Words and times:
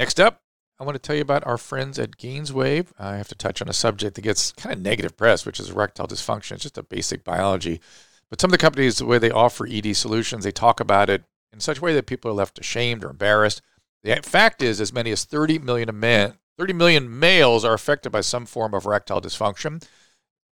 Next 0.00 0.18
up, 0.18 0.40
I 0.78 0.84
want 0.84 0.94
to 0.94 0.98
tell 0.98 1.14
you 1.14 1.20
about 1.20 1.46
our 1.46 1.58
friends 1.58 1.98
at 1.98 2.16
Gainswave. 2.16 2.86
I 2.98 3.16
have 3.16 3.28
to 3.28 3.34
touch 3.34 3.60
on 3.60 3.68
a 3.68 3.74
subject 3.74 4.14
that 4.14 4.22
gets 4.22 4.50
kind 4.52 4.74
of 4.74 4.80
negative 4.80 5.14
press, 5.14 5.44
which 5.44 5.60
is 5.60 5.68
erectile 5.68 6.08
dysfunction. 6.08 6.52
It's 6.52 6.62
just 6.62 6.78
a 6.78 6.82
basic 6.82 7.22
biology. 7.22 7.82
But 8.30 8.40
some 8.40 8.48
of 8.48 8.52
the 8.52 8.56
companies, 8.56 8.96
the 8.96 9.04
way 9.04 9.18
they 9.18 9.30
offer 9.30 9.68
ED 9.70 9.94
solutions, 9.94 10.42
they 10.42 10.52
talk 10.52 10.80
about 10.80 11.10
it 11.10 11.24
in 11.52 11.60
such 11.60 11.80
a 11.80 11.80
way 11.82 11.92
that 11.92 12.06
people 12.06 12.30
are 12.30 12.34
left 12.34 12.58
ashamed 12.58 13.04
or 13.04 13.10
embarrassed. 13.10 13.60
The 14.02 14.18
fact 14.22 14.62
is, 14.62 14.80
as 14.80 14.90
many 14.90 15.10
as 15.10 15.26
30 15.26 15.58
million 15.58 16.00
men, 16.00 16.38
30 16.56 16.72
million 16.72 17.18
males 17.18 17.62
are 17.62 17.74
affected 17.74 18.08
by 18.08 18.22
some 18.22 18.46
form 18.46 18.72
of 18.72 18.86
erectile 18.86 19.20
dysfunction. 19.20 19.86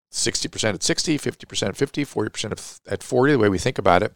60% 0.10 0.74
at 0.74 0.84
60, 0.84 1.18
50% 1.18 1.68
at 1.68 1.76
50, 1.76 2.06
40% 2.06 2.80
at 2.88 3.04
40, 3.04 3.34
the 3.34 3.40
way 3.40 3.50
we 3.50 3.58
think 3.58 3.78
about 3.78 4.04
it. 4.04 4.16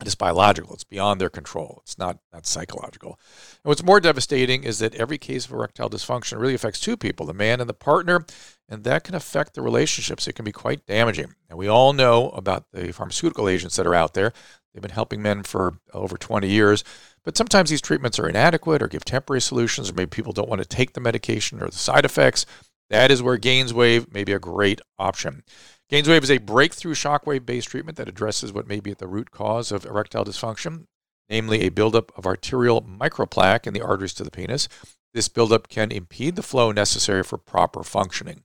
It's 0.00 0.14
biological. 0.14 0.74
It's 0.74 0.84
beyond 0.84 1.20
their 1.20 1.30
control. 1.30 1.80
It's 1.84 1.98
not, 1.98 2.18
not 2.32 2.46
psychological. 2.46 3.20
And 3.62 3.68
what's 3.68 3.84
more 3.84 4.00
devastating 4.00 4.64
is 4.64 4.78
that 4.80 4.94
every 4.94 5.18
case 5.18 5.46
of 5.46 5.52
erectile 5.52 5.90
dysfunction 5.90 6.40
really 6.40 6.54
affects 6.54 6.80
two 6.80 6.96
people, 6.96 7.26
the 7.26 7.34
man 7.34 7.60
and 7.60 7.68
the 7.68 7.74
partner, 7.74 8.24
and 8.68 8.84
that 8.84 9.04
can 9.04 9.14
affect 9.14 9.54
the 9.54 9.62
relationships. 9.62 10.26
It 10.26 10.32
can 10.32 10.44
be 10.44 10.52
quite 10.52 10.86
damaging. 10.86 11.34
And 11.48 11.58
we 11.58 11.68
all 11.68 11.92
know 11.92 12.30
about 12.30 12.64
the 12.72 12.92
pharmaceutical 12.92 13.48
agents 13.48 13.76
that 13.76 13.86
are 13.86 13.94
out 13.94 14.14
there. 14.14 14.32
They've 14.72 14.82
been 14.82 14.90
helping 14.90 15.22
men 15.22 15.42
for 15.42 15.78
over 15.92 16.16
20 16.16 16.48
years. 16.48 16.82
But 17.24 17.36
sometimes 17.36 17.70
these 17.70 17.82
treatments 17.82 18.18
are 18.18 18.28
inadequate 18.28 18.82
or 18.82 18.88
give 18.88 19.04
temporary 19.04 19.40
solutions, 19.40 19.90
or 19.90 19.94
maybe 19.94 20.08
people 20.08 20.32
don't 20.32 20.48
want 20.48 20.62
to 20.62 20.68
take 20.68 20.94
the 20.94 21.00
medication 21.00 21.62
or 21.62 21.66
the 21.66 21.76
side 21.76 22.04
effects. 22.04 22.46
That 22.90 23.10
is 23.10 23.22
where 23.22 23.38
Gainswave 23.38 24.12
may 24.12 24.24
be 24.24 24.32
a 24.32 24.38
great 24.38 24.80
option. 24.98 25.44
Gainswave 25.92 26.22
is 26.22 26.30
a 26.30 26.38
breakthrough 26.38 26.94
shockwave 26.94 27.44
based 27.44 27.68
treatment 27.68 27.98
that 27.98 28.08
addresses 28.08 28.50
what 28.50 28.66
may 28.66 28.80
be 28.80 28.90
at 28.90 28.98
the 28.98 29.06
root 29.06 29.30
cause 29.30 29.70
of 29.70 29.84
erectile 29.84 30.24
dysfunction, 30.24 30.86
namely 31.28 31.60
a 31.60 31.68
buildup 31.68 32.16
of 32.16 32.24
arterial 32.24 32.80
microplaque 32.80 33.66
in 33.66 33.74
the 33.74 33.82
arteries 33.82 34.14
to 34.14 34.24
the 34.24 34.30
penis. 34.30 34.70
This 35.12 35.28
buildup 35.28 35.68
can 35.68 35.92
impede 35.92 36.36
the 36.36 36.42
flow 36.42 36.72
necessary 36.72 37.22
for 37.22 37.36
proper 37.36 37.82
functioning. 37.82 38.44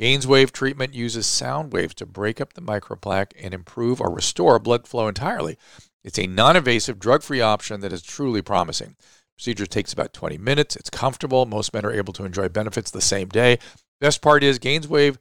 Gainswave 0.00 0.52
treatment 0.52 0.94
uses 0.94 1.26
sound 1.26 1.70
waves 1.74 1.94
to 1.96 2.06
break 2.06 2.40
up 2.40 2.54
the 2.54 2.62
microplaque 2.62 3.32
and 3.38 3.52
improve 3.52 4.00
or 4.00 4.10
restore 4.10 4.58
blood 4.58 4.88
flow 4.88 5.06
entirely. 5.06 5.58
It's 6.02 6.18
a 6.18 6.26
non 6.26 6.56
invasive, 6.56 6.98
drug 6.98 7.22
free 7.22 7.42
option 7.42 7.82
that 7.82 7.92
is 7.92 8.00
truly 8.00 8.40
promising. 8.40 8.96
Procedure 9.36 9.66
takes 9.66 9.92
about 9.92 10.14
20 10.14 10.38
minutes. 10.38 10.76
It's 10.76 10.88
comfortable. 10.88 11.44
Most 11.44 11.74
men 11.74 11.84
are 11.84 11.92
able 11.92 12.14
to 12.14 12.24
enjoy 12.24 12.48
benefits 12.48 12.90
the 12.90 13.02
same 13.02 13.28
day. 13.28 13.58
Best 14.00 14.22
part 14.22 14.42
is 14.42 14.58
Gainswave 14.58 15.18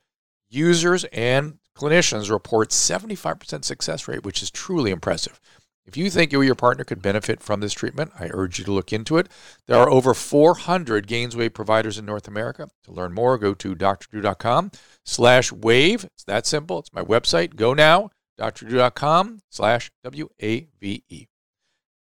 users 0.49 1.05
and 1.05 1.59
clinicians 1.75 2.29
report 2.29 2.69
75% 2.69 3.63
success 3.63 4.07
rate, 4.07 4.23
which 4.23 4.41
is 4.41 4.51
truly 4.51 4.91
impressive. 4.91 5.39
If 5.85 5.97
you 5.97 6.11
think 6.11 6.31
you 6.31 6.41
or 6.41 6.43
your 6.43 6.53
partner 6.53 6.83
could 6.83 7.01
benefit 7.01 7.41
from 7.41 7.61
this 7.61 7.73
treatment, 7.73 8.11
I 8.19 8.29
urge 8.31 8.59
you 8.59 8.65
to 8.65 8.71
look 8.71 8.93
into 8.93 9.17
it. 9.17 9.27
There 9.65 9.77
are 9.77 9.89
over 9.89 10.13
400 10.13 11.07
Gainswave 11.07 11.55
providers 11.55 11.97
in 11.97 12.05
North 12.05 12.27
America. 12.27 12.69
To 12.83 12.91
learn 12.91 13.13
more, 13.13 13.39
go 13.39 13.55
to 13.55 13.75
drdrew.com 13.75 14.71
slash 15.03 15.51
wave. 15.51 16.03
It's 16.05 16.23
that 16.25 16.45
simple. 16.45 16.77
It's 16.79 16.93
my 16.93 17.01
website. 17.01 17.55
Go 17.55 17.73
now, 17.73 18.11
drdrew.com 18.39 19.41
slash 19.49 19.89
W-A-V-E. 20.03 21.27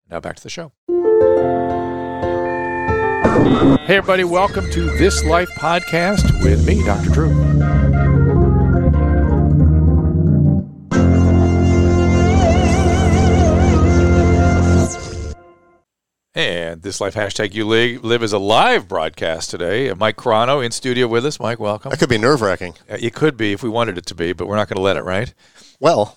Now 0.08 0.20
back 0.20 0.36
to 0.36 0.42
the 0.44 0.50
show. 0.50 0.72
Hey, 3.86 3.96
everybody. 3.96 4.22
Welcome 4.22 4.70
to 4.70 4.90
This 4.96 5.24
Life 5.24 5.50
Podcast 5.52 6.44
with 6.44 6.64
me, 6.64 6.84
Dr. 6.84 7.10
Drew. 7.10 7.81
And 16.34 16.80
this 16.80 16.98
life 16.98 17.14
hashtag 17.14 17.52
you 17.52 17.66
live 17.66 18.22
is 18.22 18.32
a 18.32 18.38
live 18.38 18.88
broadcast 18.88 19.50
today. 19.50 19.92
Mike 19.92 20.16
Carano 20.16 20.64
in 20.64 20.70
studio 20.70 21.06
with 21.06 21.26
us. 21.26 21.38
Mike, 21.38 21.60
welcome. 21.60 21.90
That 21.90 21.98
could 21.98 22.08
be 22.08 22.16
nerve 22.16 22.40
wracking. 22.40 22.72
Uh, 22.90 22.96
it 22.98 23.14
could 23.14 23.36
be 23.36 23.52
if 23.52 23.62
we 23.62 23.68
wanted 23.68 23.98
it 23.98 24.06
to 24.06 24.14
be, 24.14 24.32
but 24.32 24.46
we're 24.46 24.56
not 24.56 24.66
going 24.66 24.76
to 24.76 24.82
let 24.82 24.96
it, 24.96 25.04
right? 25.04 25.34
Well, 25.78 26.16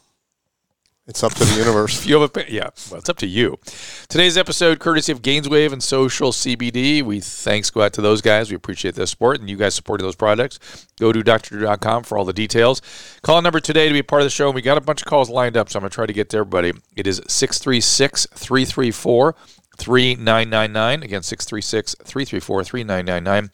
it's 1.06 1.22
up 1.22 1.34
to 1.34 1.44
the 1.44 1.56
universe. 1.56 2.06
you 2.08 2.18
have 2.18 2.32
a, 2.34 2.50
yeah, 2.50 2.70
well, 2.90 3.00
it's 3.00 3.10
up 3.10 3.18
to 3.18 3.28
you. 3.28 3.60
Today's 4.08 4.38
episode, 4.38 4.80
courtesy 4.80 5.12
of 5.12 5.22
Gainswave 5.22 5.74
and 5.74 5.84
Social 5.84 6.32
CBD. 6.32 7.04
We 7.04 7.20
thanks 7.20 7.70
go 7.70 7.82
out 7.82 7.92
to 7.94 8.02
those 8.02 8.22
guys. 8.22 8.50
We 8.50 8.56
appreciate 8.56 8.96
their 8.96 9.08
support 9.08 9.42
and 9.42 9.50
you 9.50 9.58
guys 9.58 9.76
supporting 9.76 10.06
those 10.06 10.16
products. 10.16 10.88
Go 10.98 11.12
to 11.12 11.22
drdrew.com 11.22 12.04
for 12.04 12.18
all 12.18 12.24
the 12.24 12.32
details. 12.32 12.82
Call 13.22 13.42
number 13.42 13.60
today 13.60 13.90
to 13.90 13.94
be 13.94 14.02
part 14.02 14.22
of 14.22 14.26
the 14.26 14.32
show. 14.32 14.50
We 14.50 14.62
got 14.62 14.78
a 14.78 14.82
bunch 14.82 15.02
of 15.02 15.08
calls 15.08 15.30
lined 15.30 15.58
up, 15.58 15.70
so 15.70 15.78
I'm 15.78 15.82
going 15.82 15.90
to 15.90 15.96
try 15.96 16.06
to 16.06 16.14
get 16.14 16.30
to 16.30 16.38
everybody. 16.38 16.72
It 16.96 17.06
is 17.06 17.22
636 17.28 18.28
334 18.34 19.36
3999. 19.78 21.04
Again, 21.04 21.24
636 21.24 21.96
334 22.04 22.64
3999. 22.64 23.52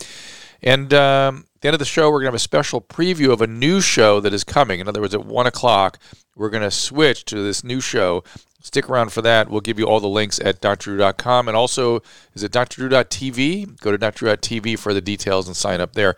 And 0.63 0.93
um, 0.93 1.45
at 1.55 1.61
the 1.61 1.67
end 1.69 1.75
of 1.75 1.79
the 1.79 1.85
show, 1.85 2.09
we're 2.09 2.19
going 2.19 2.25
to 2.25 2.29
have 2.29 2.35
a 2.35 2.39
special 2.39 2.81
preview 2.81 3.31
of 3.31 3.41
a 3.41 3.47
new 3.47 3.81
show 3.81 4.19
that 4.19 4.33
is 4.33 4.43
coming. 4.43 4.79
In 4.79 4.87
other 4.87 5.01
words, 5.01 5.13
at 5.13 5.25
1 5.25 5.47
o'clock, 5.47 5.99
we're 6.35 6.49
going 6.49 6.63
to 6.63 6.71
switch 6.71 7.25
to 7.25 7.41
this 7.41 7.63
new 7.63 7.81
show. 7.81 8.23
Stick 8.61 8.89
around 8.89 9.11
for 9.11 9.23
that. 9.23 9.49
We'll 9.49 9.61
give 9.61 9.79
you 9.79 9.85
all 9.85 9.99
the 9.99 10.07
links 10.07 10.39
at 10.39 10.61
drdrew.com. 10.61 11.47
And 11.47 11.57
also, 11.57 12.01
is 12.35 12.43
it 12.43 12.51
drdrew.tv? 12.51 13.79
Go 13.81 13.91
to 13.91 13.97
drdrew.tv 13.97 14.77
for 14.77 14.93
the 14.93 15.01
details 15.01 15.47
and 15.47 15.57
sign 15.57 15.81
up 15.81 15.93
there. 15.93 16.15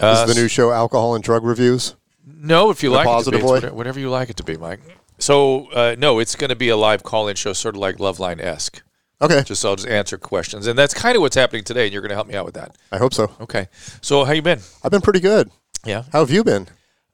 Uh, 0.00 0.24
is 0.26 0.34
the 0.34 0.40
new 0.40 0.48
show 0.48 0.72
alcohol 0.72 1.14
and 1.14 1.22
drug 1.22 1.44
reviews? 1.44 1.94
No, 2.26 2.70
if 2.70 2.82
you 2.82 2.90
like 2.90 3.06
positive 3.06 3.40
it 3.40 3.42
to 3.42 3.46
be. 3.46 3.50
Whatever, 3.50 3.74
whatever 3.74 4.00
you 4.00 4.10
like 4.10 4.30
it 4.30 4.36
to 4.36 4.44
be, 4.44 4.56
Mike. 4.56 4.80
So, 5.18 5.70
uh, 5.72 5.96
no, 5.98 6.18
it's 6.18 6.36
going 6.36 6.50
to 6.50 6.56
be 6.56 6.68
a 6.68 6.76
live 6.76 7.02
call 7.02 7.28
in 7.28 7.36
show, 7.36 7.52
sort 7.52 7.74
of 7.74 7.80
like 7.80 7.96
Loveline 7.96 8.40
esque. 8.40 8.82
Okay, 9.20 9.42
Just 9.42 9.60
so 9.60 9.70
I'll 9.70 9.76
just 9.76 9.88
answer 9.88 10.16
questions, 10.16 10.68
and 10.68 10.78
that's 10.78 10.94
kind 10.94 11.16
of 11.16 11.22
what's 11.22 11.34
happening 11.34 11.64
today. 11.64 11.84
And 11.84 11.92
you're 11.92 12.02
going 12.02 12.10
to 12.10 12.14
help 12.14 12.28
me 12.28 12.34
out 12.36 12.44
with 12.44 12.54
that. 12.54 12.76
I 12.92 12.98
hope 12.98 13.12
so. 13.12 13.32
Okay. 13.40 13.68
So 14.00 14.24
how 14.24 14.32
you 14.32 14.42
been? 14.42 14.60
I've 14.84 14.92
been 14.92 15.00
pretty 15.00 15.20
good. 15.20 15.50
Yeah. 15.84 16.04
How 16.12 16.20
have 16.20 16.30
you 16.30 16.44
been? 16.44 16.68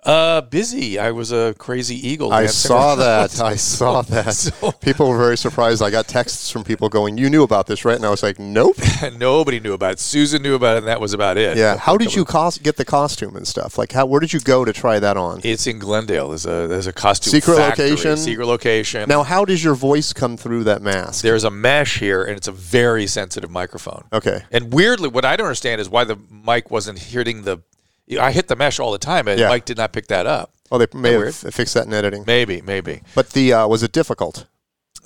Uh, 0.04 0.42
busy. 0.42 0.98
I 0.98 1.12
was 1.12 1.32
a 1.32 1.54
crazy 1.58 1.96
eagle. 2.08 2.30
I 2.32 2.46
saw 2.46 2.94
that. 2.96 3.40
I 3.40 3.56
saw 3.56 4.02
that. 4.02 4.34
So- 4.34 4.72
People 4.72 5.08
were 5.08 5.16
very 5.18 5.36
surprised. 5.38 5.82
I 5.82 5.90
got 5.90 6.06
texts 6.06 6.50
from 6.50 6.62
people 6.62 6.88
going, 6.90 7.16
"You 7.16 7.30
knew 7.30 7.42
about 7.42 7.66
this, 7.66 7.84
right?" 7.86 7.96
And 7.96 8.04
I 8.04 8.10
was 8.10 8.22
like, 8.22 8.38
"Nope." 8.38 8.76
Nobody 9.18 9.60
knew 9.60 9.72
about 9.72 9.92
it. 9.92 9.98
Susan 10.00 10.42
knew 10.42 10.54
about 10.54 10.76
it, 10.76 10.78
and 10.78 10.86
that 10.88 11.00
was 11.00 11.14
about 11.14 11.38
it. 11.38 11.56
Yeah. 11.56 11.78
How 11.78 11.96
did 11.96 12.14
you 12.14 12.24
cos- 12.26 12.58
get 12.58 12.76
the 12.76 12.84
costume 12.84 13.34
and 13.36 13.48
stuff? 13.48 13.78
Like, 13.78 13.92
how? 13.92 14.04
Where 14.04 14.20
did 14.20 14.32
you 14.32 14.40
go 14.40 14.64
to 14.64 14.72
try 14.74 14.98
that 14.98 15.16
on? 15.16 15.40
It's 15.42 15.66
in 15.66 15.78
Glendale. 15.78 16.28
There's 16.28 16.44
a 16.44 16.66
there's 16.66 16.86
a 16.86 16.92
costume 16.92 17.30
Secret 17.30 17.56
factory, 17.56 17.90
location? 17.90 18.16
Secret 18.18 18.46
location. 18.46 19.08
Now, 19.08 19.22
how 19.22 19.44
does 19.46 19.64
your 19.64 19.74
voice 19.74 20.12
come 20.12 20.36
through 20.36 20.64
that 20.64 20.82
mask? 20.82 21.22
there's 21.22 21.44
a 21.44 21.50
mesh 21.50 21.98
here, 21.98 22.22
and 22.24 22.36
it's 22.36 22.48
a 22.48 22.52
very 22.52 23.06
sensitive 23.06 23.50
microphone. 23.50 24.04
Okay. 24.12 24.42
And 24.50 24.72
weirdly, 24.72 25.08
what 25.08 25.24
I 25.24 25.36
don't 25.36 25.46
understand 25.46 25.80
is 25.80 25.88
why 25.88 26.04
the 26.04 26.18
mic 26.30 26.70
wasn't 26.70 26.98
hitting 26.98 27.42
the. 27.42 27.58
I 28.20 28.32
hit 28.32 28.48
the 28.48 28.56
mesh 28.56 28.78
all 28.78 28.92
the 28.92 28.98
time, 28.98 29.28
and 29.28 29.38
Yeah. 29.40 29.48
Mike 29.48 29.64
did 29.64 29.76
not 29.76 29.92
pick 29.92 30.06
that 30.08 30.26
up. 30.26 30.52
Oh, 30.70 30.78
they 30.78 30.86
may 30.94 31.16
weird? 31.16 31.34
have 31.34 31.54
fixed 31.54 31.74
that 31.74 31.86
in 31.86 31.92
editing. 31.92 32.24
Maybe, 32.26 32.60
maybe 32.62 33.02
But 33.14 33.30
the 33.30 33.52
uh, 33.52 33.66
was 33.68 33.82
it 33.82 33.92
difficult? 33.92 34.46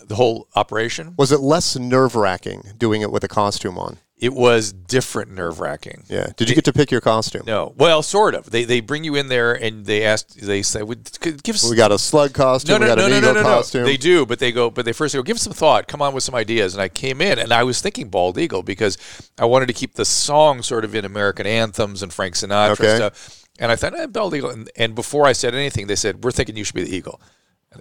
The 0.09 0.17
whole 0.17 0.49
operation. 0.57 1.15
Was 1.17 1.31
it 1.33 1.41
less 1.41 1.77
nerve 1.77 2.15
wracking 2.17 2.63
doing 2.77 3.03
it 3.03 3.13
with 3.13 3.25
a 3.25 3.29
costume 3.29 3.79
on? 3.79 3.99
It 4.21 4.33
was 4.35 4.73
different, 4.73 5.31
nerve 5.31 5.61
wracking. 5.61 6.03
Yeah. 6.09 6.31
Did 6.37 6.49
you 6.49 6.57
get 6.57 6.65
to 6.65 6.73
pick 6.73 6.91
your 6.91 7.01
costume? 7.01 7.43
No, 7.47 7.73
well, 7.77 8.03
sort 8.03 8.35
of. 8.35 8.51
They 8.51 8.65
they 8.65 8.81
bring 8.81 9.05
you 9.05 9.15
in 9.15 9.29
there 9.29 9.53
and 9.53 9.87
they 9.87 10.03
ask. 10.03 10.31
They 10.31 10.63
say, 10.63 10.83
"Would- 10.83 11.21
"Give 11.21 11.55
us 11.55 11.71
We 11.71 11.77
got 11.77 11.93
a 11.93 12.01
slug 12.01 12.33
costume. 12.33 12.73
no, 12.73 12.79
no, 12.79 12.85
we 12.85 12.89
got 12.89 12.99
no, 12.99 13.05
an 13.05 13.11
no, 13.13 13.17
eagle 13.19 13.35
no, 13.35 13.43
no, 13.43 13.63
no. 13.75 13.85
They 13.85 13.97
do, 13.97 14.27
but 14.27 14.41
they 14.41 14.51
go, 14.51 14.71
but 14.71 14.85
they 14.85 14.93
first 14.93 15.15
go, 15.15 15.23
give 15.23 15.39
some 15.39 15.53
thought. 15.53 15.87
Come 15.87 16.03
on 16.03 16.15
with 16.15 16.25
some 16.25 16.35
ideas. 16.35 16.75
And 16.75 16.83
I 16.83 16.89
came 16.89 17.21
in 17.21 17.39
and 17.39 17.53
I 17.53 17.63
was 17.63 17.81
thinking 17.81 18.09
bald 18.09 18.39
eagle 18.39 18.65
because 18.65 18.99
I 19.39 19.45
wanted 19.45 19.67
to 19.67 19.73
keep 19.73 19.95
the 19.95 20.05
song 20.05 20.63
sort 20.63 20.85
of 20.85 20.97
in 20.97 21.05
American 21.05 21.47
anthems 21.47 22.03
and 22.03 22.13
Frank 22.13 22.35
Sinatra 22.35 22.73
Okay. 22.73 22.97
stuff. 22.97 23.45
And 23.61 23.71
I 23.71 23.77
thought, 23.77 23.97
eh, 23.97 24.07
bald 24.07 24.35
eagle. 24.35 24.51
And, 24.51 24.69
and 24.75 24.97
before 24.97 25.27
I 25.27 25.33
said 25.33 25.55
anything, 25.55 25.87
they 25.87 25.95
said, 25.97 26.25
we're 26.25 26.33
thinking 26.33 26.57
you 26.57 26.65
should 26.65 26.75
be 26.75 26.83
the 26.85 26.97
eagle. 26.97 27.21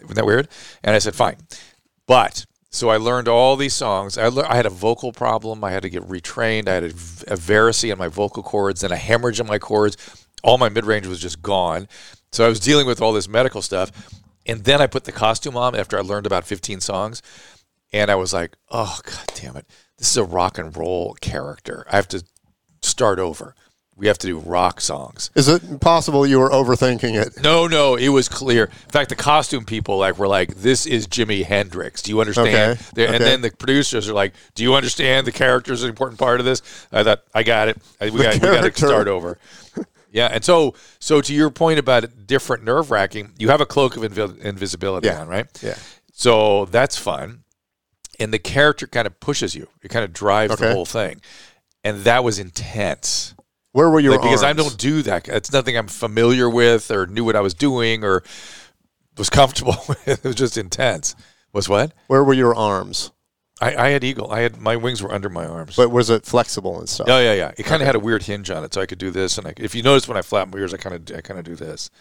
Isn't 0.03 0.13
that 0.15 0.25
weird? 0.25 0.49
And 0.83 0.95
I 0.95 0.99
said, 0.99 1.15
fine. 1.15 1.37
But 2.07 2.45
so 2.69 2.89
I 2.89 2.97
learned 2.97 3.27
all 3.27 3.55
these 3.55 3.73
songs. 3.73 4.17
I, 4.17 4.27
lear- 4.27 4.45
I 4.47 4.55
had 4.55 4.65
a 4.65 4.71
vocal 4.71 5.11
problem. 5.11 5.63
I 5.63 5.71
had 5.71 5.83
to 5.83 5.89
get 5.89 6.03
retrained. 6.03 6.67
I 6.67 6.73
had 6.73 6.83
a 6.83 6.89
varice 6.89 7.89
in 7.89 7.97
my 7.97 8.07
vocal 8.07 8.43
cords 8.43 8.83
and 8.83 8.93
a 8.93 8.97
hemorrhage 8.97 9.39
in 9.39 9.47
my 9.47 9.59
cords. 9.59 9.97
All 10.43 10.57
my 10.57 10.69
mid 10.69 10.85
range 10.85 11.07
was 11.07 11.19
just 11.19 11.41
gone. 11.41 11.87
So 12.31 12.45
I 12.45 12.49
was 12.49 12.59
dealing 12.59 12.87
with 12.87 13.01
all 13.01 13.13
this 13.13 13.27
medical 13.27 13.61
stuff. 13.61 13.91
And 14.45 14.63
then 14.63 14.81
I 14.81 14.87
put 14.87 15.03
the 15.03 15.11
costume 15.11 15.57
on 15.57 15.75
after 15.75 15.97
I 15.97 16.01
learned 16.01 16.25
about 16.25 16.45
15 16.45 16.79
songs. 16.79 17.21
And 17.91 18.09
I 18.11 18.15
was 18.15 18.33
like, 18.33 18.55
oh, 18.69 18.99
God 19.03 19.25
damn 19.33 19.57
it. 19.57 19.65
this 19.97 20.11
is 20.11 20.17
a 20.17 20.23
rock 20.23 20.57
and 20.57 20.75
roll 20.75 21.15
character. 21.15 21.85
I 21.91 21.95
have 21.95 22.07
to 22.09 22.23
start 22.81 23.19
over. 23.19 23.55
We 23.97 24.05
have 24.07 24.19
to 24.19 24.27
do 24.27 24.37
rock 24.37 24.79
songs. 24.79 25.31
Is 25.33 25.47
it 25.47 25.81
possible 25.81 26.25
you 26.27 26.37
were 26.39 26.51
overthinking 26.51 27.19
it? 27.19 27.41
No, 27.41 27.65
no, 27.65 27.95
it 27.95 28.09
was 28.09 28.29
clear. 28.29 28.65
In 28.65 28.89
fact, 28.91 29.09
the 29.09 29.15
costume 29.15 29.65
people 29.65 29.97
like 29.97 30.19
were 30.19 30.27
like, 30.27 30.53
"This 30.55 30.85
is 30.85 31.07
Jimi 31.07 31.43
Hendrix." 31.43 32.03
Do 32.03 32.11
you 32.11 32.19
understand? 32.21 32.47
Okay, 32.47 32.81
They- 32.93 33.07
And 33.07 33.23
then 33.23 33.41
the 33.41 33.49
producers 33.49 34.07
are 34.07 34.13
like, 34.13 34.33
"Do 34.53 34.61
you 34.61 34.75
understand? 34.75 35.25
The 35.25 35.31
character 35.31 35.73
is 35.73 35.81
an 35.81 35.89
important 35.89 36.19
part 36.19 36.39
of 36.39 36.45
this." 36.45 36.61
I 36.91 37.03
thought, 37.03 37.23
"I 37.33 37.41
got 37.41 37.69
it. 37.69 37.77
We 37.99 38.11
got 38.11 38.35
we 38.35 38.39
got 38.39 38.61
to 38.71 38.77
start 38.77 39.07
over." 39.07 39.37
Yeah, 40.09 40.27
and 40.31 40.43
so 40.43 40.73
so 40.99 41.19
to 41.21 41.33
your 41.33 41.49
point 41.49 41.79
about 41.79 42.25
different 42.25 42.63
nerve 42.63 42.91
wracking, 42.91 43.33
you 43.37 43.49
have 43.49 43.59
a 43.61 43.65
cloak 43.65 43.97
of 43.97 44.03
invi- 44.03 44.39
invisibility 44.39 45.07
Yeah. 45.09 45.19
on, 45.21 45.27
right? 45.27 45.45
Yeah. 45.61 45.75
So 46.13 46.65
that's 46.65 46.97
fun. 46.97 47.43
And 48.17 48.33
the 48.33 48.39
character 48.39 48.87
kind 48.87 49.05
of 49.05 49.19
pushes 49.19 49.53
you. 49.53 49.67
It 49.83 49.89
kind 49.89 50.05
of 50.05 50.13
drives 50.13 50.55
the 50.55 50.71
whole 50.73 50.85
thing. 50.85 51.19
And 51.83 52.03
that 52.05 52.23
was 52.23 52.39
intense. 52.39 53.35
Where 53.77 53.91
were 53.91 53.99
your 53.99 54.13
Like, 54.13 54.23
because 54.23 54.43
I 54.43 54.53
don't 54.53 54.75
do 54.75 55.03
that. 55.03 55.27
It's 55.27 55.53
nothing 55.53 55.77
I'm 55.77 55.87
familiar 55.87 56.49
with 56.49 56.89
or 56.89 57.05
knew 57.05 57.23
what 57.23 57.35
I 57.35 57.41
was 57.41 57.53
doing 57.53 58.03
or 58.03 58.23
was 59.19 59.29
comfortable 59.29 59.75
with. 59.87 60.07
It 60.07 60.23
was 60.23 60.33
just 60.33 60.57
intense. 60.57 61.15
Was 61.53 61.69
what? 61.69 61.93
Where 62.07 62.23
were 62.23 62.33
your 62.33 62.55
arms? 62.55 63.11
I, 63.61 63.75
I 63.75 63.89
had 63.89 64.03
eagle. 64.03 64.31
I 64.31 64.39
had 64.39 64.57
my 64.57 64.77
wings 64.77 65.03
were 65.03 65.11
under 65.11 65.29
my 65.29 65.45
arms. 65.45 65.75
But 65.75 65.91
was 65.91 66.09
it 66.09 66.25
flexible 66.25 66.79
and 66.79 66.89
stuff? 66.89 67.05
oh 67.07 67.19
yeah, 67.19 67.33
yeah. 67.33 67.51
It 67.55 67.67
kind 67.67 67.83
of 67.83 67.85
had 67.85 67.93
a 67.93 67.99
weird 67.99 68.23
hinge 68.23 68.49
on 68.49 68.63
it, 68.63 68.73
so 68.73 68.81
I 68.81 68.87
could 68.87 68.97
do 68.97 69.11
this. 69.11 69.37
And 69.37 69.45
I, 69.45 69.53
if 69.57 69.75
you 69.75 69.83
notice 69.83 70.07
when 70.07 70.17
I 70.17 70.23
flap 70.23 70.51
my 70.51 70.57
ears, 70.57 70.73
I 70.73 70.77
kind 70.77 70.95
of 70.95 71.15
I 71.15 71.21
kind 71.21 71.39
of 71.39 71.45
do 71.45 71.55
this. 71.55 71.91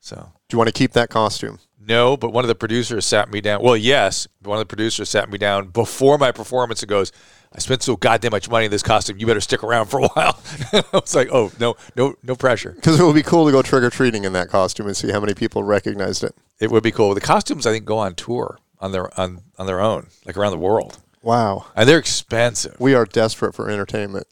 So 0.00 0.16
Do 0.48 0.54
you 0.54 0.58
want 0.58 0.68
to 0.68 0.72
keep 0.72 0.92
that 0.92 1.10
costume? 1.10 1.58
No, 1.80 2.16
but 2.16 2.32
one 2.32 2.44
of 2.44 2.48
the 2.48 2.54
producers 2.54 3.06
sat 3.06 3.30
me 3.30 3.40
down. 3.40 3.62
Well, 3.62 3.76
yes, 3.76 4.26
one 4.42 4.58
of 4.58 4.60
the 4.60 4.66
producers 4.66 5.08
sat 5.08 5.30
me 5.30 5.38
down 5.38 5.68
before 5.68 6.18
my 6.18 6.32
performance 6.32 6.82
and 6.82 6.88
goes, 6.88 7.12
"I 7.52 7.60
spent 7.60 7.82
so 7.82 7.96
goddamn 7.96 8.32
much 8.32 8.50
money 8.50 8.64
in 8.66 8.70
this 8.70 8.82
costume. 8.82 9.18
You 9.18 9.26
better 9.26 9.40
stick 9.40 9.62
around 9.62 9.86
for 9.86 10.00
a 10.00 10.08
while." 10.14 10.38
I 10.72 10.82
was 10.92 11.14
like, 11.14 11.28
"Oh 11.32 11.52
no, 11.60 11.76
no, 11.96 12.14
no 12.22 12.34
pressure." 12.34 12.72
Because 12.72 12.98
it 12.98 13.04
would 13.04 13.14
be 13.14 13.22
cool 13.22 13.46
to 13.46 13.52
go 13.52 13.62
trick 13.62 13.82
or 13.84 13.90
treating 13.90 14.24
in 14.24 14.32
that 14.32 14.48
costume 14.48 14.86
and 14.86 14.96
see 14.96 15.10
how 15.12 15.20
many 15.20 15.34
people 15.34 15.62
recognized 15.62 16.24
it. 16.24 16.34
It 16.60 16.70
would 16.70 16.82
be 16.82 16.90
cool. 16.90 17.14
The 17.14 17.20
costumes, 17.20 17.66
I 17.66 17.72
think, 17.72 17.84
go 17.84 17.98
on 17.98 18.14
tour 18.16 18.58
on 18.80 18.92
their 18.92 19.18
on 19.18 19.42
on 19.58 19.66
their 19.66 19.80
own, 19.80 20.08
like 20.26 20.36
around 20.36 20.50
the 20.52 20.58
world, 20.58 20.98
Wow. 21.22 21.66
and 21.76 21.88
they're 21.88 21.98
expensive. 21.98 22.76
We 22.80 22.94
are 22.94 23.04
desperate 23.04 23.54
for 23.54 23.70
entertainment. 23.70 24.26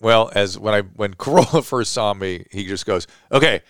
Well, 0.00 0.30
as 0.34 0.58
when 0.58 0.74
I 0.74 0.80
when 0.80 1.14
Carolla 1.14 1.62
first 1.64 1.92
saw 1.92 2.14
me, 2.14 2.46
he 2.50 2.66
just 2.66 2.86
goes, 2.86 3.06
"Okay." 3.30 3.60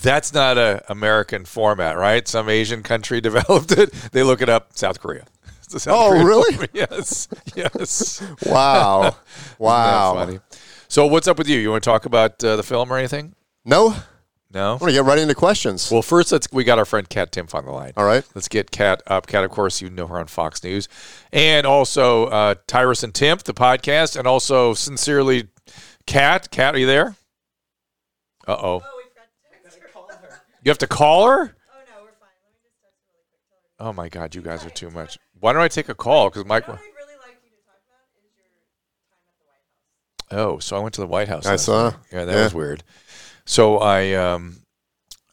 That's 0.00 0.32
not 0.34 0.58
a 0.58 0.84
American 0.90 1.44
format, 1.44 1.96
right? 1.96 2.26
Some 2.28 2.48
Asian 2.48 2.82
country 2.82 3.20
developed 3.22 3.72
it. 3.72 3.92
They 4.12 4.22
look 4.22 4.42
it 4.42 4.48
up. 4.48 4.76
South 4.76 5.00
Korea. 5.00 5.24
South 5.68 5.86
Oh, 5.88 6.08
Korean 6.10 6.26
really? 6.26 6.52
format. 6.54 6.70
Yes. 6.74 7.28
Yes. 7.54 8.22
Wow. 8.46 9.16
Wow. 9.58 10.14
funny? 10.14 10.40
So, 10.88 11.06
what's 11.06 11.26
up 11.26 11.38
with 11.38 11.48
you? 11.48 11.58
You 11.58 11.70
want 11.70 11.82
to 11.82 11.90
talk 11.90 12.04
about 12.06 12.42
uh, 12.44 12.56
the 12.56 12.62
film 12.62 12.92
or 12.92 12.98
anything? 12.98 13.34
No? 13.64 13.94
No. 14.52 14.60
I 14.60 14.60
No. 14.60 14.70
want 14.72 14.82
to 14.82 14.92
get 14.92 15.04
right 15.04 15.18
into 15.18 15.34
questions. 15.34 15.90
Well, 15.90 16.02
first, 16.02 16.30
let's. 16.30 16.46
We 16.52 16.62
got 16.64 16.78
our 16.78 16.84
friend 16.84 17.08
Kat 17.08 17.32
Timpf 17.32 17.54
on 17.54 17.64
the 17.64 17.72
line. 17.72 17.92
All 17.96 18.04
right. 18.04 18.24
Let's 18.34 18.46
get 18.48 18.70
Kat 18.70 19.02
up. 19.06 19.26
Kat, 19.26 19.42
of 19.42 19.50
course, 19.50 19.80
you 19.80 19.90
know 19.90 20.06
her 20.06 20.18
on 20.18 20.26
Fox 20.26 20.62
News, 20.62 20.88
and 21.32 21.66
also 21.66 22.26
uh, 22.26 22.54
Tyrus 22.68 23.02
and 23.02 23.12
Timpf, 23.12 23.42
the 23.44 23.54
podcast, 23.54 24.16
and 24.16 24.28
also 24.28 24.74
sincerely, 24.74 25.48
Kat. 26.06 26.50
Kat, 26.52 26.74
are 26.74 26.78
you 26.78 26.86
there? 26.86 27.16
Uh 28.46 28.56
oh. 28.62 28.82
You 30.64 30.70
have 30.70 30.78
to 30.78 30.86
call 30.86 31.26
her. 31.28 31.32
Oh 31.32 31.36
no, 31.42 31.46
we're 32.02 32.08
fine. 32.18 32.30
Let 32.42 32.52
me 32.52 32.58
just 32.62 32.74
text 32.82 32.98
her 33.06 33.12
really 33.12 33.26
quick. 33.48 33.86
Oh, 33.86 33.92
my 33.92 34.08
God, 34.08 34.34
you 34.34 34.40
guys 34.42 34.64
are 34.64 34.70
too 34.70 34.90
much. 34.90 35.18
Why 35.38 35.52
don't 35.52 35.62
I 35.62 35.68
take 35.68 35.88
a 35.90 35.94
call? 35.94 36.30
Because 36.30 36.44
Mike. 36.46 36.64
Oh, 40.30 40.58
so 40.58 40.76
I 40.76 40.80
went 40.80 40.94
to 40.94 41.00
the 41.00 41.06
White 41.06 41.28
House. 41.28 41.46
I 41.46 41.50
last 41.52 41.66
saw. 41.66 41.90
night. 41.90 41.98
Yeah, 42.12 42.24
that 42.24 42.34
Yeah. 42.34 42.42
was 42.44 42.54
weird. 42.54 42.82
So 43.44 43.78
I, 43.78 44.14
um, 44.14 44.56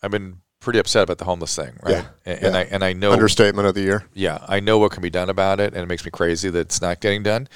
I've 0.04 0.12
been 0.12 0.42
pretty 0.60 0.80
upset 0.80 1.04
about 1.04 1.18
the 1.18 1.25
homeless 1.25 1.56
thing, 1.56 1.72
right? 1.81 1.92
Yeah, 1.92 2.06
And, 2.25 2.44
and 2.44 2.54
yeah. 2.56 2.60
I 2.60 2.63
and 2.66 2.84
I 2.84 2.94
know, 2.94 3.12
Understatement 3.13 3.68
of 3.68 3.74
the 3.74 3.81
year. 3.81 4.04
yeah, 4.13 4.44
I 4.48 4.60
know 4.60 4.77
what 4.77 4.92
can 4.92 5.01
be 5.01 5.10
done 5.10 5.30
about 5.30 5.60
it, 5.60 5.74
and 5.74 5.81
it 5.81 5.88
makes 5.88 6.04
me 6.06 6.12
crazy 6.12 6.50
that 6.50 6.60
it's 6.60 6.81
not 6.81 7.00
getting 7.00 7.24
done. 7.24 7.48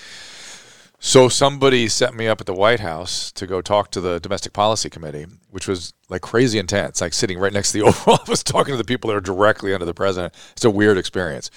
So 1.07 1.30
somebody 1.30 1.88
set 1.88 2.16
me 2.16 2.28
up 2.28 2.42
at 2.42 2.48
the 2.48 2.54
White 2.56 2.80
House 2.80 3.31
to 3.34 3.46
go 3.46 3.62
talk 3.62 3.92
to 3.92 4.02
the 4.02 4.19
Domestic 4.19 4.54
Policy 4.54 4.90
Committee, 4.90 5.28
which 5.52 5.68
was 5.68 5.94
like 6.10 6.22
crazy 6.24 6.57
intense, 6.57 7.00
like 7.00 7.13
sitting 7.13 7.38
right 7.38 7.54
next 7.54 7.72
to 7.74 7.78
the 7.78 7.84
Oval 7.86 8.13
Office, 8.13 8.42
talking 8.42 8.74
to 8.74 8.78
the 8.78 8.84
people 8.84 9.10
that 9.12 9.16
are 9.16 9.22
directly 9.22 9.72
under 9.72 9.86
the 9.86 9.94
president. 9.94 10.34
It's 10.54 10.66
a 10.66 10.69
weird 10.72 10.98
experience, 10.98 11.52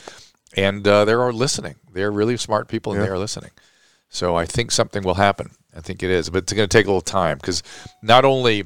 and 0.55 0.87
uh, 0.87 1.07
they 1.07 1.15
are 1.15 1.33
listening. 1.33 1.77
They're 1.91 2.11
really 2.13 2.37
smart 2.37 2.69
people, 2.69 2.93
and 2.93 3.01
Yeah. 3.01 3.07
they 3.07 3.13
are 3.13 3.19
listening. 3.19 3.51
So 4.11 4.37
I 4.37 4.45
think 4.45 4.71
something 4.71 5.03
will 5.03 5.15
happen. 5.15 5.53
I 5.75 5.81
think 5.81 6.03
it 6.03 6.11
is, 6.11 6.29
but 6.29 6.43
it's 6.43 6.53
going 6.53 6.69
to 6.69 6.77
take 6.79 6.85
a 6.85 6.91
little 6.91 7.01
time 7.01 7.39
because 7.39 7.63
not 8.03 8.27
only 8.27 8.65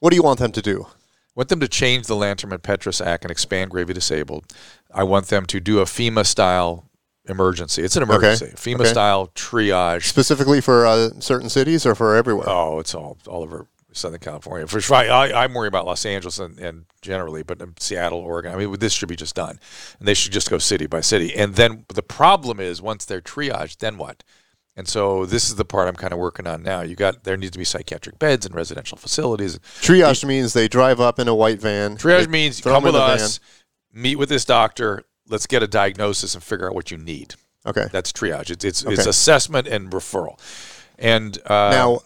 What 0.00 0.10
do 0.10 0.16
you 0.16 0.22
want 0.22 0.38
them 0.38 0.52
to 0.52 0.62
do? 0.62 0.86
want 1.34 1.50
them 1.50 1.60
to 1.60 1.68
change 1.68 2.06
the 2.06 2.14
Lanterman-Petris 2.14 3.04
Act 3.04 3.24
and 3.24 3.30
expand 3.30 3.70
gravely 3.70 3.92
disabled. 3.94 4.46
I 4.94 5.02
want 5.02 5.26
them 5.26 5.44
to 5.46 5.60
do 5.60 5.78
a 5.80 5.84
FEMA 5.84 6.24
style 6.26 6.86
emergency. 7.28 7.82
It's 7.82 7.96
an 7.96 8.02
emergency. 8.02 8.46
FEMA 8.56 8.80
okay. 8.80 8.84
style 8.84 9.28
triage. 9.28 10.04
Specifically 10.04 10.60
for 10.60 10.86
uh, 10.86 11.10
certain 11.20 11.48
cities 11.48 11.86
or 11.86 11.94
for 11.94 12.16
everywhere? 12.16 12.48
Oh, 12.48 12.78
it's 12.80 12.94
all 12.94 13.18
all 13.26 13.42
over 13.42 13.66
Southern 13.92 14.20
California. 14.20 14.66
For 14.66 14.80
sure, 14.80 14.96
I, 14.96 15.32
I'm 15.32 15.54
worried 15.54 15.68
about 15.68 15.86
Los 15.86 16.04
Angeles 16.04 16.38
and, 16.38 16.58
and 16.58 16.84
generally, 17.00 17.42
but 17.42 17.60
Seattle, 17.80 18.18
Oregon. 18.18 18.52
I 18.52 18.56
mean, 18.56 18.78
this 18.78 18.92
should 18.92 19.08
be 19.08 19.16
just 19.16 19.34
done, 19.34 19.58
and 19.98 20.08
they 20.08 20.14
should 20.14 20.32
just 20.32 20.50
go 20.50 20.58
city 20.58 20.86
by 20.86 21.00
city. 21.00 21.34
And 21.34 21.54
then 21.54 21.84
the 21.88 22.02
problem 22.02 22.60
is, 22.60 22.82
once 22.82 23.04
they're 23.04 23.20
triaged, 23.20 23.78
then 23.78 23.98
what? 23.98 24.24
And 24.74 24.88
so 24.88 25.26
this 25.26 25.50
is 25.50 25.56
the 25.56 25.66
part 25.66 25.88
I'm 25.88 25.96
kind 25.96 26.14
of 26.14 26.18
working 26.18 26.46
on 26.46 26.62
now. 26.62 26.80
You 26.80 26.96
got 26.96 27.24
there 27.24 27.36
needs 27.36 27.52
to 27.52 27.58
be 27.58 27.64
psychiatric 27.64 28.18
beds 28.18 28.46
in 28.46 28.52
residential 28.52 28.96
facilities. 28.96 29.58
Triage 29.58 30.24
means 30.24 30.54
they 30.54 30.68
drive 30.68 30.98
up 30.98 31.18
in 31.18 31.28
a 31.28 31.34
white 31.34 31.60
van. 31.60 31.96
Triage 31.98 32.28
means 32.28 32.60
come 32.60 32.82
with 32.82 32.94
us, 32.94 33.38
meet 33.92 34.16
with 34.16 34.30
this 34.30 34.46
doctor. 34.46 35.04
Let's 35.32 35.46
get 35.46 35.62
a 35.62 35.66
diagnosis 35.66 36.34
and 36.34 36.44
figure 36.44 36.68
out 36.68 36.74
what 36.74 36.90
you 36.90 36.98
need. 36.98 37.34
Okay. 37.66 37.86
That's 37.90 38.12
triage. 38.12 38.50
It's 38.50 38.64
it's, 38.64 38.84
it's 38.84 39.06
assessment 39.06 39.66
and 39.66 39.90
referral. 39.90 40.38
And 40.98 41.38
uh, 41.46 41.70
now, 41.70 42.00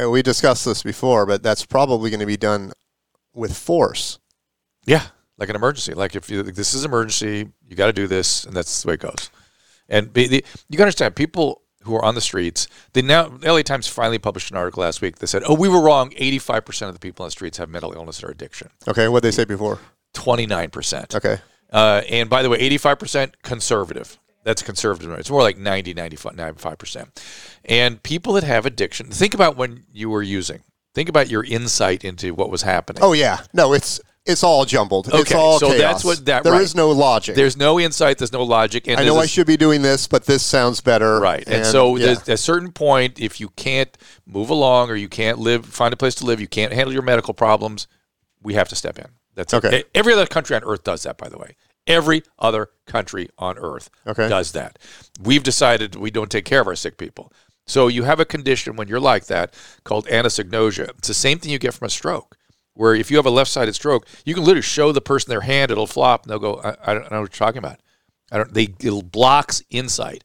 uh, 0.00 0.10
we 0.10 0.22
discussed 0.22 0.64
this 0.64 0.82
before, 0.82 1.26
but 1.26 1.42
that's 1.42 1.64
probably 1.64 2.10
going 2.10 2.20
to 2.20 2.26
be 2.26 2.36
done 2.36 2.72
with 3.34 3.56
force. 3.56 4.18
yeah, 4.84 5.06
like 5.38 5.48
an 5.48 5.56
emergency. 5.56 5.94
Like 5.94 6.14
if 6.14 6.30
you, 6.30 6.42
this 6.42 6.74
is 6.74 6.84
emergency, 6.84 7.48
you 7.68 7.76
got 7.76 7.86
to 7.86 7.92
do 7.92 8.06
this, 8.06 8.44
and 8.44 8.54
that's 8.54 8.82
the 8.82 8.88
way 8.88 8.94
it 8.94 9.00
goes. 9.00 9.30
And 9.88 10.12
be, 10.12 10.26
the, 10.28 10.44
you 10.68 10.76
got 10.78 10.84
to 10.84 10.88
understand, 10.88 11.16
people 11.16 11.62
who 11.84 11.94
are 11.96 12.04
on 12.04 12.14
the 12.14 12.20
streets. 12.20 12.68
They 12.92 13.02
now, 13.02 13.28
the 13.28 13.52
LA 13.52 13.62
Times 13.62 13.88
finally 13.88 14.18
published 14.18 14.50
an 14.50 14.56
article 14.56 14.82
last 14.82 15.00
week 15.00 15.16
that 15.18 15.26
said, 15.26 15.42
"Oh, 15.46 15.54
we 15.54 15.68
were 15.68 15.80
wrong. 15.80 16.12
Eighty-five 16.16 16.64
percent 16.64 16.88
of 16.88 16.94
the 16.94 17.00
people 17.00 17.24
on 17.24 17.28
the 17.28 17.32
streets 17.32 17.58
have 17.58 17.68
mental 17.68 17.92
illness 17.92 18.22
or 18.22 18.30
addiction. 18.30 18.70
Okay. 18.86 19.08
What 19.08 19.22
they 19.22 19.30
say 19.32 19.44
before? 19.44 19.78
Twenty-nine 20.12 20.70
percent. 20.70 21.14
Okay. 21.14 21.38
Uh, 21.72 22.02
and 22.08 22.28
by 22.28 22.42
the 22.42 22.50
way, 22.50 22.58
85% 22.70 23.32
conservative. 23.42 24.18
That's 24.44 24.62
conservative. 24.62 25.10
It's 25.18 25.30
more 25.30 25.42
like 25.42 25.56
90, 25.56 25.94
95, 25.94 26.34
95%. 26.34 27.08
And 27.64 28.02
people 28.02 28.32
that 28.34 28.44
have 28.44 28.66
addiction, 28.66 29.06
think 29.08 29.34
about 29.34 29.56
when 29.56 29.84
you 29.92 30.10
were 30.10 30.22
using. 30.22 30.62
Think 30.94 31.08
about 31.08 31.30
your 31.30 31.44
insight 31.44 32.04
into 32.04 32.34
what 32.34 32.50
was 32.50 32.62
happening. 32.62 33.02
Oh 33.02 33.12
yeah. 33.14 33.40
No, 33.54 33.72
it's 33.72 34.00
it's 34.26 34.44
all 34.44 34.64
jumbled. 34.64 35.08
it's 35.08 35.16
Okay, 35.16 35.34
all 35.34 35.58
so 35.58 35.68
chaos. 35.68 35.80
that's 35.80 36.04
what 36.04 36.24
that- 36.26 36.44
There 36.44 36.52
right. 36.52 36.62
is 36.62 36.76
no 36.76 36.90
logic. 36.90 37.34
There's 37.34 37.56
no 37.56 37.80
insight, 37.80 38.18
there's 38.18 38.32
no 38.32 38.44
logic. 38.44 38.86
And 38.86 39.00
I 39.00 39.04
know 39.04 39.16
I 39.16 39.26
should 39.26 39.48
be 39.48 39.56
doing 39.56 39.82
this, 39.82 40.06
but 40.06 40.26
this 40.26 40.44
sounds 40.44 40.80
better. 40.80 41.18
Right. 41.18 41.42
And, 41.48 41.66
so 41.66 41.96
yeah. 41.96 42.12
at 42.12 42.28
a 42.28 42.36
certain 42.36 42.70
point, 42.70 43.18
if 43.18 43.40
you 43.40 43.48
can't 43.50 43.96
move 44.26 44.48
along 44.50 44.90
or 44.90 44.94
you 44.96 45.08
can't 45.08 45.38
live, 45.38 45.66
find 45.66 45.92
a 45.92 45.96
place 45.96 46.14
to 46.16 46.26
live, 46.26 46.40
you 46.40 46.46
can't 46.46 46.72
handle 46.72 46.92
your 46.92 47.02
medical 47.02 47.34
problems, 47.34 47.88
we 48.42 48.54
have 48.54 48.68
to 48.68 48.76
step 48.76 48.98
in. 48.98 49.06
That's. 49.34 49.54
Okay. 49.54 49.80
E- 49.80 49.84
Every 49.94 50.12
other 50.12 50.26
country 50.26 50.56
on 50.56 50.64
earth 50.64 50.84
does 50.84 51.02
that, 51.04 51.16
by 51.18 51.28
the 51.28 51.38
way. 51.38 51.56
Every 51.86 52.22
other 52.38 52.68
country 52.86 53.28
on 53.38 53.58
earth 53.58 53.90
Okay. 54.06 54.28
does 54.28 54.52
that. 54.52 54.78
We've 55.20 55.42
decided 55.42 55.96
we 55.96 56.10
don't 56.10 56.30
take 56.30 56.44
care 56.44 56.60
of 56.60 56.66
our 56.68 56.76
sick 56.76 56.96
people. 56.96 57.32
So 57.66 57.88
you 57.88 58.04
have 58.04 58.20
a 58.20 58.24
condition 58.24 58.76
when 58.76 58.88
you're 58.88 59.00
like 59.00 59.26
that 59.26 59.54
called 59.84 60.06
anosognosia. 60.06 60.90
It's 60.98 61.08
the 61.08 61.14
same 61.14 61.38
thing 61.38 61.50
you 61.52 61.58
get 61.58 61.74
from 61.74 61.86
a 61.86 61.90
stroke, 61.90 62.36
where 62.74 62.94
if 62.94 63.10
you 63.10 63.16
have 63.16 63.26
a 63.26 63.30
left-sided 63.30 63.74
stroke, 63.74 64.06
you 64.24 64.34
can 64.34 64.42
literally 64.44 64.62
show 64.62 64.92
the 64.92 65.00
person 65.00 65.30
their 65.30 65.40
hand, 65.42 65.70
it'll 65.72 65.86
flop, 65.86 66.22
and 66.24 66.30
they'll 66.30 66.38
go, 66.38 66.60
I, 66.62 66.76
I 66.90 66.94
don't 66.94 67.10
know 67.10 67.20
what 67.20 67.32
you're 67.32 67.46
talking 67.46 67.58
about. 67.58 67.80
I 68.30 68.38
don't. 68.38 68.52
They 68.54 68.74
it 68.80 69.12
blocks 69.12 69.62
insight. 69.70 70.24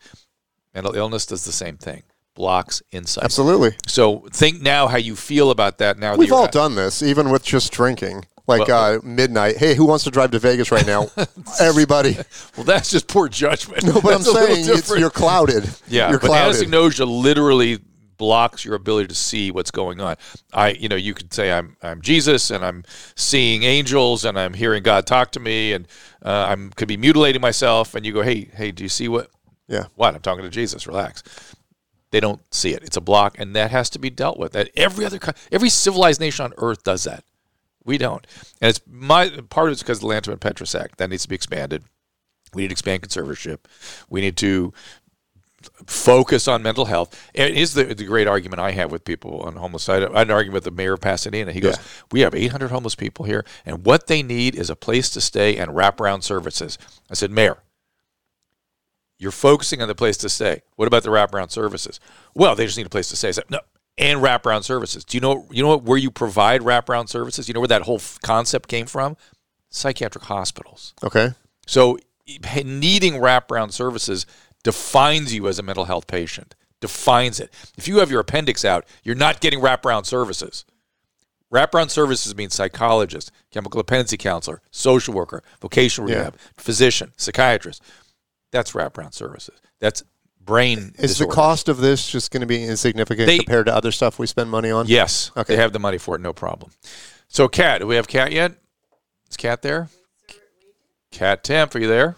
Mental 0.73 0.95
illness 0.95 1.25
does 1.25 1.43
the 1.43 1.51
same 1.51 1.77
thing. 1.77 2.03
Blocks 2.35 2.81
insight. 2.91 3.23
Absolutely. 3.23 3.75
So 3.87 4.27
think 4.31 4.61
now 4.61 4.87
how 4.87 4.97
you 4.97 5.15
feel 5.15 5.49
about 5.51 5.79
that 5.79 5.97
now. 5.97 6.11
that 6.11 6.19
We've 6.19 6.29
you're 6.29 6.37
all 6.37 6.43
not- 6.43 6.51
done 6.51 6.75
this, 6.75 7.01
even 7.01 7.29
with 7.31 7.43
just 7.43 7.71
drinking. 7.73 8.25
Like 8.47 8.67
Well- 8.67 8.95
uh, 8.95 8.99
midnight. 9.03 9.57
Hey, 9.57 9.75
who 9.75 9.85
wants 9.85 10.05
to 10.05 10.11
drive 10.11 10.31
to 10.31 10.39
Vegas 10.39 10.71
right 10.71 10.85
now? 10.85 11.07
Everybody. 11.59 12.17
Well, 12.55 12.63
that's 12.63 12.89
just 12.89 13.07
poor 13.07 13.27
judgment. 13.27 13.83
No, 13.83 13.93
but 13.93 14.05
I'm 14.05 14.21
That's 14.23 14.27
little 14.27 14.55
saying 14.55 14.77
it's, 14.79 14.89
you're 14.97 15.09
clouded. 15.09 15.69
Yeah, 15.87 16.09
you're 16.09 16.19
but 16.19 16.27
clouded. 16.27 16.61
anosognosia 16.61 17.05
literally 17.07 17.79
blocks 18.17 18.65
your 18.65 18.73
ability 18.75 19.07
to 19.07 19.15
see 19.15 19.51
what's 19.51 19.69
going 19.69 20.01
on. 20.01 20.15
I, 20.51 20.69
you 20.69 20.89
know, 20.89 20.95
you 20.95 21.13
could 21.13 21.33
say 21.33 21.51
I'm 21.51 21.77
I'm 21.83 22.01
Jesus 22.01 22.49
and 22.49 22.65
I'm 22.65 22.83
seeing 23.15 23.63
angels 23.63 24.25
and 24.25 24.39
I'm 24.39 24.53
hearing 24.53 24.81
God 24.81 25.05
talk 25.05 25.31
to 25.33 25.39
me 25.39 25.73
and 25.73 25.87
uh, 26.25 26.47
I'm 26.49 26.71
could 26.71 26.87
be 26.87 26.97
mutilating 26.97 27.41
myself 27.41 27.95
and 27.95 28.05
you 28.05 28.13
go, 28.13 28.21
hey, 28.21 28.49
hey, 28.55 28.71
do 28.71 28.83
you 28.83 28.89
see 28.89 29.07
what? 29.07 29.29
Yeah. 29.67 29.85
What? 29.95 30.15
I'm 30.15 30.21
talking 30.21 30.43
to 30.43 30.49
Jesus. 30.49 30.87
Relax. 30.87 31.23
They 32.11 32.21
don't 32.21 32.41
see 32.53 32.73
it. 32.73 32.83
It's 32.83 32.95
a 32.95 33.01
block, 33.01 33.37
and 33.37 33.53
that 33.57 33.69
has 33.71 33.89
to 33.91 33.99
be 33.99 34.09
dealt 34.09 34.39
with. 34.39 34.53
That 34.53 34.69
every 34.77 35.03
other 35.03 35.19
every 35.51 35.69
civilized 35.69 36.21
nation 36.21 36.45
on 36.45 36.53
earth 36.57 36.83
does 36.83 37.03
that. 37.03 37.25
We 37.87 37.97
don't, 37.97 38.25
and 38.61 38.69
it's 38.69 38.81
my 38.85 39.29
part 39.49 39.69
of 39.69 39.73
it's 39.73 39.81
because 39.81 39.97
of 39.97 40.01
the 40.01 40.07
Lanterman-Petris 40.09 40.79
Act 40.79 40.97
that 40.99 41.09
needs 41.09 41.23
to 41.23 41.29
be 41.29 41.35
expanded. 41.35 41.83
We 42.53 42.61
need 42.61 42.67
to 42.67 42.73
expand 42.73 43.01
conservatorship. 43.01 43.59
We 44.09 44.21
need 44.21 44.37
to 44.37 44.73
focus 45.87 46.47
on 46.47 46.61
mental 46.61 46.85
health. 46.85 47.29
It 47.33 47.55
is 47.57 47.73
the, 47.73 47.85
the 47.85 48.05
great 48.05 48.27
argument 48.27 48.59
I 48.59 48.71
have 48.71 48.91
with 48.91 49.03
people 49.03 49.41
on 49.41 49.55
homeless. 49.55 49.89
I 49.89 49.95
had 49.95 50.03
an 50.03 50.31
argument 50.31 50.53
with 50.53 50.63
the 50.65 50.71
mayor 50.71 50.93
of 50.93 51.01
Pasadena. 51.01 51.51
He 51.51 51.59
goes, 51.59 51.77
Yeah. 51.77 51.83
"We 52.11 52.19
have 52.21 52.35
800 52.35 52.69
homeless 52.69 52.95
people 52.95 53.25
here, 53.25 53.43
and 53.65 53.85
what 53.85 54.07
they 54.07 54.21
need 54.21 54.55
is 54.55 54.69
a 54.69 54.75
place 54.75 55.09
to 55.11 55.21
stay 55.21 55.57
and 55.57 55.71
wraparound 55.71 56.23
services." 56.23 56.77
I 57.09 57.15
said, 57.15 57.31
"Mayor, 57.31 57.63
you're 59.17 59.31
focusing 59.31 59.81
on 59.81 59.87
the 59.87 59.95
place 59.95 60.17
to 60.17 60.29
stay. 60.29 60.61
What 60.75 60.87
about 60.87 61.03
the 61.03 61.09
wraparound 61.09 61.51
services? 61.51 61.99
Well, 62.35 62.55
they 62.55 62.65
just 62.65 62.77
need 62.77 62.85
a 62.85 62.89
place 62.89 63.09
to 63.09 63.15
stay. 63.15 63.29
I 63.29 63.31
said, 63.31 63.45
no, 63.49 63.59
and 63.97 64.21
wraparound 64.21 64.63
services. 64.63 65.03
Do 65.03 65.17
you 65.17 65.21
know 65.21 65.47
you 65.51 65.63
know 65.63 65.69
what, 65.69 65.83
where 65.83 65.97
you 65.97 66.11
provide 66.11 66.61
wraparound 66.61 67.09
services? 67.09 67.47
You 67.47 67.53
know 67.53 67.59
where 67.61 67.67
that 67.67 67.83
whole 67.83 67.95
f- 67.97 68.17
concept 68.23 68.69
came 68.69 68.85
from? 68.85 69.17
Psychiatric 69.69 70.23
hospitals. 70.25 70.93
Okay. 71.03 71.31
So 71.65 71.97
needing 72.63 73.13
wraparound 73.13 73.71
services 73.71 74.25
defines 74.63 75.33
you 75.33 75.47
as 75.47 75.59
a 75.59 75.63
mental 75.63 75.85
health 75.85 76.07
patient. 76.07 76.55
Defines 76.79 77.39
it. 77.39 77.51
If 77.77 77.87
you 77.87 77.97
have 77.99 78.11
your 78.11 78.19
appendix 78.19 78.63
out, 78.63 78.85
you're 79.03 79.15
not 79.15 79.41
getting 79.41 79.59
wraparound 79.59 80.05
services. 80.05 80.63
Wraparound 81.51 81.89
services 81.89 82.35
means 82.35 82.53
psychologist, 82.53 83.31
chemical 83.51 83.79
dependency 83.81 84.17
counselor, 84.17 84.61
social 84.69 85.13
worker, 85.13 85.41
vocational 85.61 86.09
Yeah. 86.09 86.17
rehab, 86.17 86.37
physician, 86.57 87.13
psychiatrist. 87.17 87.81
That's 88.51 88.73
wraparound 88.73 89.13
services. 89.13 89.59
That's 89.79 90.03
brain. 90.47 90.95
Is 90.97 91.19
the 91.19 91.27
cost 91.27 91.69
of 91.69 91.77
this 91.77 92.09
just 92.09 92.31
going 92.31 92.41
to 92.41 92.47
be 92.47 92.63
insignificant 92.63 93.27
They- 93.27 93.37
compared 93.37 93.67
to 93.67 93.75
other 93.75 93.91
stuff 93.91 94.17
we 94.17 94.25
spend 94.25 94.49
money 94.49 94.71
on? 94.71 94.87
Yes. 94.87 95.29
Okay. 95.37 95.55
They 95.55 95.61
have 95.61 95.73
the 95.73 95.79
money 95.79 95.99
for 95.99 96.15
it, 96.15 96.21
no 96.21 96.33
problem. 96.33 96.71
So, 97.27 97.47
Kat, 97.47 97.81
do 97.81 97.87
we 97.87 97.95
have 97.97 98.07
Kat 98.07 98.31
yet? 98.31 98.53
Is 99.29 99.37
Kat 99.37 99.61
there? 99.61 99.89
Kat 101.11 101.43
Timpf, 101.43 101.75
are 101.75 101.79
you 101.79 101.87
there? 101.87 102.15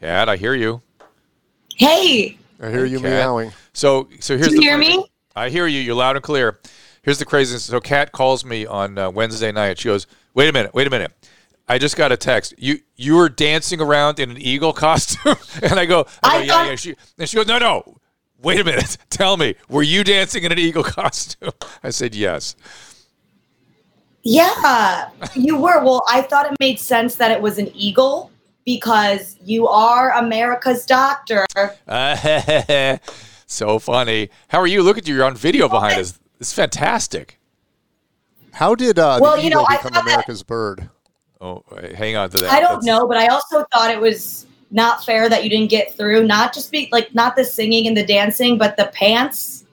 Kat, 0.00 0.28
I 0.28 0.36
hear 0.36 0.54
you. 0.54 0.82
Hey, 1.76 2.38
I 2.60 2.70
hear 2.70 2.84
you 2.84 3.00
Kat. 3.00 3.10
meowing. 3.10 3.52
So, 3.72 4.08
so 4.20 4.36
here's 4.36 4.48
do 4.48 4.56
the 4.56 4.62
you 4.62 4.68
hear 4.70 4.78
funny 4.78 4.98
me? 4.98 5.06
I 5.36 5.48
hear 5.48 5.66
you. 5.66 5.80
You're 5.80 5.94
loud 5.94 6.16
and 6.16 6.22
clear. 6.22 6.58
Here's 7.02 7.18
the 7.18 7.24
craziness. 7.24 7.64
So, 7.64 7.80
Kat 7.80 8.12
calls 8.12 8.44
me 8.44 8.66
on 8.66 8.98
uh, 8.98 9.10
Wednesday 9.10 9.52
night. 9.52 9.78
She 9.78 9.88
goes, 9.88 10.06
"Wait 10.34 10.48
a 10.48 10.52
minute. 10.52 10.74
Wait 10.74 10.86
a 10.86 10.90
minute. 10.90 11.12
I 11.70 11.78
just 11.78 11.96
got 11.96 12.10
a 12.12 12.16
text. 12.16 12.54
You 12.58 12.80
you 12.96 13.14
were 13.16 13.28
dancing 13.28 13.80
around 13.80 14.18
in 14.18 14.30
an 14.30 14.38
eagle 14.38 14.72
costume." 14.86 15.36
and 15.62 15.74
I 15.78 15.86
go, 15.86 16.06
I 16.22 16.30
go 16.32 16.38
I 16.38 16.42
"Yeah, 16.42 16.52
thought- 16.52 16.66
yeah." 16.68 16.74
She 16.76 16.96
and 17.18 17.28
she 17.28 17.36
goes, 17.36 17.46
"No, 17.46 17.58
no. 17.58 17.96
Wait 18.42 18.58
a 18.58 18.64
minute. 18.64 18.96
Tell 19.10 19.36
me, 19.36 19.54
were 19.68 19.82
you 19.82 20.02
dancing 20.02 20.44
in 20.44 20.52
an 20.52 20.58
eagle 20.58 20.82
costume?" 20.98 21.52
I 21.82 21.90
said, 21.90 22.14
"Yes." 22.14 22.56
Yeah, 24.22 25.08
you 25.34 25.56
were. 25.56 25.82
Well, 25.82 26.02
I 26.08 26.22
thought 26.22 26.50
it 26.52 26.56
made 26.60 26.78
sense 26.78 27.14
that 27.16 27.30
it 27.30 27.40
was 27.40 27.56
an 27.58 27.70
eagle 27.74 28.30
because 28.66 29.36
you 29.42 29.66
are 29.68 30.12
America's 30.12 30.84
doctor. 30.84 31.46
so 33.46 33.78
funny. 33.78 34.28
How 34.48 34.58
are 34.60 34.66
you? 34.66 34.82
Look 34.82 34.98
at 34.98 35.08
you. 35.08 35.14
You're 35.14 35.24
on 35.24 35.36
video 35.36 35.68
behind 35.68 35.98
us. 36.00 36.18
It's 36.38 36.52
fantastic. 36.52 37.38
How 38.52 38.74
did 38.74 38.98
uh, 38.98 39.18
Well, 39.22 39.36
the 39.36 39.42
you 39.42 39.46
eagle 39.48 39.62
know, 39.62 39.66
I 39.68 39.76
become 39.76 39.92
thought 39.92 40.04
that- 40.04 40.10
America's 40.10 40.42
bird? 40.42 40.90
Oh, 41.40 41.62
hang 41.94 42.16
on 42.16 42.28
to 42.30 42.38
that. 42.38 42.50
I 42.52 42.60
don't 42.60 42.80
That's- 42.80 42.84
know, 42.84 43.06
but 43.06 43.16
I 43.16 43.26
also 43.28 43.64
thought 43.72 43.90
it 43.90 44.00
was 44.00 44.46
not 44.70 45.04
fair 45.04 45.28
that 45.28 45.42
you 45.42 45.50
didn't 45.50 45.70
get 45.70 45.96
through. 45.96 46.26
Not 46.26 46.52
just 46.52 46.70
be 46.70 46.88
like 46.92 47.14
not 47.14 47.34
the 47.36 47.44
singing 47.44 47.86
and 47.86 47.96
the 47.96 48.04
dancing, 48.04 48.58
but 48.58 48.76
the 48.76 48.90
pants. 48.94 49.64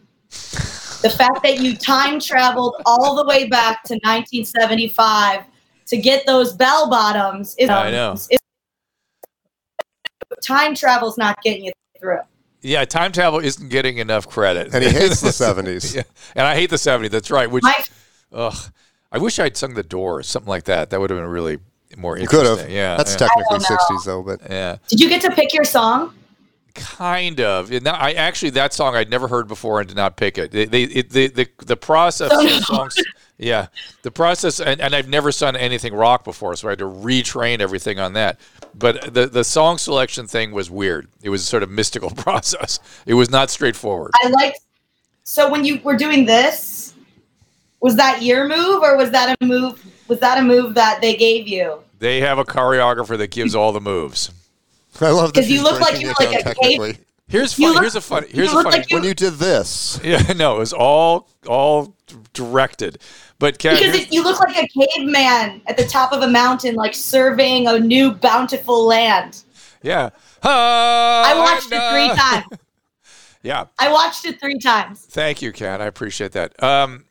The 1.02 1.14
fact 1.16 1.44
that 1.44 1.60
you 1.60 1.76
time 1.78 2.20
traveled 2.20 2.76
all 2.86 3.16
the 3.16 3.26
way 3.26 3.48
back 3.48 3.84
to 3.84 3.94
1975 3.96 5.44
to 5.88 5.98
get 5.98 6.26
those 6.26 6.54
bell 6.54 6.90
bottoms. 6.90 7.54
Is, 7.60 7.70
I 7.70 7.92
know. 7.92 8.14
is- 8.14 8.28
time 10.42 10.76
travel's 10.76 11.18
not 11.18 11.42
getting 11.44 11.66
you 11.66 11.72
through. 12.00 12.20
Yeah, 12.62 12.84
time 12.86 13.12
travel 13.12 13.40
isn't 13.40 13.70
getting 13.70 13.98
enough 14.00 14.28
credit. 14.28 14.74
And 14.74 14.84
he 14.84 14.90
hates 14.90 15.22
the 15.22 15.30
70s. 15.30 15.96
Yeah, 15.96 16.04
and 16.36 16.46
I 16.48 16.56
hate 16.56 16.70
the 16.70 16.76
70s. 16.78 17.10
That's 17.12 17.30
right. 17.32 17.50
Which, 17.50 17.64
My 17.64 17.74
ugh, 18.34 18.56
I 19.12 19.18
wish 19.18 19.40
I'd 19.40 19.56
sung 19.58 19.74
the 19.74 19.84
Doors, 19.84 20.28
something 20.28 20.50
like 20.50 20.66
that. 20.66 20.90
That 20.90 21.00
would 21.00 21.10
have 21.10 21.20
been 21.20 21.30
really 21.30 21.60
more 21.98 22.18
You 22.18 22.24
interesting. 22.24 22.56
could 22.56 22.60
have. 22.60 22.70
Yeah, 22.70 22.98
That's 22.98 23.14
yeah, 23.14 23.18
technically 23.18 23.44
I 23.56 23.58
don't 23.60 23.70
know. 23.70 23.78
60s, 23.98 24.06
though, 24.06 24.24
but 24.24 24.42
yeah, 24.50 24.78
Did 24.90 25.00
you 25.00 25.10
get 25.10 25.22
to 25.22 25.32
pick 25.32 25.54
your 25.54 25.64
song? 25.64 26.14
kind 26.78 27.42
of. 27.42 27.72
And 27.72 27.88
I 27.88 28.12
actually 28.12 28.52
that 28.52 28.72
song 28.72 28.96
I'd 28.96 29.10
never 29.10 29.28
heard 29.28 29.48
before 29.48 29.80
and 29.80 29.88
did 29.88 29.98
not 29.98 30.16
pick 30.16 30.38
it. 30.38 30.52
They, 30.52 30.66
they 30.66 30.84
it, 30.84 31.10
the, 31.10 31.28
the 31.28 31.50
the 31.66 31.76
process 31.76 32.32
of 32.32 32.64
songs. 32.66 32.96
Yeah, 33.40 33.68
the 34.04 34.12
process, 34.12 34.60
and, 34.60 34.80
and 34.80 34.96
I've 34.96 35.08
never 35.08 35.32
sung 35.32 35.56
anything 35.56 35.94
rock 35.94 36.24
before, 36.24 36.56
so 36.56 36.68
I 36.68 36.72
had 36.72 36.80
to 36.80 36.86
retrain 36.86 37.60
everything 37.62 37.98
on 38.00 38.14
that. 38.14 38.40
But 38.76 39.12
the 39.14 39.26
the 39.26 39.44
song 39.44 39.80
selection 39.80 40.28
thing 40.28 40.52
was 40.52 40.70
weird. 40.70 41.08
It 41.24 41.30
was 41.30 41.44
sort 41.46 41.64
of 41.64 41.70
mystical 41.72 42.10
process. 42.16 42.80
It 43.08 43.16
was 43.16 43.32
not 43.32 43.50
straightforward. 43.50 44.12
I 44.24 44.30
liked. 44.30 44.60
So 45.24 45.50
when 45.52 45.66
you 45.66 45.80
were 45.82 45.98
doing 45.98 46.26
this, 46.26 46.94
was 47.80 47.96
that 47.98 48.22
your 48.24 48.48
move 48.48 48.82
or 48.84 48.98
was 48.98 49.12
that 49.12 49.36
a 49.40 49.46
move? 49.46 49.84
Was 50.08 50.20
that 50.20 50.38
a 50.38 50.42
move 50.42 50.74
that 50.76 51.02
they 51.02 51.16
gave 51.16 51.48
you? 51.48 51.80
They 52.00 52.22
have 52.22 52.38
a 52.38 52.46
choreographer 52.46 53.18
that 53.18 53.32
gives 53.32 53.56
all 53.56 53.72
the 53.72 53.82
moves. 53.82 54.32
I 55.02 55.10
love 55.12 55.34
that 55.34 55.42
'Cause 55.42 55.50
you 55.50 55.62
look 55.64 55.80
like 55.82 56.00
you 56.02 56.10
it 56.10 56.20
were 56.20 56.26
like 56.26 56.40
a 56.40 56.44
cave- 56.44 56.56
technically. 56.56 56.98
Here's 57.30 57.54
funny. 57.54 57.74
look- 57.74 57.82
here's 57.82 57.96
a 57.96 58.02
funny. 58.02 58.28
Here's 58.30 58.50
a 58.54 58.64
funny. 58.64 58.70
like 58.70 58.90
you- 58.90 58.98
When 58.98 59.04
you 59.04 59.14
did 59.14 59.34
this, 59.34 60.00
yeah, 60.04 60.22
no, 60.36 60.56
it 60.56 60.60
was 60.60 60.74
all 60.74 61.28
all 61.48 61.94
directed. 62.34 63.00
But 63.40 63.60
Kat, 63.60 63.78
Because 63.80 63.96
it, 63.96 64.14
you 64.14 64.24
look 64.24 64.40
like 64.40 64.56
a 64.58 64.68
caveman 64.68 65.62
at 65.68 65.78
the 65.78 65.86
top 65.86 66.12
of 66.14 66.22
a 66.24 66.28
mountain, 66.28 66.74
like 66.76 66.96
surveying 66.96 67.68
a 67.68 67.78
new 67.80 68.12
bountiful 68.12 68.86
land. 68.88 69.44
yeah, 69.84 70.10
I 70.42 71.34
watched 71.38 71.72
it 71.72 71.92
three 71.92 72.18
times. 72.18 72.46
Yeah, 73.44 73.66
I 73.80 73.92
watched 73.94 74.26
it 74.26 74.42
three 74.42 74.58
times. 74.60 75.00
thank 75.02 75.42
you, 75.42 75.54
Kat. 75.54 75.80
I 75.80 75.86
appreciate 75.86 76.32
that. 76.34 76.62
Um, 76.62 77.06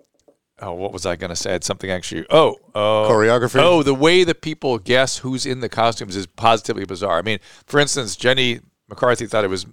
oh, 0.60 0.72
what 0.74 0.92
was 0.92 1.06
I 1.06 1.16
going 1.16 1.30
to 1.30 1.36
say? 1.36 1.50
I 1.50 1.52
had 1.54 1.64
something 1.64 1.90
actually. 1.90 2.26
Oh, 2.30 2.56
oh, 2.74 3.08
choreography. 3.10 3.60
Oh, 3.60 3.82
the 3.82 3.94
way 3.94 4.24
that 4.24 4.40
people 4.42 4.78
guess 4.78 5.18
who's 5.18 5.46
in 5.46 5.60
the 5.60 5.68
costumes 5.68 6.16
is 6.16 6.26
positively 6.26 6.84
bizarre. 6.84 7.18
I 7.18 7.22
mean, 7.22 7.38
for 7.66 7.80
instance, 7.80 8.16
Jenny 8.16 8.60
McCarthy 8.88 9.26
thought 9.26 9.44
it 9.44 9.50
was 9.50 9.66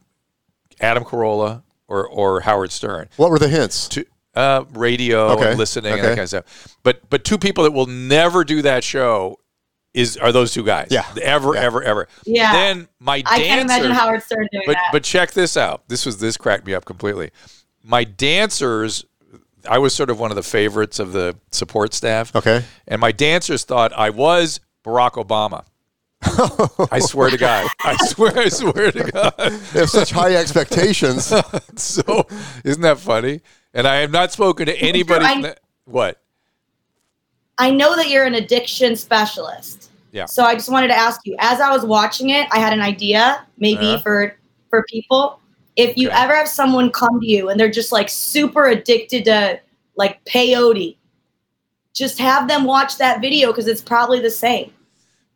Adam 0.79 1.03
Carolla 1.03 1.63
or 1.87 2.07
or 2.07 2.41
Howard 2.41 2.71
Stern. 2.71 3.09
What 3.17 3.29
were 3.29 3.39
the 3.39 3.49
hints? 3.49 3.87
to 3.89 4.05
uh, 4.35 4.65
radio 4.71 5.29
Okay, 5.33 5.49
and 5.51 5.59
listening 5.59 5.93
and 5.93 6.01
that 6.01 6.07
kind 6.09 6.19
of 6.21 6.29
stuff. 6.29 6.75
But 6.83 7.07
but 7.09 7.23
two 7.23 7.37
people 7.37 7.63
that 7.65 7.71
will 7.71 7.85
never 7.85 8.43
do 8.43 8.61
that 8.63 8.83
show 8.83 9.37
is 9.93 10.17
are 10.17 10.31
those 10.31 10.51
two 10.51 10.63
guys. 10.63 10.87
Yeah, 10.89 11.05
Ever, 11.21 11.53
yeah. 11.53 11.61
ever, 11.61 11.83
ever. 11.83 12.07
Yeah. 12.25 12.51
Then 12.51 12.87
my 12.99 13.17
I 13.27 13.37
can't 13.39 13.61
imagine 13.61 13.89
dancers- 13.89 13.97
Howard 13.97 14.23
Stern 14.23 14.47
doing 14.51 14.63
But 14.65 14.73
that. 14.73 14.89
but 14.91 15.03
check 15.03 15.33
this 15.33 15.55
out. 15.55 15.87
This 15.87 16.03
was 16.05 16.17
this 16.17 16.35
cracked 16.35 16.65
me 16.65 16.73
up 16.73 16.83
completely. 16.83 17.29
My 17.83 18.03
dancers, 18.03 19.05
I 19.69 19.77
was 19.77 19.93
sort 19.95 20.09
of 20.09 20.19
one 20.19 20.31
of 20.31 20.35
the 20.35 20.43
favorites 20.43 20.99
of 20.99 21.13
the 21.13 21.35
support 21.51 21.93
staff. 21.93 22.35
Okay. 22.35 22.63
And 22.87 22.99
my 22.99 23.11
dancers 23.11 23.63
thought 23.63 23.93
I 23.93 24.09
was 24.09 24.59
Barack 24.83 25.11
Obama. 25.13 25.65
I 26.91 26.99
swear 26.99 27.29
to 27.29 27.37
God. 27.37 27.69
I 27.83 27.95
swear, 28.07 28.37
I 28.37 28.49
swear 28.49 28.91
to 28.91 29.11
God. 29.11 29.33
They 29.37 29.79
have 29.79 29.89
such 29.89 30.11
high 30.11 30.35
expectations. 30.35 31.25
so 31.75 32.25
isn't 32.63 32.81
that 32.81 32.97
funny? 32.99 33.41
And 33.73 33.87
I 33.87 33.95
have 33.97 34.11
not 34.11 34.31
spoken 34.31 34.65
to 34.67 34.75
anybody. 34.77 35.25
I- 35.25 35.55
what? 35.85 36.19
I 37.57 37.69
know 37.71 37.95
that 37.95 38.09
you're 38.09 38.25
an 38.25 38.35
addiction 38.35 38.95
specialist. 38.95 39.91
Yeah. 40.11 40.25
So 40.25 40.43
I 40.43 40.53
just 40.55 40.69
wanted 40.71 40.87
to 40.87 40.95
ask 40.95 41.21
you, 41.25 41.35
as 41.39 41.59
I 41.59 41.71
was 41.71 41.85
watching 41.85 42.29
it, 42.29 42.47
I 42.51 42.59
had 42.59 42.73
an 42.73 42.81
idea, 42.81 43.45
maybe 43.57 43.85
Uh-huh. 43.85 43.99
for 44.01 44.35
for 44.69 44.83
people. 44.89 45.39
If 45.75 45.97
you 45.97 46.09
Okay. 46.09 46.17
ever 46.17 46.35
have 46.35 46.47
someone 46.47 46.91
come 46.91 47.19
to 47.19 47.25
you 47.27 47.49
and 47.49 47.59
they're 47.59 47.71
just 47.71 47.91
like 47.91 48.09
super 48.09 48.65
addicted 48.67 49.25
to 49.25 49.59
like 49.95 50.23
peyote, 50.25 50.97
just 51.93 52.17
have 52.19 52.47
them 52.47 52.63
watch 52.65 52.97
that 52.97 53.21
video 53.21 53.47
because 53.51 53.67
it's 53.67 53.81
probably 53.81 54.19
the 54.19 54.29
same. 54.31 54.71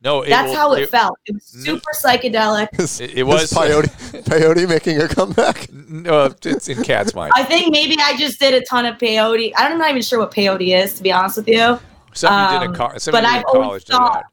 No, 0.04 0.22
it 0.22 0.30
That's 0.30 0.50
will- 0.50 0.56
how 0.56 0.74
it, 0.74 0.90
felt. 0.90 1.18
It 1.26 1.34
was 1.34 1.54
n- 1.56 1.62
super 1.64 1.92
psychedelic. 1.96 2.68
It- 3.02 3.18
it 3.18 3.24
was- 3.24 3.44
is 3.52 3.54
peyote, 3.58 3.88
peyote 4.26 4.70
making 4.70 5.02
a 5.02 5.08
comeback. 5.08 5.68
No, 5.90 6.26
it's 6.44 6.68
in 6.70 6.84
Kat's 6.84 7.16
mind. 7.16 7.32
I 7.36 7.44
think 7.44 7.72
maybe 7.72 7.96
I 8.00 8.16
just 8.18 8.40
did 8.40 8.54
a 8.54 8.62
ton 8.66 8.86
of 8.86 8.98
peyote. 8.98 9.54
I'm 9.56 9.78
not 9.78 9.90
even 9.90 10.02
sure 10.02 10.20
what 10.20 10.32
peyote 10.32 10.76
is, 10.84 10.94
to 10.96 11.04
be 11.04 11.12
honest 11.14 11.38
with 11.38 11.48
you. 11.48 11.80
Something 12.14 12.54
you 12.54 12.60
did 12.60 12.66
in, 12.66 12.70
um, 12.72 12.76
co- 12.92 12.98
something 12.98 13.12
but 13.12 13.24
you 13.24 13.30
did 13.30 13.38
I've 13.38 13.40
in 13.56 13.62
always 13.62 13.84
college. 13.86 13.90
no 13.90 13.98
thought- 13.98 14.14
doubt. 14.14 14.24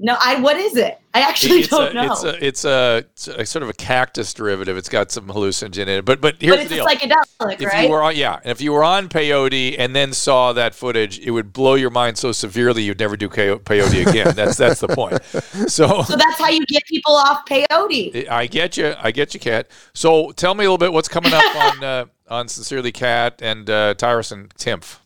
No, 0.00 0.16
I. 0.20 0.38
What 0.40 0.56
is 0.56 0.76
it? 0.76 1.00
I 1.12 1.22
actually 1.22 1.60
it's 1.60 1.68
don't 1.68 1.90
a, 1.90 1.94
know. 1.94 2.12
It's 2.12 2.22
a, 2.22 2.46
it's 2.46 2.64
a 2.64 2.98
it's 2.98 3.26
a 3.26 3.44
sort 3.46 3.64
of 3.64 3.68
a 3.68 3.72
cactus 3.72 4.32
derivative. 4.32 4.76
It's 4.76 4.88
got 4.88 5.10
some 5.10 5.26
hallucinogen 5.26 5.78
in 5.82 5.88
it. 5.88 6.04
But 6.04 6.20
but 6.20 6.36
here's 6.38 6.54
but 6.56 6.60
it's 6.60 6.70
the 6.70 6.76
a 6.76 7.08
deal. 7.08 7.08
psychedelic, 7.18 7.60
if 7.60 7.72
right? 7.72 7.84
you 7.84 7.90
were 7.90 8.02
on, 8.02 8.14
yeah, 8.14 8.38
if 8.44 8.60
you 8.60 8.72
were 8.72 8.84
on 8.84 9.08
peyote 9.08 9.74
and 9.76 9.96
then 9.96 10.12
saw 10.12 10.52
that 10.52 10.76
footage, 10.76 11.18
it 11.18 11.32
would 11.32 11.52
blow 11.52 11.74
your 11.74 11.90
mind 11.90 12.16
so 12.16 12.30
severely 12.30 12.84
you'd 12.84 13.00
never 13.00 13.16
do 13.16 13.28
peyote 13.28 14.06
again. 14.06 14.36
that's 14.36 14.56
that's 14.56 14.80
the 14.80 14.88
point. 14.88 15.20
So 15.68 16.02
so 16.02 16.16
that's 16.16 16.38
how 16.38 16.50
you 16.50 16.64
get 16.66 16.84
people 16.84 17.14
off 17.14 17.44
peyote. 17.46 18.28
I 18.28 18.46
get 18.46 18.76
you, 18.76 18.94
I 18.98 19.10
get 19.10 19.34
you, 19.34 19.40
Kat. 19.40 19.68
So 19.92 20.30
tell 20.32 20.54
me 20.54 20.64
a 20.64 20.68
little 20.68 20.78
bit 20.78 20.92
what's 20.92 21.08
coming 21.08 21.32
up 21.32 21.56
on 21.56 21.84
uh, 21.84 22.04
on 22.28 22.48
Sincerely 22.48 22.92
Kat 22.92 23.42
and 23.42 23.68
uh, 23.68 23.94
Tyrus 23.94 24.30
and 24.30 24.54
Timpf. 24.54 24.98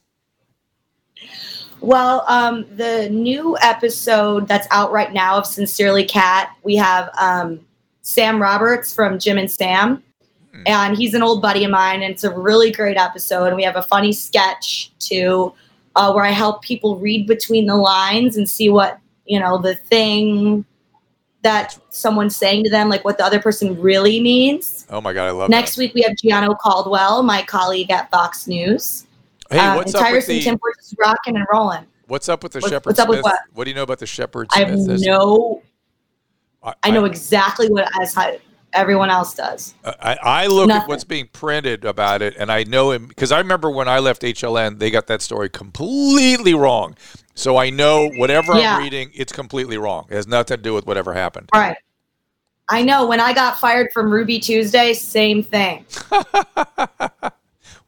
Well, 1.82 2.24
um, 2.28 2.64
the 2.76 3.08
new 3.10 3.58
episode 3.60 4.46
that's 4.46 4.68
out 4.70 4.92
right 4.92 5.12
now 5.12 5.36
of 5.36 5.46
Sincerely 5.46 6.04
Kat, 6.04 6.56
we 6.62 6.76
have 6.76 7.10
um, 7.20 7.60
Sam 8.02 8.40
Roberts 8.40 8.94
from 8.94 9.18
Jim 9.18 9.36
and 9.36 9.50
Sam, 9.50 10.00
and 10.66 10.96
he's 10.96 11.12
an 11.14 11.22
old 11.22 11.42
buddy 11.42 11.64
of 11.64 11.72
mine, 11.72 12.02
and 12.02 12.12
it's 12.12 12.22
a 12.22 12.30
really 12.30 12.70
great 12.70 12.96
episode. 12.96 13.46
And 13.46 13.56
we 13.56 13.64
have 13.64 13.74
a 13.74 13.82
funny 13.82 14.12
sketch 14.12 14.92
too, 15.00 15.52
uh, 15.96 16.12
where 16.12 16.24
I 16.24 16.30
help 16.30 16.62
people 16.62 16.98
read 16.98 17.26
between 17.26 17.66
the 17.66 17.76
lines 17.76 18.36
and 18.36 18.48
see 18.48 18.68
what 18.68 19.00
you 19.26 19.40
know 19.40 19.58
the 19.58 19.74
thing 19.74 20.64
that 21.42 21.76
someone's 21.90 22.36
saying 22.36 22.62
to 22.62 22.70
them, 22.70 22.90
like 22.90 23.04
what 23.04 23.18
the 23.18 23.24
other 23.24 23.40
person 23.40 23.80
really 23.80 24.20
means. 24.20 24.86
Oh 24.88 25.00
my 25.00 25.12
god, 25.12 25.26
I 25.26 25.30
love 25.32 25.48
it. 25.48 25.50
Next 25.50 25.76
week 25.76 25.94
we 25.94 26.02
have 26.02 26.12
Gianno 26.12 26.56
Caldwell, 26.58 27.24
my 27.24 27.42
colleague 27.42 27.90
at 27.90 28.08
Fox 28.12 28.46
News. 28.46 29.06
Hey, 29.52 29.58
Um, 29.58 29.76
what's 29.76 29.94
and 29.94 30.02
up 30.02 30.12
with 30.12 30.24
Tyrus 30.24 30.28
and 30.28 30.38
the 30.38 30.42
Tim 30.42 30.58
were 30.62 30.74
just 30.76 30.94
rocking 30.98 31.36
and 31.36 31.46
rolling. 31.52 31.86
what's 32.06 32.28
up 32.28 32.42
with 32.42 32.52
the 32.52 32.60
Shepherd 32.60 32.86
what's 32.86 32.98
up 32.98 33.08
with 33.08 33.20
Smith? 33.20 33.34
what? 33.52 33.64
do 33.64 33.70
you 33.70 33.74
know 33.74 33.82
about 33.82 33.98
the 33.98 34.06
Shepherd 34.06 34.48
I 34.54 34.64
have 34.64 34.80
Smith? 34.80 35.02
No 35.04 35.62
I, 36.62 36.74
I 36.84 36.90
know 36.90 37.04
exactly 37.04 37.68
what 37.68 37.88
as 38.00 38.16
everyone 38.72 39.10
else 39.10 39.34
does. 39.34 39.74
I, 39.84 40.16
I 40.22 40.46
look 40.46 40.70
at 40.70 40.88
what's 40.88 41.04
being 41.04 41.28
printed 41.32 41.84
about 41.84 42.22
it, 42.22 42.36
and 42.38 42.50
I 42.50 42.64
know 42.64 42.90
him 42.90 43.06
because 43.06 43.32
I 43.32 43.38
remember 43.38 43.70
when 43.70 43.88
I 43.88 43.98
left 43.98 44.22
HLN, 44.22 44.78
they 44.78 44.90
got 44.90 45.06
that 45.08 45.22
story 45.22 45.48
completely 45.48 46.54
wrong. 46.54 46.96
So 47.34 47.56
I 47.56 47.70
know 47.70 48.08
whatever 48.16 48.56
Yeah. 48.56 48.76
I'm 48.76 48.82
reading, 48.82 49.10
it's 49.14 49.32
completely 49.32 49.78
wrong. 49.78 50.06
It 50.10 50.14
has 50.14 50.26
nothing 50.26 50.56
to 50.56 50.62
do 50.62 50.74
with 50.74 50.86
whatever 50.86 51.12
happened. 51.14 51.48
Right. 51.54 51.76
I 52.68 52.82
know 52.82 53.06
when 53.06 53.20
I 53.20 53.32
got 53.32 53.58
fired 53.58 53.92
from 53.92 54.10
Ruby 54.10 54.38
Tuesday, 54.38 54.94
same 54.94 55.42
thing. 55.42 55.84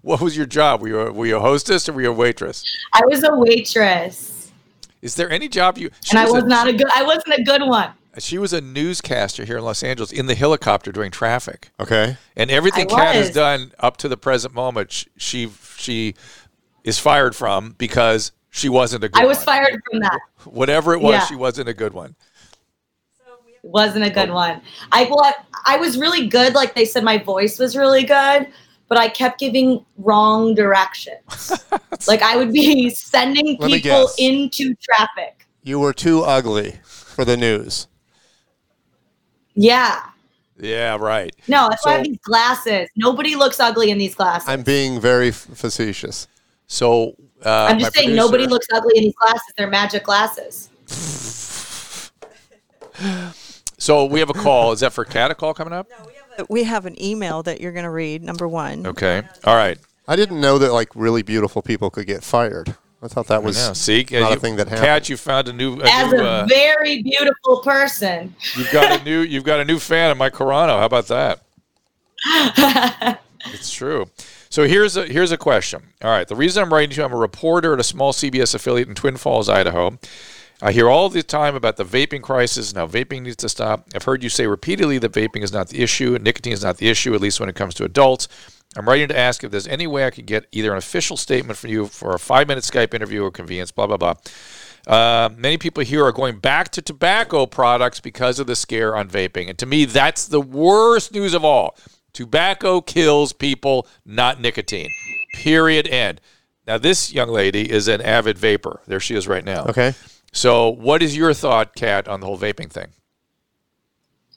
What 0.05 0.21
was 0.21 0.37
your 0.37 0.45
job? 0.45 0.83
Were 0.83 0.89
you 0.89 1.01
a, 1.01 1.13
were 1.13 1.25
you 1.25 1.37
a 1.39 1.41
hostess 1.41 1.89
or 1.89 1.95
were 1.95 2.03
you 2.03 2.11
a 2.11 2.13
waitress? 2.13 2.63
I 2.93 3.01
was 3.07 3.25
a 3.25 3.35
waitress, 3.35 4.53
Is 5.01 5.15
there 5.15 5.31
any 5.31 5.49
job 5.49 5.79
you? 5.79 5.89
she 6.03 6.11
and 6.11 6.19
I 6.19 6.25
was 6.25 6.35
was 6.35 6.43
a- 6.45 6.47
not 6.47 6.69
a 6.69 6.75
good. 6.75 6.87
I 6.95 7.03
wasn't 7.03 7.39
a 7.39 7.43
good 7.43 7.63
one. 7.63 7.91
She 8.19 8.37
was 8.37 8.53
a 8.53 8.61
newscaster 8.61 9.45
here 9.47 9.57
in 9.57 9.65
Los 9.65 9.83
Angeles 9.83 10.13
in 10.13 10.27
the 10.27 10.35
helicopter 10.35 10.93
during 10.93 11.11
traffic, 11.11 11.71
Okay. 11.81 12.17
and 12.37 12.51
everything 12.51 12.87
Kat 12.87 13.15
has 13.17 13.31
done 13.31 13.73
up 13.81 13.97
to 13.97 14.09
the 14.09 14.17
present 14.19 14.55
moment, 14.55 14.93
sh- 14.93 15.07
she 15.17 15.51
she 15.79 16.15
is 16.85 16.99
fired 16.99 17.35
from 17.35 17.75
because 17.79 18.31
she 18.51 18.69
wasn't 18.69 19.05
a 19.05 19.09
good. 19.09 19.23
I 19.23 19.27
was 19.27 19.39
one. 19.39 19.47
fired 19.47 19.81
from 19.91 20.01
that. 20.01 20.21
Whatever 20.45 20.93
it 20.93 21.01
was, 21.01 21.15
Yeah. 21.15 21.27
she 21.27 21.35
wasn't 21.35 21.69
a 21.71 21.75
good 21.75 21.95
one. 21.95 22.15
Wasn't 23.63 24.05
a 24.05 24.11
good 24.11 24.29
Oh. 24.29 24.35
one. 24.35 24.61
I 24.93 25.05
well, 25.05 25.25
I, 25.25 25.33
I 25.65 25.77
was 25.79 25.97
really 25.99 26.29
good. 26.29 26.55
Like 26.55 26.75
they 26.75 26.85
said, 26.85 27.03
my 27.03 27.17
voice 27.17 27.59
was 27.59 27.75
really 27.75 28.05
good, 28.05 28.47
but 28.89 28.99
I 28.99 29.09
kept 29.09 29.39
giving 29.41 29.85
wrong 29.99 30.55
directions. 30.55 31.53
like 32.09 32.23
I 32.23 32.37
would 32.37 32.53
be 32.53 32.91
sending 32.91 33.59
people 33.59 34.09
into 34.19 34.75
traffic. 34.77 35.47
You 35.63 35.79
were 35.81 35.93
too 35.93 36.23
ugly 36.23 36.79
for 36.85 37.25
the 37.25 37.37
news. 37.37 37.87
Yeah. 39.55 40.03
Yeah, 40.59 40.97
right. 40.97 41.35
No, 41.49 41.69
that's 41.69 41.85
why 41.85 41.95
I 41.95 41.97
have 41.97 42.05
these 42.05 42.19
glasses. 42.19 42.89
Nobody 42.97 43.35
looks 43.35 43.59
ugly 43.61 43.91
in 43.91 43.99
these 43.99 44.15
glasses. 44.15 44.49
I'm 44.49 44.63
being 44.63 45.01
very 45.01 45.29
f- 45.29 45.49
facetious. 45.55 46.29
So 46.67 47.17
uh, 47.45 47.67
I'm 47.71 47.79
just 47.79 47.95
saying, 47.95 48.09
producer- 48.09 48.17
nobody 48.17 48.47
looks 48.47 48.67
ugly 48.73 48.97
in 48.97 49.05
these 49.05 49.15
glasses. 49.17 49.53
They're 49.57 49.69
magic 49.69 50.05
glasses. 50.05 50.71
So 53.85 54.07
we 54.07 54.19
have 54.21 54.31
a 54.31 54.35
call. 54.35 54.73
Is 54.73 54.81
that 54.81 54.95
for 54.95 55.05
Kat 55.05 55.31
a 55.31 55.35
call 55.35 55.53
coming 55.53 55.75
up? 55.75 55.87
We 56.49 56.65
have 56.65 56.87
an 56.87 57.01
email 57.03 57.43
that 57.45 57.61
you're 57.61 57.73
going 57.73 57.85
to 57.85 57.91
read. 57.91 58.23
Number 58.23 58.47
one. 58.49 58.87
Okay. 58.87 59.23
All 59.45 59.57
right. 59.57 59.79
I 60.07 60.17
didn't 60.17 60.41
know 60.41 60.59
that 60.59 60.73
like 60.73 60.89
really 60.95 61.23
beautiful 61.23 61.63
people 61.63 61.91
could 61.91 62.07
get 62.07 62.23
fired. 62.23 62.75
I 63.03 63.09
thought 63.09 63.27
that 63.29 63.43
was 63.43 63.57
Yeah. 63.59 63.73
See, 63.75 64.07
not 64.13 64.31
you, 64.31 64.37
a 64.37 64.41
thing 64.41 64.57
that 64.57 64.69
Kat, 64.69 64.79
happened. 64.79 65.09
you 65.11 65.17
found 65.17 65.49
a 65.49 65.53
new. 65.53 65.81
A 65.81 65.85
As 65.85 66.13
new 66.13 66.19
a 66.21 66.25
uh, 66.25 66.47
very 66.47 67.03
beautiful 67.03 67.61
person. 67.61 68.35
you've 68.57 68.71
got 68.73 69.01
a 69.01 69.05
new. 69.05 69.21
You've 69.21 69.45
got 69.45 69.61
a 69.61 69.65
new 69.65 69.79
fan 69.79 70.11
of 70.11 70.17
Mike 70.17 70.33
Carano. 70.35 70.79
How 70.79 70.87
about 70.87 71.07
that? 71.09 71.41
It's 73.53 73.71
true. 73.71 74.07
So 74.49 74.67
here's 74.67 74.97
a 74.97 75.05
here's 75.05 75.31
a 75.31 75.37
question. 75.37 75.83
All 76.03 76.09
right, 76.11 76.27
the 76.27 76.35
reason 76.35 76.63
I'm 76.63 76.73
writing 76.73 76.89
to 76.91 76.97
you, 76.97 77.05
I'm 77.05 77.13
a 77.13 77.17
reporter 77.17 77.75
at 77.75 77.81
a 77.81 77.85
small 77.85 78.15
CBS 78.15 78.55
affiliate 78.55 78.89
in 78.89 78.95
Twin 78.95 79.19
Falls, 79.19 79.51
Idaho. 79.51 79.99
I 80.63 80.73
hear 80.73 80.89
all 80.89 81.09
the 81.09 81.23
time 81.23 81.55
about 81.55 81.77
the 81.77 81.85
vaping 81.85 82.23
crisis 82.23 82.71
and 82.71 82.79
how 82.79 82.87
vaping 82.87 83.23
needs 83.23 83.37
to 83.37 83.49
stop. 83.49 83.89
I've 83.95 84.05
heard 84.05 84.23
you 84.23 84.29
say 84.29 84.47
repeatedly 84.47 84.99
that 84.99 85.13
vaping 85.13 85.43
is 85.43 85.53
not 85.53 85.69
the 85.69 85.83
issue, 85.83 86.17
nicotine 86.21 86.53
is 86.53 86.63
not 86.63 86.79
the 86.79 86.89
issue, 86.89 87.15
at 87.15 87.21
least 87.21 87.41
when 87.41 87.49
it 87.49 87.57
comes 87.57 87.75
to 87.75 87.85
adults. 87.85 88.29
I'm 88.77 88.89
writing 88.89 89.09
to 89.09 89.19
ask 89.19 89.45
if 89.45 89.51
there's 89.51 89.69
any 89.69 89.87
way 89.87 90.07
I 90.07 90.11
could 90.11 90.27
get 90.27 90.47
either 90.53 90.73
an 90.73 90.79
official 90.79 91.17
statement 91.17 91.59
from 91.59 91.71
you 91.71 91.87
for 91.87 92.15
a 92.15 92.19
five 92.19 92.49
minute 92.49 92.65
Skype 92.65 92.95
interview 92.95 93.23
or 93.23 93.31
convenience, 93.31 93.71
blah, 93.71 93.87
blah, 93.87 93.97
blah. 93.97 94.15
Uh, 94.87 95.31
many 95.37 95.57
people 95.57 95.83
here 95.83 96.05
are 96.05 96.13
going 96.13 96.39
back 96.39 96.71
to 96.71 96.83
tobacco 96.83 97.47
products 97.47 98.01
because 98.01 98.39
of 98.39 98.47
the 98.47 98.57
scare 98.57 98.97
on 98.97 99.09
vaping. 99.09 99.49
And 99.49 99.59
to 99.59 99.67
me, 99.67 99.85
that's 99.85 100.27
the 100.27 100.41
worst 100.41 101.13
news 101.13 101.35
of 101.35 101.45
all. 101.45 101.77
Tobacco 102.13 102.81
kills 102.81 103.33
people, 103.33 103.87
not 104.05 104.41
nicotine. 104.41 104.91
Period. 105.35 105.87
End. 105.89 106.21
Now, 106.67 106.79
this 106.79 107.13
young 107.13 107.29
lady 107.29 107.71
is 107.71 107.89
an 107.89 108.01
avid 108.01 108.39
vapor. 108.39 108.81
There 108.87 109.01
she 109.01 109.15
is 109.15 109.27
right 109.27 109.45
now. 109.45 109.65
Okay. 109.67 109.95
So, 110.35 110.71
what 110.71 111.01
is 111.01 111.17
your 111.17 111.33
thought, 111.33 111.77
Kat, 111.77 112.09
on 112.09 112.19
the 112.19 112.27
whole 112.27 112.37
vaping 112.37 112.69
thing? 112.69 112.89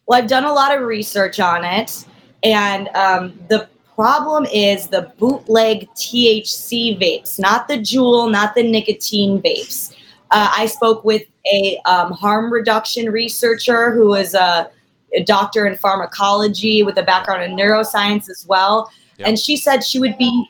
Well, 0.06 0.22
I've 0.22 0.30
done 0.30 0.46
a 0.46 0.54
lot 0.54 0.78
of 0.78 0.84
research 0.84 1.40
on 1.40 1.66
it, 1.66 2.06
and 2.44 2.88
um, 2.90 3.38
the 3.50 3.68
problem 3.96 4.46
is 4.54 4.88
the 4.88 5.12
bootleg 5.18 5.90
THC 5.96 7.02
vapes, 7.02 7.40
not 7.40 7.68
the 7.68 7.80
Juul, 7.80 8.32
not 8.32 8.54
the 8.54 8.62
nicotine 8.62 9.42
vapes. 9.42 9.96
Uh, 10.30 10.52
I 10.56 10.68
spoke 10.68 11.04
with 11.04 11.24
a 11.52 11.80
um, 11.86 12.12
harm 12.12 12.54
reduction 12.54 13.10
researcher 13.12 13.92
who 13.92 14.14
is 14.14 14.36
a, 14.36 14.70
a 15.16 15.24
doctor 15.24 15.66
in 15.66 15.76
pharmacology 15.76 16.84
with 16.84 16.98
a 17.00 17.04
background 17.04 17.42
in 17.42 17.58
neuroscience 17.58 18.30
as 18.30 18.46
well, 18.48 18.92
Yep. 19.18 19.30
and 19.30 19.40
she 19.40 19.58
said 19.58 19.84
she 19.84 20.00
would 20.00 20.16
be 20.20 20.48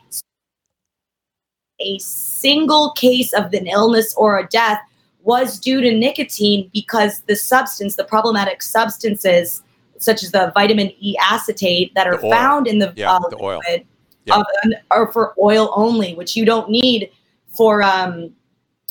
a 1.80 1.98
single 2.00 2.92
case 2.92 3.32
of 3.32 3.54
an 3.54 3.66
illness 3.66 4.14
or 4.16 4.40
a 4.40 4.48
death 4.48 4.82
was 5.28 5.60
due 5.60 5.82
to 5.82 5.92
nicotine 5.92 6.70
because 6.74 7.20
the 7.28 7.36
substance, 7.36 7.98
the 7.98 8.04
problematic 8.06 8.64
substances, 8.64 9.62
such 9.98 10.24
as 10.24 10.32
the 10.32 10.52
vitamin 10.56 10.90
E 11.02 11.18
acetate 11.22 11.94
that 11.96 12.08
are 12.08 12.18
found 12.20 12.66
in 12.66 12.80
the, 12.80 12.94
Yeah, 12.96 13.12
uh, 13.12 13.20
the 13.30 13.38
oil. 13.42 13.58
liquid, 13.58 13.86
Yeah. 14.24 14.36
of- 14.38 14.46
are 14.90 15.12
for 15.12 15.34
oil 15.42 15.74
only, 15.76 16.16
which 16.16 16.38
you 16.38 16.46
don't 16.46 16.70
need 16.70 17.12
for 17.50 17.84
um, 17.84 18.32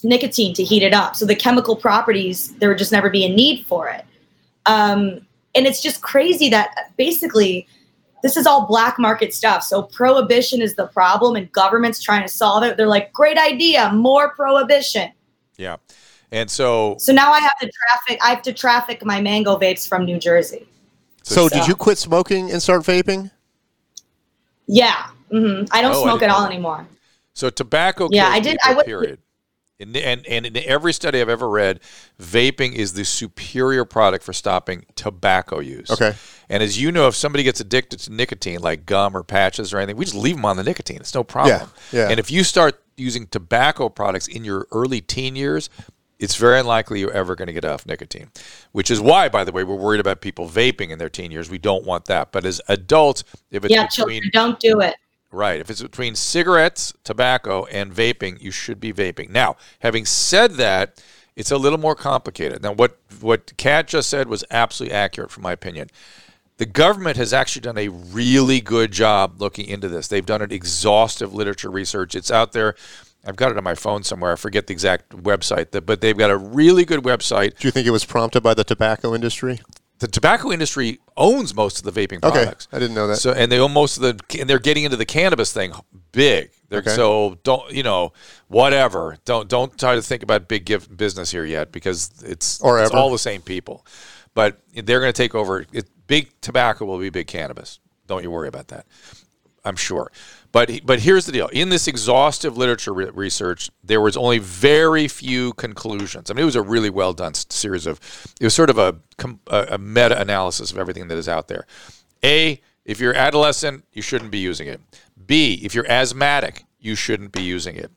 nicotine 0.02 0.52
to 0.54 0.62
heat 0.62 0.82
it 0.82 0.92
up. 0.92 1.16
So 1.16 1.24
the 1.24 1.34
chemical 1.34 1.74
properties, 1.74 2.54
there 2.58 2.68
would 2.68 2.78
just 2.78 2.92
never 2.92 3.08
be 3.08 3.24
a 3.24 3.30
need 3.34 3.64
for 3.66 3.88
it. 3.88 4.04
Um, 4.66 5.26
and 5.54 5.66
it's 5.66 5.80
just 5.80 6.02
crazy 6.02 6.50
that 6.50 6.92
basically 6.98 7.66
this 8.22 8.36
is 8.36 8.46
all 8.46 8.66
black 8.66 8.98
market 8.98 9.32
stuff. 9.32 9.62
So 9.62 9.84
prohibition 9.84 10.60
is 10.60 10.74
the 10.74 10.88
problem, 10.88 11.34
and 11.34 11.50
government's 11.52 12.02
trying 12.02 12.22
to 12.22 12.28
solve 12.28 12.62
it. 12.62 12.76
They're 12.76 12.88
like, 12.88 13.10
great 13.14 13.38
idea, 13.38 13.90
more 13.92 14.34
prohibition. 14.34 15.12
Yeah. 15.56 15.76
And 16.36 16.50
so, 16.50 16.96
So 16.98 17.12
now 17.14 17.32
I 17.32 17.40
have 17.40 17.58
to 17.60 17.70
traffic. 17.70 18.20
I 18.22 18.28
have 18.28 18.42
to 18.42 18.52
traffic 18.52 19.04
my 19.04 19.20
mango 19.22 19.56
vapes 19.58 19.88
from 19.88 20.04
New 20.04 20.18
Jersey. 20.18 20.66
So, 21.22 21.48
So- 21.48 21.56
did 21.58 21.66
you 21.66 21.74
quit 21.74 21.96
smoking 21.96 22.50
and 22.52 22.62
start 22.62 22.82
vaping? 22.82 23.30
Yeah, 24.66 25.06
hmm 25.30 25.62
I 25.70 25.80
don't 25.80 25.94
Oh, 25.94 26.02
smoke 26.02 26.20
didn't 26.20 26.32
at 26.32 26.36
all 26.36 26.44
anymore. 26.44 26.86
so 27.32 27.48
tobacco 27.50 28.08
Yeah, 28.10 28.28
I 28.28 28.40
did- 28.40 28.58
I 28.64 28.74
would- 28.74 28.84
period. 28.86 29.18
And, 29.78 29.94
and, 29.96 30.26
and 30.26 30.46
in 30.46 30.56
every 30.64 30.92
study 30.94 31.20
I've 31.20 31.28
ever 31.28 31.48
read, 31.48 31.80
vaping 32.20 32.72
is 32.74 32.94
the 32.94 33.04
superior 33.04 33.84
product 33.84 34.24
for 34.24 34.32
stopping 34.32 34.86
tobacco 34.94 35.60
use. 35.60 35.90
Okay. 35.90 36.14
And 36.48 36.62
as 36.62 36.80
you 36.80 36.90
know, 36.90 37.08
if 37.08 37.14
somebody 37.14 37.44
gets 37.44 37.60
addicted 37.60 37.98
to 38.00 38.12
nicotine, 38.12 38.60
like 38.60 38.86
gum 38.86 39.14
or 39.14 39.22
patches 39.22 39.74
or 39.74 39.78
anything, 39.78 39.96
we 39.98 40.06
just 40.06 40.16
leave 40.16 40.36
them 40.36 40.46
on 40.46 40.56
the 40.56 40.64
nicotine. 40.64 40.96
It's 40.96 41.14
no 41.14 41.22
problem. 41.24 41.70
Yeah, 41.92 42.00
yeah. 42.00 42.08
And 42.08 42.18
if 42.18 42.30
you 42.30 42.42
start 42.42 42.82
using 42.96 43.26
tobacco 43.26 43.90
products 43.90 44.26
in 44.28 44.44
your 44.44 44.66
early 44.72 45.02
teen 45.02 45.36
years, 45.36 45.68
it's 46.18 46.36
very 46.36 46.58
unlikely 46.58 47.00
you're 47.00 47.12
ever 47.12 47.34
going 47.34 47.46
to 47.48 47.52
get 47.52 47.64
off 47.64 47.86
nicotine. 47.86 48.30
Which 48.72 48.90
is 48.90 49.00
why, 49.00 49.28
by 49.28 49.44
the 49.44 49.52
way, 49.52 49.64
we're 49.64 49.74
worried 49.76 50.00
about 50.00 50.20
people 50.20 50.48
vaping 50.48 50.90
in 50.90 50.98
their 50.98 51.10
teen 51.10 51.30
years. 51.30 51.50
We 51.50 51.58
don't 51.58 51.84
want 51.84 52.06
that. 52.06 52.32
But 52.32 52.44
as 52.44 52.60
adults, 52.68 53.24
if 53.50 53.64
it's 53.64 53.74
Yeah, 53.74 53.86
between 53.86 54.22
children, 54.22 54.30
don't 54.32 54.58
do 54.60 54.80
it. 54.80 54.96
Right. 55.30 55.60
If 55.60 55.68
it's 55.70 55.82
between 55.82 56.14
cigarettes, 56.14 56.94
tobacco, 57.04 57.64
and 57.66 57.92
vaping, 57.92 58.40
you 58.40 58.50
should 58.50 58.80
be 58.80 58.92
vaping. 58.92 59.28
Now, 59.28 59.56
having 59.80 60.06
said 60.06 60.52
that, 60.52 61.02
It's 61.36 61.50
a 61.50 61.58
little 61.58 61.78
more 61.78 61.94
complicated. 61.94 62.62
Now, 62.62 62.72
what 62.72 62.96
what 63.20 63.54
Kat 63.58 63.86
just 63.88 64.08
said 64.08 64.26
was 64.28 64.42
absolutely 64.50 64.94
accurate, 64.96 65.30
from 65.30 65.42
my 65.42 65.52
opinion. 65.52 65.90
The 66.56 66.64
government 66.64 67.18
has 67.18 67.34
actually 67.34 67.60
done 67.60 67.76
a 67.76 67.88
really 67.88 68.62
good 68.62 68.90
job 68.90 69.38
looking 69.38 69.66
into 69.66 69.88
this. 69.90 70.08
They've 70.08 70.24
done 70.24 70.40
an 70.40 70.50
exhaustive 70.50 71.34
literature 71.34 71.70
research. 71.70 72.14
It's 72.14 72.30
out 72.30 72.52
there. 72.52 72.74
I've 73.26 73.36
got 73.36 73.50
it 73.50 73.58
on 73.58 73.64
my 73.64 73.74
phone 73.74 74.02
somewhere. 74.04 74.32
I 74.32 74.36
forget 74.36 74.66
the 74.68 74.72
exact 74.72 75.10
website, 75.10 75.84
but 75.84 76.00
they've 76.00 76.16
got 76.16 76.30
a 76.30 76.36
really 76.36 76.84
good 76.84 77.00
website. 77.02 77.58
Do 77.58 77.66
you 77.68 77.72
think 77.72 77.86
it 77.86 77.90
was 77.90 78.04
prompted 78.04 78.42
by 78.42 78.54
the 78.54 78.64
tobacco 78.64 79.14
industry? 79.14 79.60
The 79.98 80.06
tobacco 80.08 80.52
industry 80.52 80.98
owns 81.16 81.54
most 81.54 81.78
of 81.84 81.92
the 81.94 82.00
vaping 82.00 82.22
Okay, 82.22 82.42
products. 82.44 82.68
I 82.70 82.78
didn't 82.78 82.94
know 82.94 83.06
that. 83.06 83.16
So, 83.16 83.32
and 83.32 83.50
they 83.50 83.58
own 83.58 83.72
most 83.72 83.96
of 83.96 84.02
the, 84.02 84.38
and 84.38 84.48
they're 84.48 84.58
getting 84.58 84.84
into 84.84 84.96
the 84.98 85.06
cannabis 85.06 85.52
thing 85.52 85.72
big. 86.12 86.50
They're, 86.68 86.80
Okay. 86.80 86.90
So 86.90 87.38
don't, 87.44 87.72
you 87.72 87.82
know, 87.82 88.12
whatever. 88.48 89.16
Don't 89.24 89.48
don't 89.48 89.78
try 89.78 89.94
to 89.94 90.02
think 90.02 90.22
about 90.22 90.48
big 90.48 90.66
gift 90.66 90.94
business 90.96 91.30
here 91.30 91.44
yet 91.44 91.72
because 91.72 92.10
it's 92.24 92.60
Or 92.60 92.78
it's 92.80 92.90
ever. 92.90 92.98
all 92.98 93.10
the 93.10 93.18
same 93.18 93.40
people. 93.40 93.86
But 94.34 94.60
they're 94.74 95.00
going 95.00 95.12
to 95.12 95.16
take 95.16 95.34
over. 95.34 95.64
It, 95.72 95.88
big 96.06 96.28
tobacco 96.42 96.84
will 96.84 96.98
be 96.98 97.08
big 97.08 97.26
cannabis. 97.26 97.78
Don't 98.06 98.22
you 98.22 98.30
worry 98.30 98.48
about 98.48 98.68
that. 98.68 98.86
I'm 99.66 99.76
sure. 99.76 100.10
But 100.52 100.86
but 100.86 101.00
here's 101.00 101.26
the 101.26 101.32
deal. 101.32 101.48
In 101.48 101.68
this 101.68 101.88
exhaustive 101.88 102.56
literature 102.56 102.94
re- 102.94 103.10
research, 103.10 103.70
there 103.84 104.00
was 104.00 104.16
only 104.16 104.38
very 104.38 105.08
few 105.08 105.52
conclusions. 105.54 106.30
I 106.30 106.34
mean, 106.34 106.42
it 106.42 106.46
was 106.46 106.56
a 106.56 106.62
really 106.62 106.88
well 106.88 107.12
done 107.12 107.34
series 107.34 107.86
of. 107.86 108.00
It 108.40 108.44
was 108.44 108.54
sort 108.54 108.70
of 108.70 108.78
a 108.78 108.96
a, 109.48 109.76
meta 109.76 110.18
analysis 110.18 110.70
of 110.70 110.78
everything 110.78 111.08
that 111.08 111.18
is 111.18 111.28
out 111.28 111.48
there. 111.48 111.66
A, 112.24 112.60
if 112.84 113.00
you're 113.00 113.14
adolescent, 113.14 113.84
you 113.92 114.02
shouldn't 114.02 114.30
be 114.30 114.38
using 114.38 114.68
it. 114.68 114.80
B, 115.26 115.60
if 115.62 115.74
you're 115.74 115.90
asthmatic, 115.90 116.64
you 116.78 116.94
shouldn't 116.94 117.32
be 117.32 117.42
using 117.42 117.76
it. 117.76 117.90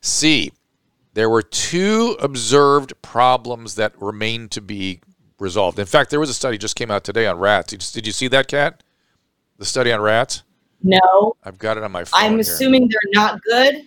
C, 0.00 0.52
there 1.14 1.28
were 1.28 1.42
two 1.42 2.16
observed 2.20 2.94
problems 3.02 3.74
that 3.74 3.92
remain 4.00 4.48
to 4.48 4.60
be 4.60 5.00
resolved. 5.38 5.78
In 5.78 5.86
fact, 5.86 6.10
there 6.10 6.20
was 6.20 6.30
a 6.30 6.34
study 6.34 6.58
just 6.58 6.76
came 6.76 6.90
out 6.90 7.04
today 7.04 7.26
on 7.26 7.38
rats. 7.38 7.92
Did 7.92 8.06
you 8.06 8.12
see 8.12 8.28
that, 8.28 8.48
Kat? 8.48 8.82
The 9.58 9.66
study 9.66 9.92
on 9.92 10.00
rats? 10.00 10.42
No, 10.82 11.36
I've 11.44 11.58
got 11.58 11.76
it 11.76 11.82
on 11.82 11.92
my 11.92 12.04
phone. 12.04 12.20
I'm 12.22 12.32
here. 12.32 12.40
assuming 12.40 12.88
they're 12.88 13.10
not 13.22 13.42
good. 13.42 13.82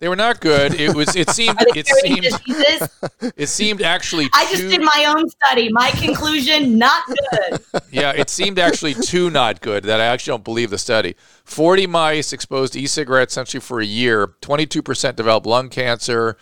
they 0.00 0.08
were 0.08 0.16
not 0.16 0.40
good. 0.40 0.74
It 0.74 0.94
was. 0.94 1.16
It 1.16 1.30
seemed. 1.38 1.56
It 1.74 1.86
seemed. 1.86 2.22
diseases? 2.22 2.88
It 3.36 3.48
seemed 3.48 3.82
actually. 3.82 4.28
I 4.34 4.44
just 4.50 4.62
too- 4.62 4.68
did 4.70 4.80
my 4.82 5.12
own 5.16 5.28
study. 5.28 5.70
My 5.72 5.90
conclusion: 5.92 6.78
not 6.78 7.02
good. 7.06 7.60
Yeah, 7.90 8.12
it 8.12 8.28
seemed 8.28 8.58
actually 8.58 8.92
too 8.94 9.30
not 9.30 9.60
good 9.62 9.84
that 9.84 10.00
I 10.00 10.04
actually 10.04 10.32
don't 10.32 10.44
believe 10.44 10.68
the 10.70 10.76
study. 10.78 11.16
40 11.44 11.86
mice 11.86 12.32
exposed 12.34 12.74
to 12.74 12.80
e-cigarettes 12.80 13.32
essentially 13.32 13.60
for 13.60 13.80
a 13.80 13.86
year. 13.86 14.26
22% 14.42 15.16
developed 15.16 15.46
lung 15.46 15.70
cancer 15.70 16.36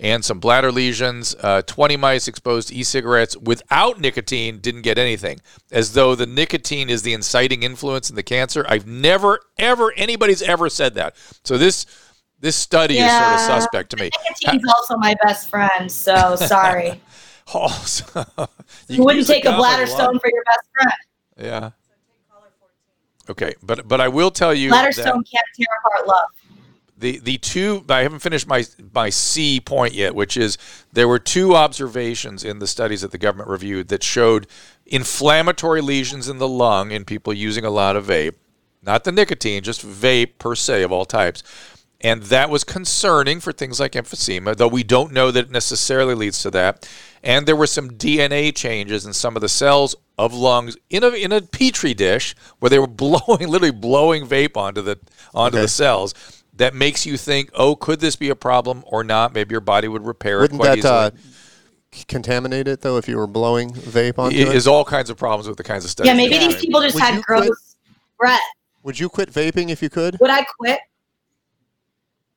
and 0.00 0.24
some 0.24 0.40
bladder 0.40 0.72
lesions. 0.72 1.36
Uh, 1.40 1.62
20 1.62 1.96
mice 1.98 2.26
exposed 2.26 2.68
to 2.68 2.74
e-cigarettes 2.74 3.36
without 3.36 4.00
nicotine 4.00 4.58
didn't 4.58 4.82
get 4.82 4.98
anything, 4.98 5.40
as 5.70 5.92
though 5.92 6.14
the 6.14 6.26
nicotine 6.26 6.88
is 6.90 7.02
the 7.02 7.12
inciting 7.12 7.62
influence 7.62 8.08
in 8.10 8.16
the 8.16 8.22
cancer. 8.22 8.64
I've 8.68 8.86
never, 8.86 9.40
ever, 9.58 9.92
anybody's 9.96 10.42
ever 10.42 10.68
said 10.68 10.94
that. 10.94 11.14
So 11.44 11.56
this 11.58 11.86
this 12.40 12.56
study 12.56 12.98
is 12.98 13.10
sort 13.12 13.34
of 13.34 13.40
suspect 13.40 13.90
to 13.90 13.98
me. 13.98 14.10
Nicotine's 14.42 14.64
also 14.68 14.96
my 14.96 15.14
best 15.22 15.50
friend, 15.50 15.92
so 15.92 16.34
sorry. 16.36 17.00
Oh, 17.52 17.66
so- 17.84 18.06
You, 18.86 18.96
can 18.96 19.04
wouldn't 19.04 19.26
take 19.26 19.44
a 19.44 19.56
bladder 19.56 19.84
stone 19.84 20.20
for 20.20 20.30
your 20.32 20.44
best 20.44 20.68
friend. 20.72 20.92
Yeah. 21.36 21.70
Okay, 23.28 23.54
but 23.60 23.88
but 23.88 24.00
I 24.00 24.06
will 24.06 24.30
tell 24.30 24.54
you 24.54 24.68
Bladder 24.70 24.92
stone 24.92 25.24
can't 25.24 25.46
tear 25.56 25.66
apart 25.84 26.06
love. 26.06 26.30
The 27.00 27.18
the 27.18 27.38
two 27.38 27.84
I 27.88 28.00
haven't 28.02 28.20
finished 28.20 28.46
my 28.46 28.64
my 28.92 29.10
C 29.10 29.60
point 29.60 29.94
yet, 29.94 30.14
which 30.14 30.36
is 30.36 30.58
there 30.92 31.08
were 31.08 31.18
two 31.18 31.56
observations 31.56 32.44
in 32.44 32.58
the 32.58 32.66
studies 32.66 33.00
that 33.00 33.10
the 33.10 33.18
government 33.18 33.48
reviewed 33.48 33.88
that 33.88 34.02
showed 34.02 34.46
inflammatory 34.86 35.80
lesions 35.80 36.28
in 36.28 36.38
the 36.38 36.48
lung 36.48 36.90
in 36.90 37.04
people 37.04 37.32
using 37.32 37.64
a 37.64 37.70
lot 37.70 37.96
of 37.96 38.06
vape, 38.06 38.34
not 38.82 39.04
the 39.04 39.12
nicotine, 39.12 39.62
just 39.62 39.84
vape 39.86 40.38
per 40.38 40.54
se 40.54 40.82
of 40.82 40.92
all 40.92 41.04
types. 41.04 41.42
And 42.02 42.22
that 42.24 42.48
was 42.48 42.64
concerning 42.64 43.40
for 43.40 43.52
things 43.52 43.78
like 43.78 43.92
emphysema, 43.92 44.56
though 44.56 44.68
we 44.68 44.82
don't 44.82 45.12
know 45.12 45.30
that 45.30 45.46
it 45.46 45.50
necessarily 45.50 46.14
leads 46.14 46.40
to 46.42 46.50
that. 46.52 46.88
And 47.22 47.44
there 47.46 47.54
were 47.56 47.66
some 47.66 47.90
DNA 47.90 48.54
changes 48.56 49.04
in 49.04 49.12
some 49.12 49.36
of 49.36 49.42
the 49.42 49.50
cells 49.50 49.94
of 50.16 50.32
lungs 50.32 50.78
in 50.88 51.04
a 51.04 51.08
in 51.08 51.30
a 51.32 51.42
petri 51.42 51.92
dish 51.92 52.34
where 52.58 52.70
they 52.70 52.78
were 52.78 52.86
blowing, 53.04 53.48
literally 53.48 53.70
blowing 53.70 54.26
vape 54.26 54.56
onto 54.56 54.80
the 54.80 54.98
onto 55.34 55.58
Okay. 55.58 55.62
the 55.62 55.68
cells. 55.68 56.14
That 56.60 56.74
makes 56.74 57.06
you 57.06 57.16
think, 57.16 57.50
oh, 57.54 57.74
could 57.74 58.00
this 58.00 58.16
be 58.16 58.28
a 58.28 58.36
problem 58.36 58.84
or 58.86 59.02
not? 59.02 59.32
Maybe 59.32 59.52
your 59.54 59.62
body 59.62 59.88
would 59.88 60.04
repair 60.04 60.40
Wouldn't 60.40 60.60
it 60.60 60.62
quite 60.62 60.82
that 60.82 61.14
easily. 61.14 61.34
uh, 61.92 62.04
contaminate 62.06 62.68
it 62.68 62.82
though 62.82 62.98
if 62.98 63.08
you 63.08 63.16
were 63.16 63.26
blowing 63.26 63.70
vape 63.72 64.18
onto 64.18 64.36
It 64.36 64.48
it? 64.48 64.54
is 64.54 64.68
all 64.68 64.84
kinds 64.84 65.08
of 65.10 65.16
problems 65.16 65.48
with 65.48 65.56
the 65.56 65.64
kinds 65.64 65.84
of 65.84 65.90
stuff 65.90 66.06
Yeah, 66.06 66.12
maybe 66.12 66.36
these 66.38 66.54
people 66.56 66.80
just 66.82 66.94
Would 66.96 67.02
had 67.02 67.14
you 67.16 67.22
quit- 67.22 67.50
breath. 68.18 68.40
Would 68.82 68.98
you 68.98 69.08
quit 69.08 69.32
vaping 69.32 69.70
if 69.70 69.82
you 69.82 69.88
could? 69.88 70.18
Would 70.20 70.30
I 70.30 70.44
quit? 70.58 70.80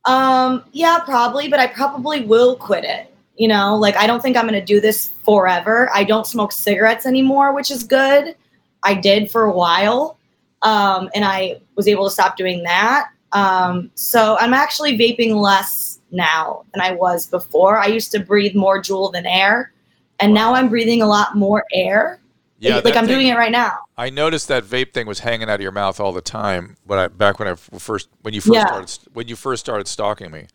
Um, 0.06 0.64
yeah, 0.72 1.00
probably, 1.00 1.48
but 1.50 1.60
I 1.60 1.68
probably 1.68 2.22
will 2.26 2.56
quit 2.56 2.84
it. 2.84 3.14
You 3.36 3.48
know, 3.48 3.76
like 3.76 3.96
I 3.98 4.06
don't 4.08 4.22
think 4.22 4.38
I'm 4.38 4.48
going 4.48 4.60
to 4.60 4.66
do 4.66 4.80
this 4.80 5.12
forever. 5.26 5.90
I 5.94 6.04
don't 6.04 6.26
smoke 6.28 6.52
cigarettes 6.52 7.06
anymore, 7.06 7.54
which 7.54 7.72
is 7.72 7.84
good. 7.84 8.36
I 8.84 8.94
did 8.94 9.32
for 9.32 9.44
a 9.46 9.52
while. 9.52 10.18
Um, 10.62 11.10
and 11.16 11.26
I 11.26 11.60
was 11.76 11.88
able 11.88 12.06
to 12.06 12.10
stop 12.12 12.38
doing 12.38 12.64
that. 12.64 13.10
Um, 13.34 13.91
so 13.96 14.38
I'm 14.39 14.54
actually 14.54 14.98
vaping 14.98 15.36
less 15.36 16.00
now 16.12 16.63
than 16.74 16.82
I 16.82 16.91
was 16.91 17.26
before. 17.26 17.80
I 17.80 17.88
used 17.88 18.12
to 18.12 18.19
breathe 18.19 18.56
more 18.56 18.82
Juul 18.82 19.12
than 19.12 19.26
air, 19.26 19.74
and 20.19 20.34
now 20.34 20.54
I'm 20.54 20.69
breathing 20.69 21.02
a 21.02 21.08
lot 21.08 21.36
more 21.36 21.65
air. 21.74 22.19
Yeah, 22.60 22.76
like 22.76 22.84
that 22.86 22.98
I'm 22.98 23.06
thing- 23.08 23.15
doing 23.15 23.28
it 23.28 23.36
right 23.36 23.52
now. 23.52 23.80
I 23.98 24.10
noticed 24.10 24.48
that 24.48 24.63
vape 24.63 24.93
thing 24.93 25.06
was 25.06 25.19
hanging 25.19 25.50
out 25.50 25.56
of 25.56 25.62
your 25.62 25.72
mouth 25.72 26.00
all 26.00 26.13
the 26.13 26.22
time 26.22 26.78
when 26.86 26.98
I 26.98 27.08
back 27.10 27.38
when 27.39 27.48
I 27.48 27.56
first 27.56 28.08
when 28.22 28.34
you 28.34 28.41
first 28.41 28.54
Yeah. 28.54 28.65
started 28.65 29.00
when 29.13 29.28
you 29.28 29.36
first 29.36 29.60
started 29.65 29.88
stalking 29.88 30.32
me. 30.32 30.48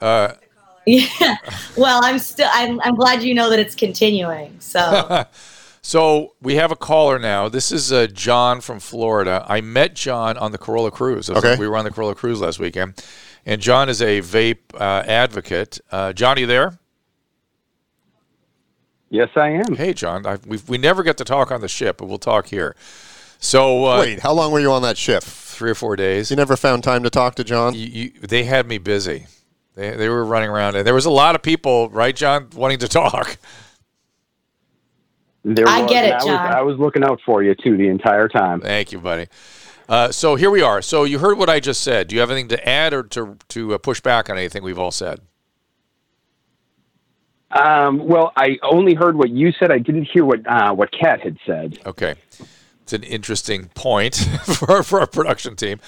Uh, 0.00 0.34
Yeah. 0.84 1.36
Well, 1.76 2.00
I'm 2.02 2.18
still. 2.18 2.48
I'm. 2.52 2.80
I'm 2.80 2.96
glad 2.96 3.22
you 3.22 3.34
know 3.34 3.48
that 3.50 3.60
it's 3.60 3.76
continuing. 3.76 4.56
So. 4.58 5.24
so 5.82 6.34
we 6.40 6.54
have 6.56 6.70
a 6.70 6.76
caller 6.76 7.18
now. 7.18 7.48
This 7.48 7.72
is 7.72 7.92
uh, 7.92 8.06
John 8.06 8.60
from 8.60 8.78
Florida. 8.80 9.44
I 9.48 9.60
met 9.60 9.94
John 9.94 10.36
on 10.38 10.52
the 10.52 10.58
Carolla 10.58 10.92
Cruise. 10.92 11.28
I 11.28 11.34
was- 11.34 11.44
Okay. 11.44 11.58
We 11.58 11.66
were 11.68 11.76
on 11.76 11.84
the 11.84 11.90
Carolla 11.90 12.16
Cruise 12.16 12.40
last 12.40 12.58
weekend, 12.58 13.04
and 13.44 13.60
John 13.60 13.88
is 13.88 14.00
a 14.00 14.20
vape 14.20 14.58
uh, 14.74 15.02
advocate. 15.06 15.80
Uh, 15.90 16.12
John, 16.12 16.38
you 16.38 16.46
there? 16.46 16.78
Yes, 19.10 19.28
I 19.36 19.48
am. 19.50 19.74
Hey, 19.76 19.92
John. 19.92 20.24
I, 20.26 20.38
we 20.46 20.58
we 20.68 20.78
never 20.78 21.02
get 21.02 21.18
to 21.18 21.24
talk 21.24 21.50
on 21.50 21.60
the 21.60 21.68
ship, 21.68 21.98
but 21.98 22.06
we'll 22.06 22.16
talk 22.18 22.46
here. 22.46 22.74
So 23.38 23.84
uh, 23.84 23.98
Wait, 24.00 24.20
how 24.20 24.32
long 24.32 24.52
were 24.52 24.60
you 24.60 24.72
on 24.72 24.82
that 24.82 24.96
ship? 24.96 25.22
three 25.22 25.70
or 25.70 25.74
four 25.74 25.96
days. 25.96 26.30
You 26.30 26.36
never 26.36 26.56
found 26.56 26.82
time 26.82 27.02
to 27.02 27.10
talk 27.10 27.34
to 27.36 27.44
John? 27.44 27.74
you, 27.74 27.86
you, 27.86 28.10
they 28.20 28.44
had 28.44 28.66
me 28.66 28.78
busy. 28.78 29.26
They, 29.74 29.90
they 29.90 30.08
were 30.08 30.24
running 30.24 30.48
around, 30.48 30.76
and 30.76 30.86
there 30.86 30.94
was 30.94 31.04
a 31.04 31.10
lot 31.10 31.34
of 31.34 31.42
people, 31.42 31.88
right, 31.90 32.16
John, 32.16 32.48
wanting 32.54 32.78
to 32.78 32.88
talk. 32.88 33.36
There 35.44 35.68
I 35.68 35.82
was, 35.82 35.90
get 35.90 36.04
it, 36.04 36.14
I 36.14 36.18
John. 36.18 36.46
Was, 36.46 36.54
I 36.56 36.62
was 36.62 36.78
looking 36.78 37.04
out 37.04 37.20
for 37.26 37.42
you 37.42 37.54
too 37.54 37.76
the 37.76 37.88
entire 37.88 38.28
time. 38.28 38.60
Thank 38.60 38.92
you, 38.92 39.00
buddy. 39.00 39.26
Uh, 39.88 40.12
so 40.12 40.36
here 40.36 40.50
we 40.50 40.62
are. 40.62 40.80
So 40.80 41.04
you 41.04 41.18
heard 41.18 41.36
what 41.36 41.50
I 41.50 41.60
just 41.60 41.82
said. 41.82 42.08
Do 42.08 42.14
you 42.14 42.20
have 42.20 42.30
anything 42.30 42.48
to 42.48 42.68
add 42.68 42.94
or 42.94 43.02
to 43.04 43.36
to 43.48 43.74
uh, 43.74 43.78
push 43.78 44.00
back 44.00 44.30
on 44.30 44.38
anything 44.38 44.62
we've 44.62 44.78
all 44.78 44.92
said? 44.92 45.20
Um, 47.50 48.06
well, 48.06 48.32
I 48.36 48.58
only 48.62 48.94
heard 48.94 49.16
what 49.16 49.30
you 49.30 49.52
said. 49.52 49.70
I 49.70 49.78
didn't 49.78 50.04
hear 50.04 50.24
what 50.24 50.46
uh, 50.46 50.72
what 50.72 50.90
Kat 50.92 51.20
had 51.20 51.36
said. 51.46 51.78
Okay. 51.84 52.14
It's 52.82 52.92
an 52.92 53.02
interesting 53.04 53.66
point 53.74 54.16
for, 54.44 54.82
for 54.82 55.00
our 55.00 55.06
production 55.06 55.54
team. 55.56 55.80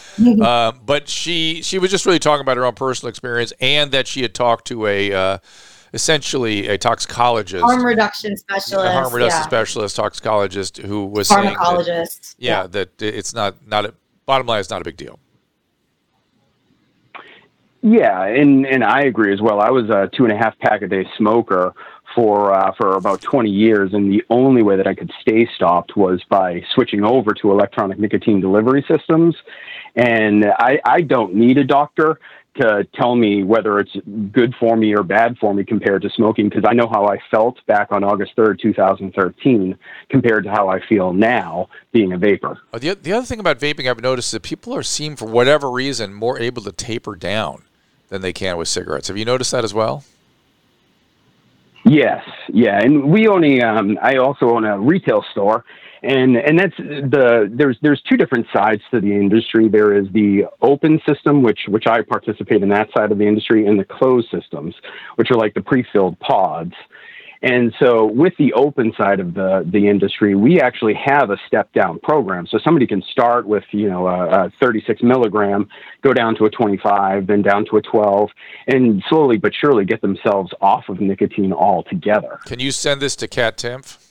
uh, 0.43 0.73
but 0.85 1.09
she 1.09 1.63
she 1.63 1.79
was 1.79 1.91
just 1.91 2.07
really 2.07 2.19
talking 2.19 2.43
about 2.43 2.57
her 2.57 2.65
own 2.65 2.75
personal 2.75 3.09
experience 3.09 3.53
and 3.61 3.91
that 3.93 4.07
she 4.07 4.23
had 4.23 4.35
talked 4.35 4.67
to 4.69 4.87
a 4.87 5.13
uh, 5.13 5.39
essentially 5.95 6.69
a 6.69 6.77
toxicologist, 6.77 7.65
harm 7.65 7.85
reduction 7.85 8.37
specialist. 8.37 8.87
a 8.87 8.93
harm 8.93 9.15
reduction 9.15 9.41
yeah. 9.41 9.47
specialist, 9.47 9.97
toxicologist 9.97 10.79
who 10.79 11.07
was 11.07 11.29
saying 11.29 11.45
that, 11.45 11.57
Pharmacologist. 11.57 12.35
yeah, 12.39 12.67
that 12.67 13.01
it's 13.01 13.33
not 13.33 13.67
not 13.67 13.87
a 13.87 13.95
bottom 14.27 14.47
line. 14.47 14.61
It's 14.61 14.71
not 14.71 14.83
a 14.83 14.85
big 14.85 14.97
deal. 14.97 15.19
Yeah, 17.81 18.25
and 18.25 18.67
and 18.67 18.83
I 18.83 19.03
agree 19.03 19.33
as 19.33 19.41
well. 19.41 19.61
I 19.61 19.71
was 19.71 19.89
a 19.89 20.11
two 20.15 20.25
and 20.25 20.33
a 20.33 20.37
half 20.37 20.59
pack 20.59 20.83
a 20.83 20.89
day 20.89 21.07
smoker 21.17 21.75
for 22.15 22.53
uh, 22.53 22.73
for 22.77 22.97
about 22.97 23.21
20 23.23 23.51
years, 23.51 23.93
and 23.95 24.11
the 24.11 24.23
only 24.31 24.63
way 24.63 24.77
that 24.77 24.87
I 24.87 24.95
could 24.95 25.13
stay 25.21 25.49
stopped 25.55 25.97
was 25.97 26.23
by 26.29 26.63
switching 26.75 27.05
over 27.05 27.33
to 27.35 27.51
electronic 27.51 27.99
nicotine 27.99 28.41
delivery 28.41 28.85
systems. 28.89 29.37
And 29.97 30.47
I, 30.59 30.81
I 30.85 31.03
don't 31.03 31.35
need 31.35 31.57
a 31.57 31.65
doctor 31.65 32.19
to 32.61 32.87
tell 32.95 33.17
me 33.17 33.43
whether 33.43 33.79
it's 33.79 33.95
good 34.33 34.55
for 34.59 34.77
me 34.77 34.95
or 34.95 35.03
bad 35.03 35.37
for 35.39 35.53
me 35.53 35.65
compared 35.65 36.03
to 36.03 36.11
smoking 36.11 36.49
because 36.49 36.65
I 36.67 36.73
know 36.75 36.89
how 36.89 37.07
I 37.07 37.19
felt 37.31 37.59
back 37.67 37.91
on 37.91 38.05
August 38.05 38.37
3rd, 38.37 38.61
2013, 38.61 39.77
compared 40.09 40.45
to 40.45 40.51
how 40.51 40.69
I 40.69 40.81
feel 40.87 41.13
now 41.13 41.69
being 41.93 42.13
a 42.13 42.19
vapor. 42.19 42.59
Uh, 42.73 42.79
The, 42.79 42.95
the 42.95 43.13
other 43.13 43.27
thing 43.27 43.41
about 43.41 43.59
vaping 43.59 43.91
I've 43.91 44.01
noticed 44.01 44.29
is 44.29 44.33
that 44.33 44.43
people 44.43 44.75
are 44.75 44.83
seem 44.83 45.17
for 45.17 45.27
whatever 45.27 45.71
reason 45.71 46.15
more 46.15 46.39
able 46.39 46.63
to 46.63 46.73
taper 46.73 47.17
down 47.17 47.65
than 48.09 48.23
they 48.23 48.33
can 48.33 48.57
with 48.57 48.69
cigarettes. 48.69 49.09
Have 49.09 49.17
you 49.17 49.25
noticed 49.25 49.53
that 49.53 49.65
as 49.65 49.75
well? 49.75 50.05
Yes, 51.85 52.25
yeah, 52.49 52.81
and 52.83 53.11
we 53.11 53.29
own 53.29 53.45
a. 53.45 53.61
Um, 53.61 53.99
I 54.01 54.17
also 54.17 54.49
own 54.55 54.65
a 54.65 54.79
retail 54.79 55.23
store, 55.33 55.65
and 56.05 56.37
and 56.37 56.59
that's 56.59 56.77
the 56.77 57.51
there's 57.53 57.79
there's 57.83 58.03
two 58.03 58.17
different 58.17 58.47
sides 58.53 58.83
to 58.91 59.01
the 59.01 59.13
industry. 59.13 59.69
There 59.69 59.97
is 59.97 60.07
the 60.13 60.45
open 60.61 61.01
system, 61.09 61.43
which 61.43 61.61
which 61.69 61.87
I 61.87 62.03
participate 62.03 62.63
in 62.63 62.69
that 62.69 62.89
side 62.97 63.11
of 63.11 63.19
the 63.19 63.27
industry, 63.27 63.67
and 63.67 63.79
the 63.79 63.85
closed 63.85 64.29
systems, 64.31 64.75
which 65.17 65.31
are 65.31 65.37
like 65.37 65.55
the 65.55 65.63
pre-filled 65.63 66.19
pods. 66.21 66.75
And 67.43 67.75
so, 67.79 68.07
with 68.07 68.33
the 68.39 68.55
open 68.55 68.95
side 68.97 69.21
of 69.21 69.35
the, 69.35 69.69
the 69.71 69.87
industry, 69.87 70.35
we 70.35 70.63
actually 70.63 70.95
have 70.95 71.29
a 71.29 71.37
step 71.47 71.71
down 71.75 71.99
program. 71.99 72.47
So 72.47 72.59
somebody 72.65 72.87
can 72.87 73.03
start 73.03 73.47
with 73.47 73.65
you 73.71 73.89
know 73.89 74.07
a, 74.07 74.47
a 74.47 74.53
36 74.61 75.03
milligram, 75.03 75.69
go 76.03 76.13
down 76.13 76.37
to 76.37 76.47
a 76.47 76.51
25, 76.51 77.27
then 77.27 77.43
down 77.43 77.67
to 77.71 77.77
a 77.77 77.83
12, 77.83 78.31
and 78.69 79.03
slowly 79.09 79.37
but 79.37 79.53
surely 79.55 79.85
get 79.85 80.01
themselves 80.01 80.53
off 80.61 80.89
of 80.89 81.01
nicotine 81.01 81.53
altogether. 81.53 82.41
Can 82.47 82.61
you 82.61 82.71
send 82.71 83.03
this 83.03 83.17
to 83.17 83.29
Kat 83.29 83.59
Timpf? 83.59 84.04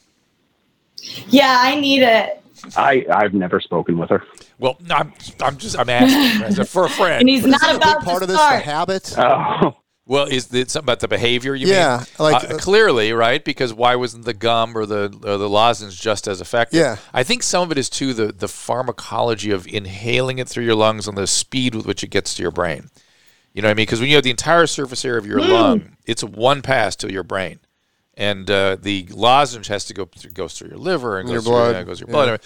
Yeah, 1.30 1.58
I 1.60 1.80
need 1.80 2.02
it. 2.04 2.42
I 2.78 3.06
I've 3.12 3.34
never 3.34 3.60
spoken 3.60 3.98
with 3.98 4.10
her. 4.10 4.24
Well, 4.60 4.78
no, 4.82 4.96
I'm 4.96 5.14
I'm 5.42 5.58
just 5.58 5.78
I'm 5.78 5.90
asking 5.90 6.44
as 6.44 6.60
a- 6.60 6.66
for 6.66 6.86
a 6.86 6.90
friend. 6.90 7.22
And 7.22 7.30
he's 7.30 7.42
But 7.42 7.50
isn't 7.56 7.62
not 7.62 7.76
a 7.76 7.80
big 7.80 7.88
about 7.88 8.04
part 8.04 8.18
to 8.20 8.24
of 8.24 8.28
this 8.30 8.38
the 8.38 8.46
start. 8.46 8.64
habit. 8.64 9.14
Oh, 9.18 9.76
Well, 10.06 10.26
is 10.26 10.54
it 10.54 10.70
something 10.70 10.86
about 10.86 11.00
the 11.00 11.08
behavior? 11.08 11.56
You 11.56 11.68
Yeah, 11.68 11.98
mean? 12.20 12.32
like, 12.34 12.44
Uh, 12.50 12.56
uh, 12.56 12.58
clearly, 12.58 13.14
right? 13.14 13.44
Because 13.44 13.74
why 13.74 13.96
wasn't 13.96 14.26
the 14.26 14.34
gum 14.34 14.78
or 14.78 14.86
the 14.86 15.06
or 15.24 15.38
the 15.38 15.50
lozenge 15.50 16.00
just 16.00 16.28
as 16.28 16.42
effective? 16.42 16.80
Yeah. 16.80 16.98
I 17.14 17.24
think 17.24 17.42
some 17.44 17.64
of 17.64 17.72
it 17.72 17.78
is 17.78 17.90
too 17.90 18.14
the 18.14 18.32
the 18.32 18.48
pharmacology 18.50 19.52
of 19.52 19.66
inhaling 19.68 20.40
it 20.40 20.48
through 20.48 20.66
your 20.66 20.76
lungs 20.76 21.08
and 21.08 21.18
the 21.18 21.28
speed 21.28 21.74
with 21.76 21.86
which 21.86 22.04
it 22.04 22.10
gets 22.10 22.34
to 22.36 22.42
your 22.42 22.52
brain. 22.52 22.90
You 23.54 23.62
know 23.62 23.68
what 23.68 23.72
I 23.72 23.76
mean? 23.76 23.84
Because 23.86 24.00
when 24.00 24.10
you 24.10 24.16
have 24.16 24.24
the 24.24 24.30
entire 24.32 24.68
surface 24.68 25.06
area 25.06 25.20
of 25.20 25.26
your 25.28 25.40
lung, 25.42 25.96
it's 26.06 26.24
one 26.24 26.62
pass 26.62 26.96
to 26.98 27.12
your 27.12 27.24
brain, 27.24 27.60
and 28.16 28.50
uh, 28.50 28.78
the 28.80 29.08
lozenge 29.12 29.68
has 29.68 29.86
to 29.86 29.94
go 29.94 30.06
through, 30.06 30.32
goes 30.32 30.58
through 30.58 30.70
your 30.70 30.78
liver 30.78 31.20
and 31.20 31.28
Your 31.28 31.38
goes 31.38 31.46
through, 31.46 31.54
blood, 31.54 31.76
yeah, 31.76 31.84
goes 31.84 32.00
your 32.00 32.08
blood, 32.08 32.42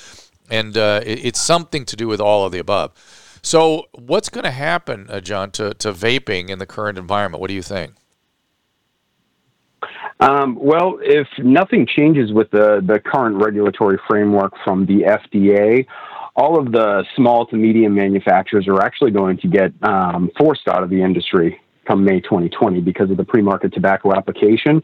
and 0.50 0.78
uh, 0.78 1.02
it, 1.06 1.26
it's 1.26 1.42
something 1.42 1.86
to 1.86 1.96
do 1.96 2.08
with 2.08 2.22
all 2.22 2.46
of 2.46 2.52
the 2.52 2.60
above. 2.60 2.94
So, 3.42 3.86
what's 3.94 4.30
going 4.30 4.44
to 4.44 4.52
happen, 4.52 5.08
uh, 5.10 5.22
John, 5.22 5.52
to, 5.52 5.74
to 5.76 5.94
vaping 5.94 6.50
in 6.50 6.60
the 6.60 6.66
current 6.66 6.98
environment? 6.98 7.40
What 7.40 7.48
do 7.48 7.54
you 7.54 7.62
think? 7.62 7.94
Um, 10.20 10.58
well, 10.60 10.98
if 11.02 11.28
nothing 11.38 11.88
changes 11.88 12.34
with 12.34 12.50
the, 12.52 12.82
the 12.86 13.00
current 13.00 13.36
regulatory 13.38 14.00
framework 14.10 14.54
from 14.64 14.86
the 14.86 15.04
FDA, 15.04 15.86
all 16.36 16.60
of 16.60 16.72
the 16.72 17.06
small 17.16 17.46
to 17.48 17.56
medium 17.56 17.94
manufacturers 17.94 18.68
are 18.68 18.82
actually 18.82 19.12
going 19.12 19.38
to 19.38 19.48
get 19.48 19.72
um, 19.84 20.32
forced 20.38 20.68
out 20.68 20.84
of 20.84 20.90
the 20.90 21.02
industry 21.02 21.60
come 21.88 22.04
May 22.04 22.20
2020 22.20 22.82
because 22.82 23.10
of 23.10 23.18
the 23.18 23.24
pre-market 23.24 23.74
tobacco 23.74 24.14
application 24.14 24.82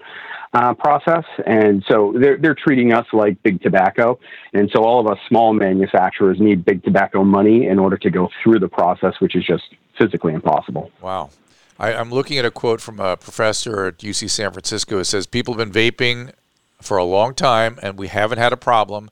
uh, 0.53 0.73
process. 0.73 1.25
And 1.45 1.83
so 1.87 2.13
they're, 2.17 2.37
they're 2.37 2.55
treating 2.55 2.93
us 2.93 3.05
like 3.11 3.41
big 3.43 3.61
tobacco. 3.61 4.19
And 4.53 4.69
so 4.73 4.83
all 4.83 4.99
of 4.99 5.07
us 5.07 5.17
small 5.27 5.53
manufacturers 5.53 6.39
need 6.39 6.63
big 6.63 6.83
tobacco 6.83 7.23
money 7.23 7.67
in 7.67 7.79
order 7.79 7.97
to 7.97 8.09
go 8.09 8.29
through 8.41 8.59
the 8.59 8.67
process, 8.67 9.15
which 9.19 9.35
is 9.35 9.43
just 9.45 9.63
physically 9.97 10.33
impossible. 10.33 10.91
Wow. 11.01 11.31
I, 11.79 11.93
I'm 11.93 12.11
looking 12.11 12.37
at 12.37 12.45
a 12.45 12.51
quote 12.51 12.81
from 12.81 12.99
a 12.99 13.17
professor 13.17 13.85
at 13.85 13.97
UC 13.97 14.29
San 14.29 14.51
Francisco. 14.51 14.99
It 14.99 15.05
says, 15.05 15.25
People 15.25 15.55
have 15.55 15.71
been 15.71 15.91
vaping 15.91 16.33
for 16.81 16.97
a 16.97 17.03
long 17.03 17.33
time 17.33 17.79
and 17.81 17.97
we 17.97 18.07
haven't 18.07 18.37
had 18.37 18.53
a 18.53 18.57
problem. 18.57 19.09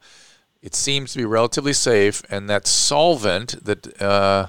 It 0.62 0.76
seems 0.76 1.14
to 1.14 1.18
be 1.18 1.26
relatively 1.26 1.74
safe, 1.74 2.22
and 2.30 2.48
that 2.50 2.68
solvent 2.68 3.66
that. 3.66 4.00
Uh, 4.02 4.48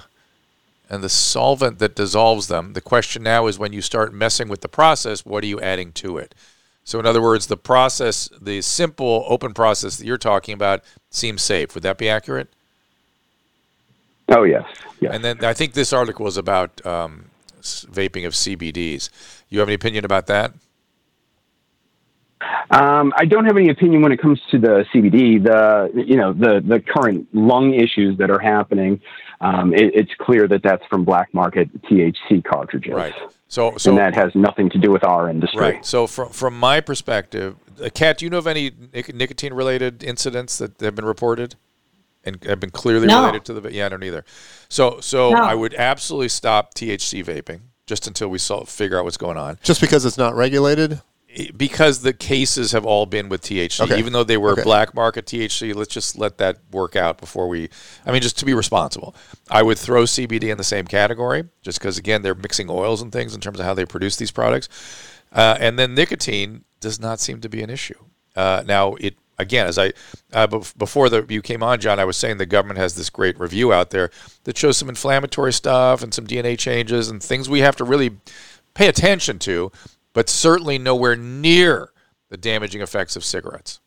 and 0.89 1.03
the 1.03 1.09
solvent 1.09 1.79
that 1.79 1.95
dissolves 1.95 2.49
them. 2.49 2.73
The 2.73 2.81
question 2.81 3.23
now 3.23 3.47
is 3.47 3.57
when 3.57 3.73
you 3.73 3.81
start 3.81 4.13
messing 4.13 4.47
with 4.47 4.61
the 4.61 4.67
process, 4.67 5.25
what 5.25 5.43
are 5.43 5.47
you 5.47 5.59
adding 5.59 5.91
to 5.93 6.19
it? 6.19 6.35
So, 6.83 6.99
in 6.99 7.05
other 7.05 7.21
words, 7.21 7.47
the 7.47 7.57
process, 7.57 8.29
the 8.41 8.61
simple 8.61 9.25
open 9.27 9.53
process 9.53 9.97
that 9.97 10.05
you're 10.05 10.17
talking 10.17 10.53
about, 10.53 10.83
seems 11.09 11.41
safe. 11.41 11.73
Would 11.75 11.83
that 11.83 11.97
be 11.97 12.09
accurate? 12.09 12.49
Oh, 14.29 14.43
yes. 14.43 14.65
Yes. 14.99 15.13
And 15.13 15.23
then 15.23 15.43
I 15.43 15.53
think 15.53 15.73
this 15.73 15.93
article 15.93 16.27
is 16.27 16.37
about 16.37 16.85
um, 16.85 17.25
vaping 17.61 18.25
of 18.25 18.33
CBDs. 18.33 19.09
You 19.49 19.59
have 19.59 19.67
any 19.67 19.75
opinion 19.75 20.05
about 20.05 20.27
that? 20.27 20.53
Um, 22.69 23.13
I 23.15 23.25
don't 23.25 23.45
have 23.45 23.57
any 23.57 23.69
opinion 23.69 24.01
when 24.01 24.11
it 24.11 24.21
comes 24.21 24.41
to 24.51 24.59
the 24.59 24.85
CBD. 24.93 25.43
The 25.43 25.91
you 26.05 26.17
know 26.17 26.33
the 26.33 26.61
the 26.65 26.79
current 26.79 27.27
lung 27.33 27.73
issues 27.73 28.17
that 28.17 28.29
are 28.29 28.39
happening. 28.39 28.99
Um, 29.41 29.73
it, 29.73 29.93
it's 29.93 30.11
clear 30.19 30.47
that 30.47 30.63
that's 30.63 30.85
from 30.87 31.03
black 31.03 31.33
market 31.33 31.69
THC 31.83 32.43
cartridges, 32.43 32.93
Right. 32.93 33.13
So, 33.53 33.77
so 33.77 33.91
and 33.91 33.99
that 33.99 34.15
has 34.15 34.33
nothing 34.33 34.67
to 34.71 34.79
do 34.79 34.89
with 34.89 35.03
our 35.03 35.29
industry. 35.29 35.61
right. 35.61 35.85
So, 35.85 36.07
from 36.07 36.29
from 36.29 36.59
my 36.59 36.81
perspective, 36.81 37.55
uh, 37.79 37.89
Kat, 37.93 38.17
do 38.17 38.25
you 38.25 38.31
know 38.31 38.39
of 38.39 38.47
any 38.47 38.71
nic- 38.91 39.13
nicotine 39.13 39.53
related 39.53 40.03
incidents 40.03 40.57
that 40.57 40.81
have 40.81 40.95
been 40.95 41.05
reported 41.05 41.53
and 42.23 42.43
have 42.45 42.59
been 42.59 42.71
clearly 42.71 43.05
No. 43.05 43.19
related 43.19 43.45
to 43.45 43.53
the? 43.53 43.71
Yeah, 43.71 43.85
I 43.85 43.89
don't 43.89 44.01
either. 44.03 44.25
So, 44.69 44.99
so 45.01 45.29
No. 45.33 45.37
I 45.43 45.53
would 45.53 45.75
absolutely 45.75 46.29
stop 46.29 46.73
THC 46.73 47.23
vaping 47.23 47.59
just 47.85 48.07
until 48.07 48.29
we 48.29 48.39
solve, 48.39 48.69
figure 48.69 48.97
out 48.97 49.03
what's 49.03 49.17
going 49.17 49.37
on. 49.37 49.59
Just 49.61 49.81
because 49.81 50.03
it's 50.03 50.17
not 50.17 50.33
regulated. 50.35 51.01
Because 51.57 52.01
the 52.01 52.13
cases 52.13 52.71
have 52.73 52.85
all 52.85 53.05
been 53.05 53.29
with 53.29 53.41
THC, 53.41 53.81
Okay. 53.81 53.97
even 53.99 54.13
though 54.13 54.23
they 54.23 54.37
were 54.37 54.51
Okay. 54.53 54.63
black 54.63 54.93
market 54.93 55.25
THC. 55.25 55.73
Let's 55.73 55.93
just 55.93 56.17
let 56.17 56.37
that 56.37 56.57
work 56.71 56.95
out 56.95 57.17
before 57.19 57.47
we. 57.47 57.69
I 58.05 58.11
mean, 58.11 58.21
just 58.21 58.37
to 58.39 58.45
be 58.45 58.53
responsible, 58.53 59.15
I 59.49 59.63
would 59.63 59.77
throw 59.77 60.03
CBD 60.03 60.49
in 60.51 60.57
the 60.57 60.63
same 60.63 60.85
category, 60.85 61.45
just 61.61 61.79
because 61.79 61.97
again 61.97 62.21
they're 62.21 62.35
mixing 62.35 62.69
oils 62.69 63.01
and 63.01 63.11
things 63.11 63.33
in 63.33 63.41
terms 63.41 63.59
of 63.59 63.65
how 63.65 63.73
they 63.73 63.85
produce 63.85 64.15
these 64.17 64.31
products, 64.31 64.69
uh, 65.33 65.57
and 65.59 65.79
then 65.79 65.95
nicotine 65.95 66.63
does 66.79 66.99
not 66.99 67.19
seem 67.19 67.41
to 67.41 67.49
be 67.49 67.61
an 67.63 67.69
issue. 67.69 67.97
Uh, 68.35 68.63
now 68.65 68.95
it. 68.95 69.15
Again, 69.39 69.65
as 69.65 69.79
I 69.79 69.93
uh, 70.31 70.45
before 70.77 71.09
the 71.09 71.25
you 71.27 71.41
came 71.41 71.63
on, 71.63 71.79
John, 71.79 71.99
I 71.99 72.05
was 72.05 72.17
saying 72.17 72.37
the 72.37 72.45
government 72.45 72.77
has 72.77 72.93
this 72.93 73.09
great 73.09 73.39
review 73.39 73.73
out 73.73 73.89
there 73.89 74.11
that 74.43 74.55
shows 74.55 74.77
some 74.77 74.89
inflammatory 74.89 75.51
stuff 75.51 76.03
and 76.03 76.13
some 76.13 76.27
DNA 76.27 76.57
changes 76.57 77.09
and 77.09 77.21
things 77.21 77.49
we 77.49 77.61
have 77.61 77.75
to 77.77 77.83
really 77.83 78.11
pay 78.75 78.87
attention 78.87 79.39
to, 79.39 79.71
but 80.13 80.29
certainly 80.29 80.77
nowhere 80.77 81.15
near 81.15 81.91
the 82.29 82.37
damaging 82.37 82.81
effects 82.81 83.15
of 83.15 83.23
cigarettes. 83.23 83.79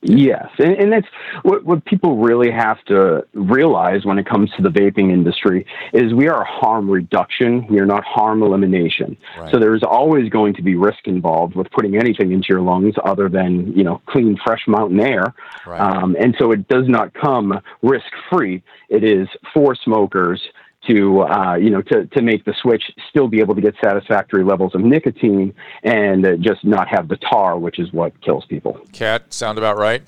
Yes, 0.00 0.46
and, 0.58 0.74
and 0.74 0.92
that's 0.92 1.08
what, 1.42 1.64
what 1.64 1.84
people 1.84 2.18
really 2.18 2.52
have 2.52 2.82
to 2.84 3.26
realize 3.34 4.04
when 4.04 4.16
it 4.16 4.26
comes 4.26 4.48
to 4.52 4.62
the 4.62 4.68
vaping 4.68 5.12
industry 5.12 5.66
is 5.92 6.14
we 6.14 6.28
are 6.28 6.44
harm 6.44 6.88
reduction. 6.88 7.66
We 7.66 7.80
are 7.80 7.86
not 7.86 8.04
harm 8.04 8.44
elimination. 8.44 9.16
Right. 9.36 9.50
So 9.50 9.58
there's 9.58 9.82
always 9.82 10.28
going 10.28 10.54
to 10.54 10.62
be 10.62 10.76
risk 10.76 11.06
involved 11.06 11.56
with 11.56 11.68
putting 11.72 11.96
anything 11.96 12.30
into 12.30 12.46
your 12.48 12.60
lungs 12.60 12.94
other 13.04 13.28
than 13.28 13.72
you 13.76 13.82
know 13.82 14.00
clean, 14.06 14.38
fresh 14.46 14.62
mountain 14.68 15.00
air. 15.00 15.34
Right. 15.66 15.80
Um, 15.80 16.14
and 16.20 16.36
so 16.38 16.52
it 16.52 16.68
does 16.68 16.84
not 16.86 17.12
come 17.14 17.60
risk 17.82 18.06
free. 18.30 18.62
It 18.88 19.02
is 19.02 19.26
for 19.52 19.74
smokers 19.74 20.40
to 20.88 21.22
uh, 21.22 21.54
you 21.54 21.70
know 21.70 21.82
to, 21.82 22.06
to 22.06 22.22
make 22.22 22.44
the 22.44 22.54
switch, 22.62 22.82
still 23.10 23.28
be 23.28 23.40
able 23.40 23.54
to 23.54 23.60
get 23.60 23.74
satisfactory 23.82 24.44
levels 24.44 24.74
of 24.74 24.80
nicotine, 24.80 25.54
and 25.82 26.26
uh, 26.26 26.36
just 26.36 26.64
not 26.64 26.88
have 26.88 27.08
the 27.08 27.16
tar, 27.16 27.58
which 27.58 27.78
is 27.78 27.92
what 27.92 28.18
kills 28.22 28.44
people. 28.46 28.78
Kat, 28.92 29.32
sound 29.32 29.58
about 29.58 29.76
right? 29.76 30.02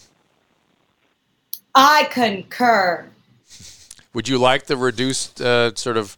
I 1.74 2.08
concur. 2.10 3.06
Would 4.12 4.28
you 4.28 4.38
like 4.38 4.66
the 4.66 4.76
reduced 4.76 5.40
uh, 5.40 5.74
sort 5.74 5.96
of 5.96 6.16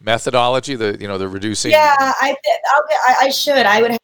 methodology? 0.00 0.76
The 0.76 0.96
you 1.00 1.08
know 1.08 1.18
the 1.18 1.28
reducing. 1.28 1.72
Yeah, 1.72 1.96
I, 1.98 2.36
I'll 2.74 2.84
I, 3.08 3.26
I 3.26 3.28
should. 3.30 3.66
I 3.66 3.82
would. 3.82 3.98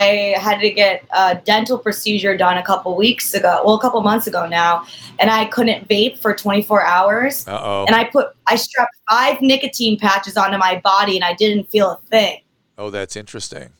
I 0.00 0.36
had 0.40 0.60
to 0.60 0.70
get 0.70 1.04
a 1.12 1.34
dental 1.44 1.76
procedure 1.76 2.36
done 2.36 2.56
a 2.56 2.62
couple 2.62 2.96
weeks 2.96 3.34
ago. 3.34 3.62
Well, 3.64 3.74
a 3.74 3.80
couple 3.80 4.00
months 4.00 4.28
ago 4.28 4.46
now, 4.46 4.86
and 5.18 5.28
I 5.28 5.46
couldn't 5.46 5.88
vape 5.88 6.18
for 6.18 6.32
24 6.34 6.84
hours. 6.84 7.46
Uh 7.48 7.58
oh. 7.60 7.84
And 7.86 7.96
I 7.96 8.04
put 8.04 8.28
I 8.46 8.54
strapped 8.54 8.94
five 9.10 9.40
nicotine 9.40 9.98
patches 9.98 10.36
onto 10.36 10.56
my 10.56 10.80
body, 10.84 11.16
and 11.16 11.24
I 11.24 11.34
didn't 11.34 11.68
feel 11.68 11.90
a 11.90 11.96
thing. 12.10 12.42
Oh, 12.76 12.90
that's 12.90 13.16
interesting. 13.16 13.70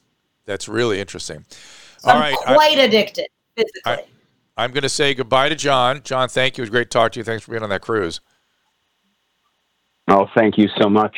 That's 0.45 0.69
really 0.69 0.99
interesting. 0.99 1.45
So 1.99 2.11
All 2.11 2.17
I'm 2.17 2.21
right, 2.21 2.37
I- 2.47 2.55
quite 2.55 2.79
addicted 2.79 3.29
physically. 3.57 3.83
I- 3.85 4.05
I'm 4.57 4.73
going 4.73 4.83
to 4.83 4.89
say 4.89 5.15
goodbye 5.15 5.51
to 5.51 5.55
John. 5.55 6.01
John, 6.03 6.29
thank 6.29 6.59
you. 6.59 6.63
It 6.63 6.65
was 6.65 6.71
great 6.71 6.91
to 6.91 6.99
talk 6.99 7.13
to 7.13 7.21
you. 7.21 7.25
Thanks 7.25 7.45
for 7.45 7.53
being 7.53 7.63
on 7.63 7.71
that 7.71 7.81
cruise. 7.81 8.21
Oh, 10.09 10.27
thank 10.35 10.59
you 10.59 10.69
so 10.81 10.89
much. 10.91 11.17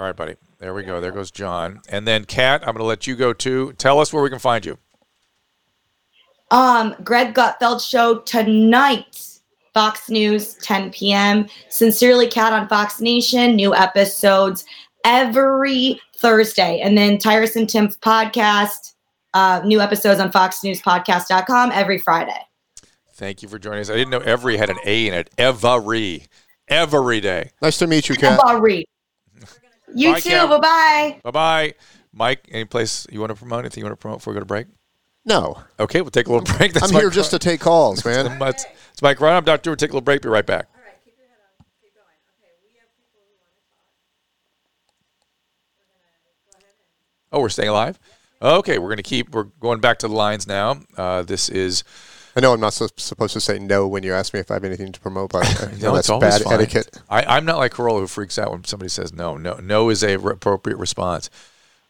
All 0.00 0.06
right, 0.06 0.16
buddy. 0.16 0.36
There 0.58 0.72
we 0.72 0.82
go. 0.82 0.98
There 0.98 1.12
goes 1.12 1.30
John. 1.30 1.82
And 1.90 2.08
then 2.08 2.24
Kat, 2.24 2.62
I'm 2.62 2.68
going 2.68 2.78
to 2.78 2.84
let 2.84 3.06
you 3.06 3.14
go 3.14 3.34
too. 3.34 3.74
Tell 3.74 4.00
us 4.00 4.14
where 4.14 4.22
we 4.22 4.30
can 4.30 4.38
find 4.38 4.64
you. 4.64 4.78
Um, 6.50 6.96
Greg 7.04 7.34
Gutfeld 7.34 7.86
show 7.86 8.20
tonight, 8.20 9.40
Fox 9.74 10.08
News, 10.08 10.54
10 10.54 10.90
p.m. 10.92 11.46
Sincerely 11.68 12.28
Kat 12.28 12.54
on 12.54 12.66
Fox 12.66 13.02
Nation, 13.02 13.54
new 13.54 13.74
episodes 13.74 14.64
every 15.04 16.00
Thursday. 16.16 16.80
And 16.80 16.96
then 16.96 17.18
Tyrus 17.18 17.56
and 17.56 17.68
Tim's 17.68 17.98
podcast, 17.98 18.94
uh, 19.34 19.60
new 19.66 19.82
episodes 19.82 20.18
on 20.18 20.32
foxnewspodcast.com 20.32 21.72
every 21.72 21.98
Friday. 21.98 22.40
Thank 23.16 23.42
you 23.42 23.50
for 23.50 23.58
joining 23.58 23.80
us. 23.80 23.90
I 23.90 23.96
didn't 23.96 24.12
know 24.12 24.20
every 24.20 24.56
had 24.56 24.70
an 24.70 24.78
A 24.86 25.08
in 25.08 25.12
it. 25.12 25.28
Every. 25.36 26.24
Every 26.68 27.20
day. 27.20 27.50
Nice 27.60 27.76
to 27.78 27.86
meet 27.86 28.08
you, 28.08 28.14
Kat. 28.14 28.40
Every. 28.48 28.86
You 29.94 30.12
Bye, 30.12 30.20
too. 30.20 30.30
Bye 30.48 30.58
bye. 30.58 31.20
Bye 31.24 31.30
bye. 31.30 31.74
Mike, 32.12 32.48
any 32.50 32.64
place 32.64 33.06
you 33.10 33.20
want 33.20 33.30
to 33.30 33.36
promote? 33.36 33.60
Anything 33.60 33.82
you 33.82 33.86
want 33.86 33.98
to 33.98 34.00
promote 34.02 34.18
before 34.20 34.32
we 34.32 34.36
go 34.36 34.40
to 34.40 34.46
break? 34.46 34.66
No, 35.24 35.62
Okay, 35.78 36.00
we'll 36.00 36.10
take 36.10 36.26
a 36.28 36.32
little 36.32 36.44
break. 36.58 36.72
That's 36.72 36.86
I'm 36.88 36.94
Mike 36.94 37.02
here 37.02 37.10
just 37.10 37.30
to 37.32 37.38
take 37.38 37.60
calls, 37.60 38.04
man. 38.04 38.38
Ron- 38.40 38.48
It's, 38.48 38.64
it's 38.92 39.02
Mike 39.02 39.20
Ron. 39.20 39.34
I'm 39.36 39.44
Dr. 39.44 39.62
Drew. 39.62 39.70
We'll 39.72 39.76
take 39.76 39.90
a 39.90 39.92
little 39.92 40.00
break. 40.00 40.22
Be 40.22 40.28
right 40.28 40.46
back. 40.46 40.66
Oh, 47.32 47.40
we're 47.40 47.48
staying 47.48 47.68
alive? 47.68 47.98
Okay, 48.42 48.78
we're 48.78 48.88
going 48.88 48.96
to 48.96 49.02
keep, 49.02 49.30
we're 49.30 49.44
going 49.44 49.80
back 49.80 49.98
to 49.98 50.08
the 50.08 50.14
lines 50.14 50.46
now. 50.46 50.80
Uh, 50.96 51.22
this 51.22 51.48
is, 51.48 51.84
I 52.40 52.42
know 52.42 52.54
I'm 52.54 52.60
not 52.60 52.72
so, 52.72 52.88
supposed 52.96 53.34
to 53.34 53.40
say 53.40 53.58
no 53.58 53.86
when 53.86 54.02
you 54.02 54.14
ask 54.14 54.32
me 54.32 54.40
if 54.40 54.50
I 54.50 54.54
have 54.54 54.64
anything 54.64 54.92
to 54.92 55.00
promote, 55.00 55.32
but 55.32 55.42
no, 55.82 55.94
that's 55.94 56.08
it's 56.08 56.18
bad 56.18 56.40
fine. 56.40 56.54
etiquette. 56.54 56.98
I, 57.10 57.36
I'm 57.36 57.44
not 57.44 57.58
like 57.58 57.74
Carolla 57.74 58.00
who 58.00 58.06
freaks 58.06 58.38
out 58.38 58.50
when 58.50 58.64
somebody 58.64 58.88
says 58.88 59.12
no. 59.12 59.36
No, 59.36 59.56
no 59.56 59.90
is 59.90 60.02
a 60.02 60.16
re- 60.16 60.32
appropriate 60.32 60.78
response. 60.78 61.28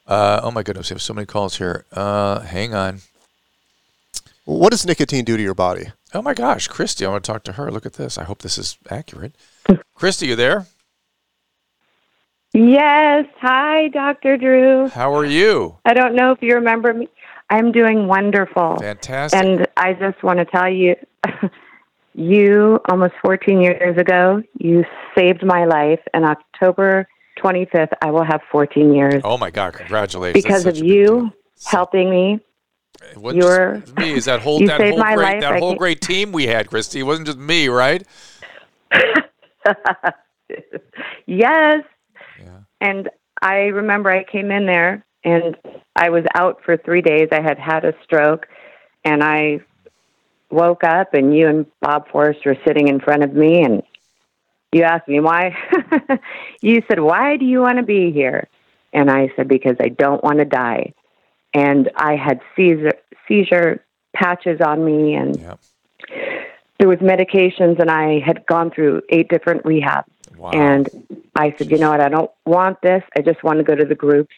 Uh, 0.08 0.40
oh 0.42 0.50
my 0.50 0.64
goodness, 0.64 0.90
we 0.90 0.94
have 0.94 1.02
so 1.02 1.14
many 1.14 1.24
calls 1.24 1.58
here. 1.58 1.84
Uh, 1.92 2.40
hang 2.40 2.74
on. 2.74 2.98
What 4.44 4.70
does 4.70 4.84
nicotine 4.84 5.24
do 5.24 5.36
to 5.36 5.42
your 5.42 5.54
body? 5.54 5.92
Oh 6.14 6.22
my 6.22 6.34
gosh, 6.34 6.66
Christy, 6.66 7.06
I 7.06 7.10
want 7.10 7.22
to 7.22 7.30
talk 7.30 7.44
to 7.44 7.52
her. 7.52 7.70
Look 7.70 7.86
at 7.86 7.92
this. 7.92 8.18
I 8.18 8.24
hope 8.24 8.42
this 8.42 8.58
is 8.58 8.76
accurate. 8.90 9.36
Christy, 9.94 10.26
you 10.26 10.34
there? 10.34 10.66
Yes. 12.52 13.26
Hi, 13.40 13.86
Dr. 13.86 14.36
Drew. 14.36 14.88
How 14.88 15.14
are 15.14 15.24
you? 15.24 15.78
I 15.84 15.94
don't 15.94 16.16
know 16.16 16.32
if 16.32 16.42
you 16.42 16.56
remember 16.56 16.92
me. 16.92 17.08
I'm 17.50 17.72
doing 17.72 18.06
wonderful. 18.06 18.76
Fantastic. 18.78 19.38
And 19.40 19.66
I 19.76 19.92
just 19.94 20.22
want 20.22 20.38
to 20.38 20.44
tell 20.44 20.68
you, 20.68 20.94
you 22.14 22.78
almost 22.88 23.14
14 23.24 23.60
years 23.60 23.98
ago, 23.98 24.42
you 24.58 24.84
saved 25.16 25.44
my 25.44 25.64
life. 25.64 26.00
And 26.14 26.24
October 26.24 27.08
25th, 27.42 27.92
I 28.02 28.10
will 28.10 28.24
have 28.24 28.40
14 28.52 28.94
years 28.94 29.20
oh 29.24 29.36
my 29.38 29.50
God, 29.50 29.72
congratulations. 29.74 30.42
because 30.42 30.66
of 30.66 30.74
such 30.76 30.80
a 30.80 30.84
big 30.84 30.90
you 30.90 31.32
helping 31.66 32.10
me. 32.10 32.38
It 33.12 33.16
wasn't 33.16 33.42
you're- 33.44 33.80
just 33.80 33.96
me. 33.96 34.12
Is 34.12 34.26
that 34.26 34.40
whole 34.40 34.60
that 34.66 34.80
whole 34.80 34.90
great 34.90 34.98
life. 34.98 35.40
that 35.40 35.52
I 35.54 35.58
whole 35.58 35.70
can't- 35.70 35.78
great 35.78 36.00
team 36.00 36.32
we 36.32 36.46
had, 36.46 36.68
Christy? 36.68 37.00
It 37.00 37.04
wasn't 37.04 37.26
just 37.26 37.38
me, 37.38 37.68
right? 37.68 38.06
yes. 41.26 41.82
Yeah. 42.38 42.58
And 42.80 43.08
I 43.42 43.54
remember 43.68 44.10
I 44.10 44.24
came 44.24 44.50
in 44.50 44.66
there 44.66 45.04
and 45.24 45.56
I 45.96 46.10
was 46.10 46.24
out 46.34 46.60
for 46.64 46.76
three 46.76 47.02
days. 47.02 47.28
I 47.32 47.42
had 47.42 47.58
had 47.58 47.84
a 47.84 47.94
stroke 48.04 48.46
and 49.04 49.22
I 49.22 49.60
woke 50.50 50.84
up 50.84 51.14
and 51.14 51.36
you 51.36 51.48
and 51.48 51.66
Bob 51.80 52.08
Forrest 52.10 52.40
were 52.44 52.56
sitting 52.66 52.88
in 52.88 53.00
front 53.00 53.22
of 53.22 53.34
me 53.34 53.62
and 53.62 53.82
you 54.72 54.82
asked 54.82 55.08
me 55.08 55.20
why. 55.20 55.56
you 56.60 56.82
said, 56.88 57.00
Why 57.00 57.36
do 57.36 57.44
you 57.44 57.60
want 57.60 57.78
to 57.78 57.82
be 57.84 58.12
here? 58.12 58.48
And 58.92 59.10
I 59.10 59.32
said, 59.36 59.48
Because 59.48 59.76
I 59.80 59.88
don't 59.88 60.22
want 60.22 60.38
to 60.38 60.44
die. 60.44 60.94
And 61.52 61.90
I 61.96 62.16
had 62.16 62.40
seizure, 62.56 62.94
seizure 63.26 63.84
patches 64.14 64.60
on 64.60 64.84
me 64.84 65.14
and 65.14 65.38
Yeah. 65.38 65.54
there 66.78 66.88
was 66.88 66.98
medications 66.98 67.78
and 67.80 67.90
I 67.90 68.20
had 68.20 68.46
gone 68.46 68.70
through 68.70 69.02
eight 69.10 69.28
different 69.28 69.64
rehabs. 69.64 70.04
Wow. 70.36 70.50
And 70.52 70.88
I 71.36 71.54
said, 71.58 71.70
you 71.70 71.78
know 71.78 71.90
what? 71.90 72.00
I 72.00 72.08
don't 72.08 72.30
want 72.46 72.80
this. 72.80 73.02
I 73.16 73.20
just 73.20 73.42
want 73.44 73.58
to 73.58 73.64
go 73.64 73.74
to 73.74 73.84
the 73.84 73.94
groups 73.94 74.34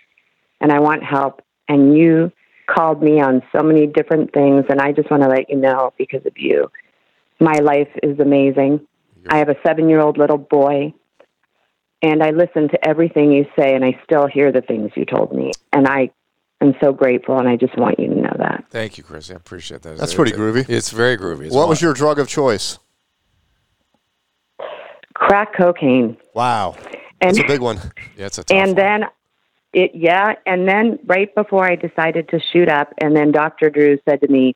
and 0.62 0.72
I 0.72 0.80
want 0.80 1.02
help. 1.04 1.42
And 1.68 1.96
you 1.96 2.32
called 2.66 3.02
me 3.02 3.20
on 3.20 3.42
so 3.54 3.62
many 3.62 3.86
different 3.86 4.32
things. 4.32 4.64
And 4.70 4.80
I 4.80 4.92
just 4.92 5.10
want 5.10 5.22
to 5.24 5.28
let 5.28 5.50
you 5.50 5.56
know 5.56 5.92
because 5.98 6.24
of 6.24 6.32
you, 6.36 6.70
my 7.40 7.58
life 7.58 7.88
is 8.02 8.18
amazing. 8.20 8.86
I 9.28 9.38
have 9.38 9.48
a 9.48 9.56
seven 9.66 9.88
year 9.90 10.00
old 10.00 10.16
little 10.16 10.38
boy. 10.38 10.94
And 12.04 12.22
I 12.22 12.30
listen 12.30 12.68
to 12.70 12.88
everything 12.88 13.30
you 13.30 13.46
say, 13.56 13.74
and 13.76 13.84
I 13.84 13.96
still 14.04 14.26
hear 14.26 14.50
the 14.50 14.60
things 14.60 14.90
you 14.96 15.04
told 15.04 15.32
me. 15.32 15.52
And 15.72 15.86
I 15.86 16.10
am 16.60 16.74
so 16.82 16.92
grateful, 16.92 17.38
and 17.38 17.48
I 17.48 17.54
just 17.54 17.76
want 17.78 18.00
you 18.00 18.08
to 18.08 18.14
know 18.16 18.34
that. 18.38 18.64
Thank 18.70 18.98
you, 18.98 19.04
Christy. 19.04 19.34
I 19.34 19.36
appreciate 19.36 19.82
that. 19.82 19.98
That's 19.98 20.12
It- 20.12 20.16
pretty 20.16 20.32
it- 20.32 20.36
groovy. 20.38 20.68
It's 20.68 20.90
very 20.90 21.16
groovy. 21.16 21.46
It's 21.46 21.54
What 21.54 21.68
was 21.68 21.80
your 21.80 21.92
drug 21.94 22.18
of 22.18 22.26
choice? 22.26 22.80
Crack 25.14 25.54
cocaine. 25.56 26.16
Wow, 26.34 26.74
And 27.20 27.36
that's 27.36 27.38
a 27.38 27.46
big 27.46 27.60
one. 27.60 27.78
Yeah, 28.16 28.26
it's 28.26 28.38
a 28.38 28.44
tough 28.44 28.56
and 28.56 28.68
one. 28.70 28.76
then 28.76 29.04
it 29.72 29.92
yeah 29.94 30.34
and 30.46 30.68
then 30.68 30.98
right 31.06 31.34
before 31.34 31.64
i 31.64 31.76
decided 31.76 32.28
to 32.28 32.38
shoot 32.52 32.68
up 32.68 32.92
and 33.00 33.16
then 33.16 33.32
dr 33.32 33.70
drew 33.70 33.98
said 34.08 34.20
to 34.20 34.28
me 34.28 34.54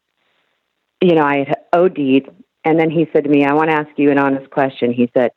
you 1.01 1.15
know 1.15 1.23
i 1.25 1.39
had 1.39 1.59
od'd 1.73 2.29
and 2.65 2.79
then 2.81 2.91
he 2.91 3.07
said 3.13 3.25
to 3.25 3.31
me 3.31 3.45
i 3.45 3.53
want 3.55 3.71
to 3.71 3.77
ask 3.77 3.89
you 3.97 4.11
an 4.11 4.19
honest 4.19 4.51
question. 4.51 4.93
He 4.93 5.11
said 5.15 5.31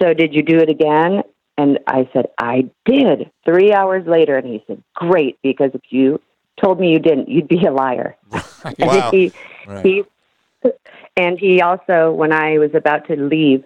so 0.00 0.12
did 0.12 0.34
you 0.34 0.42
do 0.42 0.58
it 0.58 0.68
again? 0.68 1.22
And 1.56 1.78
i 1.86 2.08
said 2.12 2.26
i 2.38 2.68
did. 2.84 3.30
Three 3.44 3.72
hours 3.72 4.06
later 4.06 4.36
and 4.36 4.46
he 4.46 4.62
said 4.66 4.82
great 4.94 5.38
because 5.42 5.70
if 5.74 5.82
you 5.90 6.20
told 6.62 6.80
me 6.80 6.90
you 6.90 6.98
didn't 6.98 7.28
you'd 7.28 7.48
be 7.48 7.64
a 7.64 7.72
liar. 7.72 8.16
And 8.80 8.90
Wow. 8.90 9.10
he, 9.12 9.32
Right. 9.66 9.84
he 9.84 10.02
and 11.16 11.38
he 11.38 11.60
also 11.60 12.10
when 12.12 12.32
i 12.32 12.58
was 12.58 12.70
about 12.74 13.06
to 13.08 13.16
leave 13.16 13.62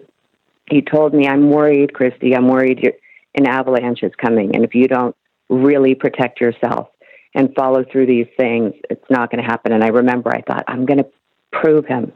he 0.69 0.81
told 0.81 1.13
me 1.13 1.27
i'm 1.27 1.49
worried 1.49 1.93
christy 1.93 2.35
i'm 2.35 2.47
worried 2.49 2.79
you're, 2.83 2.93
an 3.35 3.47
avalanche 3.47 4.03
is 4.03 4.11
coming 4.15 4.55
and 4.55 4.63
if 4.65 4.73
you 4.75 4.87
don't 4.87 5.15
really 5.49 5.95
protect 5.95 6.39
yourself 6.41 6.89
and 7.35 7.53
follow 7.55 7.83
through 7.91 8.05
these 8.05 8.27
things 8.37 8.73
it's 8.89 9.05
not 9.09 9.31
going 9.31 9.41
to 9.43 9.49
happen 9.49 9.71
and 9.71 9.83
i 9.83 9.87
remember 9.87 10.29
i 10.33 10.41
thought 10.41 10.63
i'm 10.67 10.85
going 10.85 10.97
to 10.97 11.07
prove 11.51 11.85
him 11.85 12.11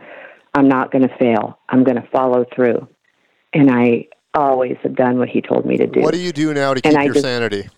i'm 0.56 0.67
not 0.67 0.91
going 0.91 1.08
to 1.08 1.17
fail 1.17 1.58
i'm 1.69 1.84
going 1.84 1.95
to 2.02 2.08
follow 2.12 2.45
through 2.56 2.88
and 3.54 3.69
i 3.71 4.08
always 4.34 4.76
have 4.82 4.95
done 4.95 5.17
what 5.19 5.30
he 5.30 5.41
told 5.41 5.65
me 5.65 5.78
to 5.78 5.86
do 5.88 6.02
What 6.02 6.13
do 6.13 6.19
you 6.19 6.32
do 6.32 6.54
now 6.54 6.73
to 6.73 6.82
keep 6.82 6.97
I 6.97 7.04
your 7.04 7.13
just- 7.13 7.26
sanity? 7.26 7.69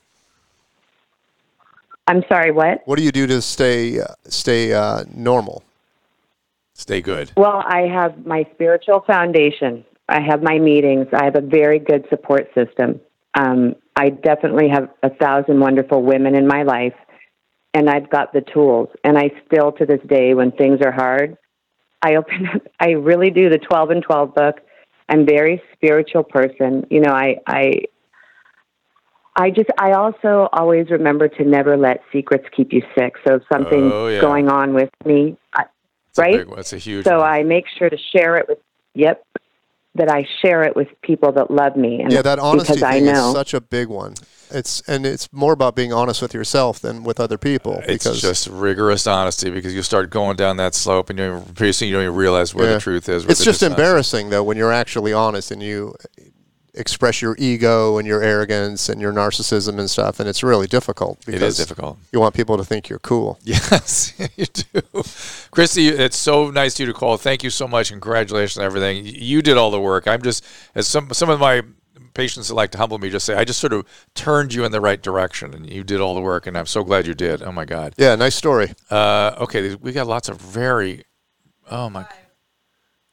i'm 2.07 2.23
sorry 2.29 2.51
what 2.51 2.81
What 2.85 2.97
do 2.97 3.03
you 3.03 3.11
do 3.11 3.27
to 3.27 3.41
stay 3.41 3.99
uh, 3.99 4.05
stay 4.27 4.73
uh, 4.73 5.03
normal? 5.13 5.63
Stay 6.77 6.99
good. 7.01 7.31
Well, 7.37 7.63
I 7.65 7.83
have 7.87 8.25
my 8.25 8.45
spiritual 8.53 8.99
foundation. 9.07 9.85
I 10.09 10.19
have 10.19 10.43
my 10.43 10.59
meetings. 10.59 11.07
I 11.13 11.23
have 11.23 11.37
a 11.37 11.41
very 11.41 11.79
good 11.79 12.05
support 12.09 12.49
system. 12.53 12.99
Um, 13.37 13.75
I 13.95 14.09
definitely 14.09 14.69
have 14.69 14.89
a 15.03 15.09
thousand 15.09 15.59
wonderful 15.59 16.01
women 16.01 16.35
in 16.35 16.47
my 16.47 16.63
life, 16.63 16.93
and 17.73 17.89
I've 17.89 18.09
got 18.09 18.33
the 18.33 18.41
tools. 18.41 18.89
And 19.03 19.17
I 19.17 19.29
still, 19.45 19.71
to 19.73 19.85
this 19.85 20.01
day, 20.07 20.33
when 20.33 20.51
things 20.51 20.79
are 20.81 20.91
hard, 20.91 21.37
I 22.01 22.15
open. 22.15 22.47
Up, 22.55 22.61
I 22.79 22.91
really 22.91 23.29
do 23.31 23.49
the 23.49 23.57
twelve 23.57 23.89
and 23.89 24.01
twelve 24.03 24.33
book. 24.35 24.55
I'm 25.09 25.21
a 25.21 25.25
very 25.25 25.61
spiritual 25.73 26.23
person. 26.23 26.85
You 26.89 27.01
know, 27.01 27.11
I, 27.11 27.37
I, 27.45 27.81
I 29.35 29.51
just, 29.51 29.69
I 29.77 29.91
also 29.91 30.49
always 30.51 30.89
remember 30.89 31.27
to 31.27 31.43
never 31.43 31.77
let 31.77 32.01
secrets 32.11 32.45
keep 32.55 32.73
you 32.73 32.81
sick. 32.97 33.13
So 33.27 33.35
if 33.35 33.43
something's 33.51 33.91
Oh, 33.93 34.07
yeah. 34.07 34.21
going 34.21 34.49
on 34.49 34.73
with 34.73 34.89
me, 35.05 35.37
I, 35.53 35.65
right? 36.17 36.45
It's 36.57 36.73
a 36.73 36.77
huge 36.77 37.05
So 37.05 37.19
one. 37.19 37.29
I 37.29 37.43
make 37.43 37.65
sure 37.77 37.89
to 37.89 37.97
share 38.15 38.37
it 38.37 38.47
with, 38.47 38.57
yep, 38.95 39.23
that 39.95 40.09
I 40.09 40.27
share 40.41 40.61
it 40.63 40.75
with 40.75 40.89
people 41.01 41.31
that 41.33 41.49
love 41.49 41.75
me. 41.75 42.01
And 42.01 42.11
Yeah, 42.11 42.21
that 42.21 42.37
honesty 42.37 42.73
because 42.73 42.83
I 42.83 42.91
thing 42.93 43.05
know. 43.05 43.27
is 43.29 43.33
such 43.33 43.53
a 43.53 43.61
big 43.61 43.87
one. 43.87 44.15
It's 44.51 44.81
and 44.87 45.05
it's 45.05 45.31
more 45.33 45.53
about 45.53 45.75
being 45.75 45.91
honest 45.91 46.21
with 46.21 46.33
yourself 46.33 46.79
than 46.79 47.03
with 47.03 47.19
other 47.19 47.37
people. 47.37 47.81
It's 47.87 48.03
just 48.21 48.47
rigorous 48.47 49.07
honesty 49.07 49.49
because 49.49 49.73
you 49.73 49.81
start 49.81 50.09
going 50.11 50.35
down 50.37 50.57
that 50.57 50.75
slope 50.75 51.09
and 51.09 51.17
you 51.17 51.43
pretty 51.55 51.71
soon 51.71 51.87
you 51.89 51.95
don't 51.95 52.03
even 52.03 52.15
realize 52.15 52.53
where 52.53 52.67
Yeah. 52.67 52.73
the 52.75 52.79
truth 52.79 53.09
is. 53.09 53.23
where 53.23 53.31
it's 53.31 53.39
the 53.39 53.45
just 53.45 53.59
dishonesty- 53.61 53.81
embarrassing 53.81 54.29
though 54.29 54.43
when 54.43 54.55
you're 54.57 54.71
actually 54.73 55.13
honest 55.13 55.49
and 55.49 55.63
you 55.63 55.95
express 56.75 57.21
your 57.21 57.35
ego 57.39 57.97
and 57.97 58.07
your 58.07 58.21
arrogance 58.21 58.89
and 58.89 59.01
your 59.01 59.11
narcissism 59.13 59.79
and 59.79 59.89
stuff, 59.89 60.19
and 60.19 60.29
it's 60.29 60.43
really 60.43 60.67
difficult. 60.67 61.19
It 61.27 61.41
is 61.41 61.57
difficult. 61.57 61.97
You 62.11 62.19
want 62.19 62.35
people 62.35 62.57
to 62.57 62.65
think 62.65 62.89
you're 62.89 62.99
cool. 62.99 63.39
Yes, 63.45 64.13
you 64.35 64.45
do. 64.45 65.03
Christy, 65.51 65.87
it's 65.87 66.17
so 66.17 66.51
nice 66.51 66.75
of 66.75 66.81
you 66.81 66.85
to 66.87 66.93
call. 66.93 67.17
Thank 67.17 67.43
you 67.43 67.49
so 67.49 67.67
much. 67.67 67.89
Congratulations 67.89 68.57
on 68.57 68.65
everything. 68.65 69.05
You 69.05 69.41
did 69.41 69.57
all 69.57 69.71
the 69.71 69.79
work. 69.79 70.07
I'm 70.07 70.21
just, 70.21 70.43
as 70.75 70.87
some 70.87 71.11
some 71.13 71.29
of 71.29 71.39
my 71.39 71.61
patients 72.15 72.47
that 72.47 72.55
like 72.55 72.71
to 72.71 72.77
humble 72.79 72.97
me 72.97 73.09
just 73.11 73.25
say, 73.25 73.35
I 73.35 73.43
just 73.43 73.59
sort 73.59 73.73
of 73.73 73.85
turned 74.15 74.53
you 74.53 74.65
in 74.65 74.71
the 74.71 74.81
right 74.81 75.01
direction 75.01 75.53
and 75.53 75.69
you 75.69 75.83
did 75.83 76.01
all 76.01 76.15
the 76.15 76.21
work. 76.21 76.47
And 76.47 76.57
I'm 76.57 76.65
so 76.65 76.83
glad 76.83 77.05
you 77.05 77.13
did. 77.13 77.43
Oh, 77.43 77.51
my 77.51 77.65
God. 77.65 77.93
Yeah, 77.97 78.15
nice 78.15 78.35
story. 78.35 78.73
Uh, 78.89 79.35
okay, 79.41 79.75
we 79.75 79.91
got 79.91 80.07
lots 80.07 80.27
of 80.29 80.41
very, 80.41 81.03
oh, 81.69 81.89
my. 81.89 82.05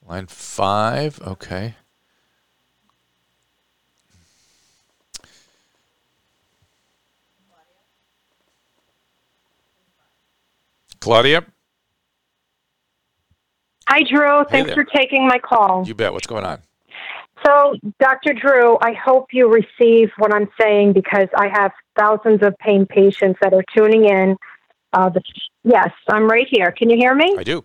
Line 0.04 0.26
five. 0.26 1.20
Okay. 1.20 1.76
Claudia, 11.02 11.44
Hi, 13.88 14.02
Drew. 14.08 14.44
Thanks 14.48 14.72
there. 14.72 14.76
for 14.76 14.84
taking 14.84 15.26
my 15.26 15.38
call. 15.38 15.84
you 15.84 15.94
bet. 15.94 16.12
What's 16.12 16.28
going 16.28 16.44
on? 16.44 16.60
So, 17.44 17.74
Dr. 17.98 18.32
Drew, 18.34 18.78
I 18.80 18.92
hope 18.92 19.26
you 19.32 19.48
receive 19.52 20.10
what 20.18 20.32
I'm 20.32 20.48
saying 20.58 20.92
because 20.92 21.26
I 21.36 21.48
have 21.52 21.72
thousands 21.98 22.42
of 22.44 22.56
pain 22.58 22.86
patients 22.86 23.40
that 23.42 23.52
are 23.52 23.64
tuning 23.76 24.04
in. 24.04 24.36
Uh, 24.92 25.08
the, 25.08 25.20
yes, 25.64 25.90
I'm 26.08 26.30
right 26.30 26.46
here. 26.48 26.70
Can 26.70 26.88
you 26.88 26.96
hear 26.96 27.16
me? 27.16 27.34
I 27.36 27.42
do. 27.42 27.64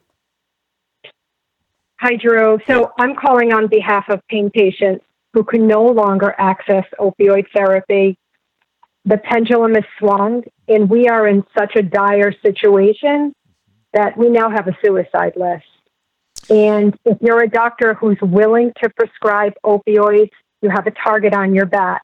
Hi, 2.00 2.16
Drew. 2.16 2.58
So, 2.66 2.92
I'm 3.00 3.16
calling 3.16 3.54
on 3.54 3.68
behalf 3.68 4.06
of 4.10 4.20
pain 4.30 4.50
patients 4.50 5.06
who 5.34 5.44
can 5.44 5.68
no 5.68 5.84
longer 5.86 6.34
access 6.40 6.86
opioid 7.00 7.46
therapy. 7.56 8.18
the 9.06 9.18
pendulum 9.18 9.76
has 9.76 9.84
swung, 10.00 10.44
and 10.68 10.89
we 10.89 11.07
are 11.07 11.28
in 11.28 11.43
such 11.57 11.76
a 11.76 11.82
dire 11.84 12.34
situation 12.41 13.34
that 13.93 14.18
we 14.18 14.30
now 14.30 14.49
have 14.49 14.68
a 14.68 14.78
suicide 14.84 15.34
list. 15.36 15.65
And 16.49 16.97
if 17.05 17.18
you're 17.22 17.41
a 17.43 17.49
doctor 17.49 17.93
who's 17.93 18.18
willing 18.22 18.72
to 18.82 18.89
prescribe 18.91 19.53
opioids, 19.65 20.30
you 20.61 20.70
have 20.70 20.88
a 20.88 20.91
target 20.91 21.34
on 21.34 21.53
your 21.53 21.65
back. 21.65 22.01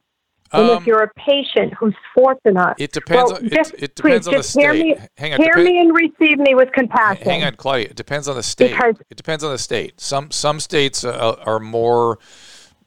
And 0.52 0.70
Um, 0.70 0.76
if 0.78 0.86
you're 0.86 1.02
a 1.02 1.10
patient 1.16 1.74
who's 1.74 1.94
fortunate, 2.14 2.74
It 2.78 2.92
depends. 2.92 3.32
well, 3.32 3.38
on, 3.40 3.46
it, 3.46 3.52
just, 3.52 3.74
it 3.74 3.94
depends 3.96 4.26
please, 4.26 4.28
on 4.28 4.32
the 4.34 4.38
just 4.38 4.54
hear 4.56 4.74
state. 4.74 4.98
me, 4.98 5.06
Hang 5.16 5.32
on. 5.34 5.42
hear 5.42 5.56
me 5.56 5.80
and 5.80 5.92
receive 5.96 6.38
me 6.38 6.54
with 6.54 6.70
compassion. 6.72 7.24
Hang 7.24 7.42
on, 7.42 7.54
Claudia. 7.56 7.86
It 7.90 7.96
depends 7.96 8.28
on 8.28 8.36
the 8.36 8.42
state. 8.42 8.70
Because- 8.72 8.96
it 9.10 9.16
depends 9.16 9.42
on 9.42 9.50
the 9.50 9.58
state. 9.58 10.00
Some 10.00 10.30
some 10.30 10.60
states 10.60 11.04
uh, 11.04 11.36
are 11.44 11.58
more. 11.58 12.18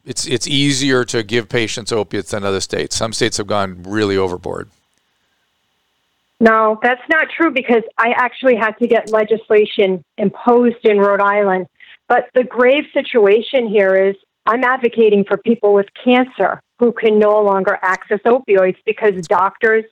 It's 0.06 0.26
it's 0.26 0.48
easier 0.48 1.04
to 1.06 1.24
give 1.24 1.50
patients 1.50 1.92
opiates 1.92 2.32
than 2.32 2.46
other 2.46 2.62
states. 2.62 2.96
Some 2.96 3.12
states 3.12 3.36
have 3.38 3.48
gone 3.48 3.84
really 3.84 4.16
overboard. 4.16 4.70
No, 6.40 6.80
that's 6.84 7.02
not 7.10 7.28
true 7.36 7.52
because 7.52 7.84
I 7.98 8.14
actually 8.16 8.56
had 8.56 8.74
to 8.80 8.88
get 8.88 9.12
legislation 9.12 10.04
imposed 10.18 10.84
in 10.84 11.00
Rhode 11.00 11.22
Island. 11.22 11.68
But 12.08 12.30
the 12.36 12.44
grave 12.44 12.86
situation 12.94 13.68
here 13.68 13.96
is 13.96 14.16
I'm 14.46 14.64
advocating 14.64 15.26
for 15.26 15.38
people 15.38 15.74
with 15.74 15.88
cancer 16.04 16.62
who 16.80 16.92
can 16.92 17.20
no 17.20 17.42
longer 17.42 17.80
access 17.82 18.20
opioids 18.26 18.78
because 18.86 19.28
doctors 19.28 19.84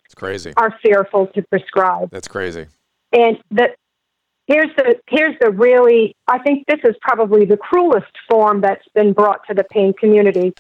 are 0.55 0.73
fearful 0.83 1.27
to 1.27 1.41
prescribe. 1.49 2.09
That's 2.11 2.27
crazy. 2.27 2.67
And 3.11 3.37
the 3.49 3.69
here's 4.47 4.69
the 4.77 4.95
here's 5.07 5.35
the 5.41 5.49
really 5.49 6.15
I 6.27 6.39
think 6.39 6.65
this 6.67 6.79
is 6.83 6.95
probably 7.01 7.45
the 7.45 7.57
cruelest 7.57 8.11
form 8.29 8.61
that's 8.61 8.87
been 8.93 9.13
brought 9.13 9.45
to 9.47 9.53
the 9.53 9.63
pain 9.63 9.93
community. 9.93 10.53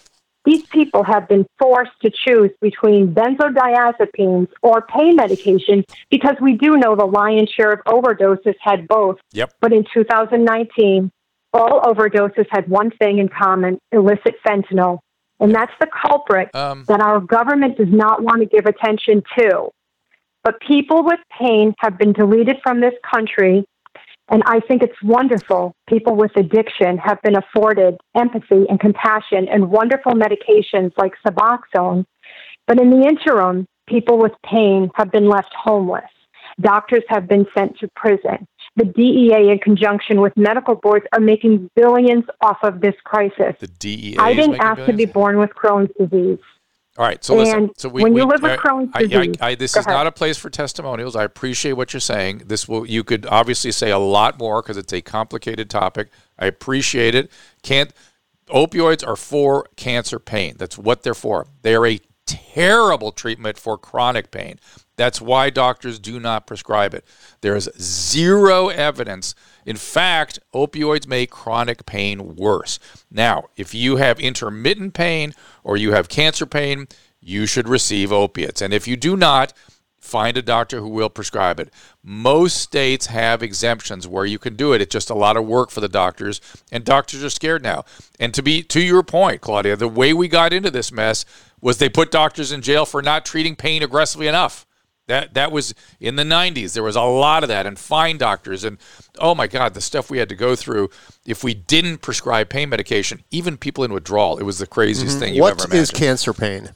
These 0.45 0.63
people 0.67 1.03
have 1.03 1.27
been 1.27 1.45
forced 1.59 1.99
to 2.03 2.11
choose 2.11 2.51
between 2.61 3.13
benzodiazepines 3.13 4.47
or 4.61 4.81
pain 4.83 5.17
medications 5.17 5.83
because 6.11 6.35
we 6.39 6.53
do 6.53 6.77
know 6.77 6.95
the 6.95 7.05
lion's 7.05 7.49
share 7.49 7.71
of 7.71 7.79
overdoses 7.85 8.53
had 8.61 8.87
both. 8.87 9.17
Yep. 9.33 9.53
But 9.59 9.73
in 9.73 9.85
2019, 9.91 11.11
all 11.51 11.81
overdoses 11.81 12.45
had 12.49 12.67
one 12.67 12.91
thing 12.91 13.17
in 13.17 13.27
common 13.27 13.79
illicit 13.91 14.35
fentanyl. 14.45 14.99
And 15.39 15.53
that's 15.53 15.73
the 15.79 15.87
culprit 15.87 16.49
Um, 16.53 16.85
that 16.87 17.01
our 17.01 17.19
government 17.19 17.77
does 17.77 17.91
not 17.91 18.21
want 18.21 18.41
to 18.41 18.45
give 18.45 18.65
attention 18.65 19.23
to. 19.37 19.69
But 20.43 20.59
people 20.61 21.03
with 21.03 21.19
pain 21.39 21.73
have 21.79 21.97
been 21.97 22.13
deleted 22.13 22.57
from 22.63 22.79
this 22.79 22.93
country, 23.11 23.65
and 24.29 24.41
I 24.45 24.59
think 24.59 24.81
it's 24.81 25.01
wonderful. 25.03 25.75
People 25.87 26.15
with 26.15 26.31
addiction 26.35 26.97
have 26.97 27.21
been 27.21 27.35
afforded 27.35 27.97
empathy 28.15 28.65
and 28.69 28.79
compassion 28.79 29.47
and 29.49 29.69
wonderful 29.69 30.13
medications 30.13 30.91
like 30.97 31.13
Suboxone. 31.25 32.05
But 32.67 32.79
in 32.79 32.89
the 32.89 33.07
interim, 33.07 33.67
people 33.87 34.17
with 34.17 34.31
pain 34.43 34.89
have 34.95 35.11
been 35.11 35.29
left 35.29 35.53
homeless. 35.53 36.09
Doctors 36.59 37.03
have 37.09 37.27
been 37.27 37.45
sent 37.55 37.77
to 37.79 37.89
prison. 37.95 38.47
The 38.77 38.85
DEA, 38.85 39.51
in 39.51 39.59
conjunction 39.59 40.21
with 40.21 40.35
medical 40.35 40.75
boards, 40.75 41.05
are 41.13 41.19
making 41.19 41.69
billions 41.75 42.23
off 42.41 42.57
of 42.63 42.81
this 42.81 42.95
crisis. 43.03 43.55
the 43.59 43.67
DEA. 43.67 44.17
I 44.17 44.33
didn't 44.33 44.55
ask 44.55 44.85
to 44.85 44.93
be 44.93 45.05
born 45.05 45.37
with 45.37 45.51
Crohn's 45.51 45.91
disease. 45.99 46.39
All 46.97 47.05
right, 47.05 47.21
so 47.23 47.35
listen. 47.35 47.57
And 47.57 47.71
So 47.77 47.89
we, 47.89 48.03
when 48.03 48.13
we, 48.13 48.21
you 48.21 48.27
live 48.27 48.41
with 48.41 48.51
I- 48.53 48.57
Crohn's 48.57 48.89
I, 48.93 48.99
I, 48.99 49.01
disease- 49.05 49.35
I, 49.41 49.55
this 49.55 49.71
is 49.71 49.85
ahead. 49.85 49.93
not 49.93 50.07
a 50.07 50.11
place 50.11 50.37
for 50.37 50.49
testimonials. 50.49 51.15
I 51.15 51.23
appreciate 51.25 51.73
what 51.73 51.91
you're 51.93 51.99
saying. 51.99 52.43
This 52.45 52.67
will 52.69 52.85
you 52.85 53.03
could 53.03 53.25
obviously 53.25 53.71
say 53.73 53.91
a 53.91 53.97
lot 53.99 54.39
more 54.39 54.61
because 54.61 54.77
it's 54.77 54.93
a 54.93 55.01
complicated 55.01 55.69
topic. 55.69 56.09
I 56.39 56.45
appreciate 56.45 57.13
it. 57.13 57.29
Can't 57.63 57.91
opioids 58.47 59.05
are 59.05 59.15
for 59.17 59.65
cancer 59.75 60.19
pain. 60.19 60.55
That's 60.57 60.77
what 60.77 61.03
they're 61.03 61.13
for. 61.13 61.47
They 61.63 61.75
are 61.75 61.85
a 61.85 61.99
terrible 62.25 63.11
treatment 63.11 63.57
for 63.57 63.77
chronic 63.77 64.31
pain. 64.31 64.59
That's 64.97 65.19
why 65.19 65.49
doctors 65.49 65.99
do 65.99 66.19
not 66.19 66.47
prescribe 66.47 66.93
it. 66.93 67.05
There 67.41 67.55
is 67.55 67.69
zero 67.79 68.69
evidence. 68.69 69.35
In 69.65 69.75
fact, 69.75 70.39
opioids 70.53 71.07
make 71.07 71.31
chronic 71.31 71.85
pain 71.85 72.35
worse. 72.35 72.79
Now, 73.11 73.45
if 73.57 73.73
you 73.73 73.97
have 73.97 74.19
intermittent 74.19 74.93
pain 74.93 75.33
or 75.63 75.75
you 75.75 75.91
have 75.91 76.07
cancer 76.07 76.45
pain, 76.45 76.87
you 77.19 77.45
should 77.45 77.67
receive 77.67 78.11
opiates. 78.11 78.61
And 78.61 78.73
if 78.73 78.87
you 78.87 78.95
do 78.95 79.17
not, 79.17 79.53
find 80.05 80.37
a 80.37 80.41
doctor 80.41 80.79
who 80.79 80.87
will 80.87 81.09
prescribe 81.09 81.59
it. 81.59 81.73
Most 82.03 82.57
states 82.57 83.07
have 83.07 83.41
exemptions 83.41 84.07
where 84.07 84.25
you 84.25 84.37
can 84.37 84.55
do 84.55 84.71
it. 84.71 84.81
It's 84.81 84.93
just 84.93 85.09
a 85.09 85.15
lot 85.15 85.35
of 85.35 85.45
work 85.45 85.71
for 85.71 85.81
the 85.81 85.89
doctors, 85.89 86.39
and 86.71 86.85
doctors 86.85 87.23
are 87.23 87.29
scared 87.29 87.63
now. 87.63 87.83
And 88.19 88.33
to 88.35 88.43
be 88.43 88.61
to 88.63 88.79
your 88.79 89.01
point, 89.01 89.41
Claudia, 89.41 89.75
the 89.75 89.87
way 89.87 90.13
we 90.13 90.27
got 90.27 90.53
into 90.53 90.69
this 90.69 90.91
mess 90.91 91.25
was 91.65 91.79
they 91.79 91.89
put 91.89 92.11
doctors 92.11 92.51
in 92.51 92.61
jail 92.61 92.85
for 92.85 93.01
not 93.01 93.25
treating 93.25 93.55
pain 93.55 93.81
aggressively 93.81 94.27
enough. 94.27 94.67
That 95.07 95.33
that 95.33 95.51
was 95.51 95.73
in 95.99 96.15
the 96.15 96.23
90s. 96.23 96.73
There 96.73 96.83
was 96.83 96.95
a 96.95 97.01
lot 97.01 97.41
of 97.43 97.49
that 97.49 97.65
and 97.65 97.77
fine 97.77 98.19
doctors 98.19 98.63
and 98.63 98.77
oh 99.17 99.33
my 99.33 99.47
god, 99.47 99.73
the 99.73 99.81
stuff 99.81 100.11
we 100.11 100.19
had 100.19 100.29
to 100.29 100.35
go 100.35 100.55
through 100.55 100.91
if 101.25 101.43
we 101.43 101.55
didn't 101.55 102.03
prescribe 102.03 102.49
pain 102.49 102.69
medication, 102.69 103.23
even 103.31 103.57
people 103.57 103.83
in 103.83 103.91
withdrawal, 103.91 104.37
it 104.37 104.43
was 104.43 104.59
the 104.59 104.67
craziest 104.67 105.15
mm-hmm. 105.15 105.19
thing 105.19 105.33
you've 105.33 105.41
What 105.41 105.53
ever 105.53 105.73
is 105.73 105.89
imagined. 105.89 105.97
cancer 105.97 106.33
pain? 106.33 106.69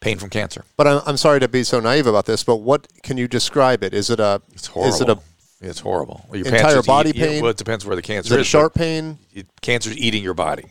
pain 0.00 0.18
from 0.18 0.30
cancer. 0.30 0.64
But 0.76 0.88
I'm, 0.88 1.00
I'm 1.06 1.16
sorry 1.16 1.40
to 1.40 1.48
be 1.48 1.62
so 1.62 1.80
naive 1.80 2.06
about 2.06 2.26
this, 2.26 2.42
but 2.44 2.56
what 2.56 2.88
can 3.02 3.16
you 3.16 3.26
describe 3.26 3.82
it? 3.84 3.94
Is 3.94 4.10
it 4.10 4.20
a 4.20 4.42
It's 4.52 4.66
horrible. 4.66 4.94
is 4.94 5.00
it 5.00 5.08
a 5.08 5.18
it's 5.60 5.80
horrible. 5.80 6.26
Well, 6.28 6.40
your 6.40 6.52
entire 6.52 6.82
body 6.82 7.10
eat- 7.10 7.16
pain? 7.16 7.40
well, 7.40 7.52
it 7.52 7.56
depends 7.56 7.86
where 7.86 7.96
the 7.96 8.02
cancer 8.02 8.26
is 8.26 8.32
Is 8.32 8.38
it 8.38 8.40
a 8.40 8.44
sharp 8.44 8.74
pain? 8.74 9.18
it, 9.32 9.46
cancer's 9.62 9.96
eating 9.96 10.22
your 10.24 10.34
body, 10.34 10.66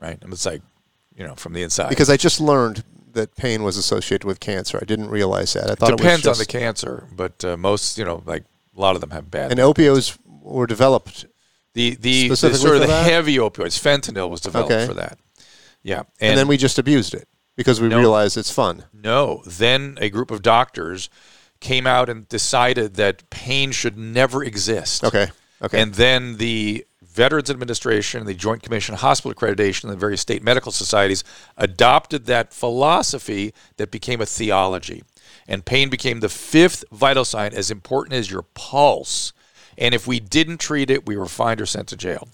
right? 0.00 0.18
And 0.22 0.32
it's 0.32 0.46
like, 0.46 0.62
you 1.16 1.26
know, 1.26 1.34
from 1.34 1.52
the 1.52 1.62
inside. 1.62 1.88
Because 1.88 2.10
I 2.10 2.16
just 2.16 2.40
learned 2.40 2.84
that 3.12 3.36
pain 3.36 3.62
was 3.62 3.76
associated 3.76 4.24
with 4.24 4.40
cancer. 4.40 4.78
I 4.80 4.84
didn't 4.84 5.10
realize 5.10 5.52
that. 5.52 5.70
I 5.70 5.74
thought 5.74 5.96
depends 5.96 6.24
it 6.26 6.30
was 6.30 6.38
on 6.38 6.42
the 6.42 6.46
cancer, 6.46 7.08
but 7.14 7.44
uh, 7.44 7.56
most, 7.56 7.98
you 7.98 8.04
know, 8.04 8.22
like 8.24 8.44
a 8.76 8.80
lot 8.80 8.94
of 8.94 9.00
them 9.00 9.10
have 9.10 9.30
bad. 9.30 9.50
and 9.50 9.60
opioids 9.60 10.18
were 10.26 10.66
developed. 10.66 11.26
the 11.74 11.94
the, 11.96 12.28
the 12.28 12.36
sort 12.36 12.74
of 12.76 12.80
the 12.80 12.86
that? 12.86 13.10
heavy 13.10 13.36
opioids, 13.36 13.78
fentanyl 13.80 14.28
was 14.30 14.40
developed 14.40 14.72
Okay. 14.72 14.86
for 14.86 14.94
that. 14.94 15.18
Yeah, 15.82 16.02
And, 16.20 16.38
then 16.38 16.46
we 16.48 16.56
just 16.56 16.78
abused 16.78 17.12
it 17.12 17.26
because 17.56 17.80
we 17.80 17.88
No. 17.88 17.98
realized 17.98 18.36
it's 18.38 18.50
fun. 18.52 18.84
No. 18.92 19.42
Then 19.46 19.98
a 20.00 20.08
group 20.10 20.30
of 20.30 20.40
doctors 20.40 21.10
came 21.60 21.86
out 21.86 22.08
and 22.08 22.28
decided 22.28 22.94
that 22.94 23.28
pain 23.30 23.72
should 23.72 23.98
never 23.98 24.44
exist. 24.44 25.02
Okay. 25.04 25.28
Okay. 25.60 25.80
And 25.80 25.94
then 25.94 26.36
the 26.38 26.86
Veterans 27.12 27.50
Administration, 27.50 28.24
the 28.24 28.34
Joint 28.34 28.62
Commission 28.62 28.94
on 28.94 29.00
Hospital 29.00 29.34
Accreditation, 29.34 29.84
and 29.84 29.92
the 29.92 29.96
various 29.96 30.22
state 30.22 30.42
medical 30.42 30.72
societies 30.72 31.22
adopted 31.58 32.24
that 32.26 32.54
philosophy 32.54 33.52
that 33.76 33.90
became 33.90 34.20
a 34.20 34.26
theology. 34.26 35.02
And 35.46 35.64
pain 35.64 35.90
became 35.90 36.20
the 36.20 36.28
fifth 36.28 36.84
vital 36.90 37.24
sign, 37.24 37.52
as 37.52 37.70
important 37.70 38.14
as 38.14 38.30
your 38.30 38.42
pulse. 38.54 39.32
And 39.76 39.94
if 39.94 40.06
we 40.06 40.20
didn't 40.20 40.58
treat 40.58 40.90
it, 40.90 41.06
we 41.06 41.16
were 41.16 41.26
fined 41.26 41.60
or 41.60 41.66
sent 41.66 41.88
to 41.88 41.96
jail. 41.96 42.28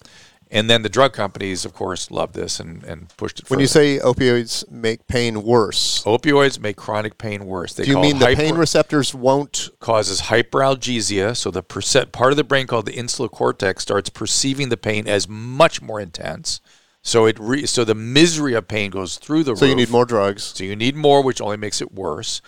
And 0.51 0.67
then 0.67 0.81
the 0.81 0.89
drug 0.89 1.13
companies, 1.13 1.63
of 1.63 1.73
course, 1.73 2.09
loved 2.09 2.33
this 2.33 2.59
and, 2.59 2.83
and 2.83 3.15
pushed 3.17 3.39
it 3.39 3.47
forward. 3.47 3.57
when 3.57 3.61
you 3.61 3.67
say 3.67 3.99
opioids 3.99 4.69
make 4.71 5.05
pain 5.07 5.43
worse, 5.43 6.03
Opioids 6.05 6.59
make 6.59 6.75
chronic 6.75 7.19
pain 7.19 7.45
worse. 7.45 7.73
They 7.73 7.83
do 7.83 7.91
you 7.91 7.99
mean 7.99 8.17
the 8.17 8.25
hyper- 8.25 8.41
pain 8.41 8.55
receptors 8.55 9.13
won't? 9.13 9.69
causes 9.79 10.21
hyperalgesia. 10.21 11.37
So 11.37 11.51
the 11.51 11.61
percent, 11.61 12.11
part 12.11 12.31
of 12.31 12.37
the 12.37 12.43
brain 12.43 12.65
called 12.65 12.87
the 12.87 12.95
insular 12.95 13.29
cortex 13.29 13.83
starts 13.83 14.09
perceiving 14.09 14.69
the 14.69 14.77
pain 14.77 15.07
as 15.07 15.27
much 15.27 15.81
more 15.83 15.99
intense. 15.99 16.61
So 17.01 17.25
it 17.27 17.39
re, 17.39 17.65
so 17.65 17.85
the 17.85 17.95
misery 17.95 18.53
of 18.53 18.67
pain 18.67 18.91
goes 18.91 19.17
through 19.17 19.43
the 19.43 19.55
So 19.55 19.65
you 19.65 19.75
need 19.75 19.89
more 19.89 20.05
drugs. 20.05 20.43
So 20.43 20.63
you 20.63 20.75
need 20.75 20.95
more, 20.95 21.23
which 21.23 21.39
only 21.39 21.57
makes 21.57 21.81
it 21.81 21.93
worse. 21.93 22.41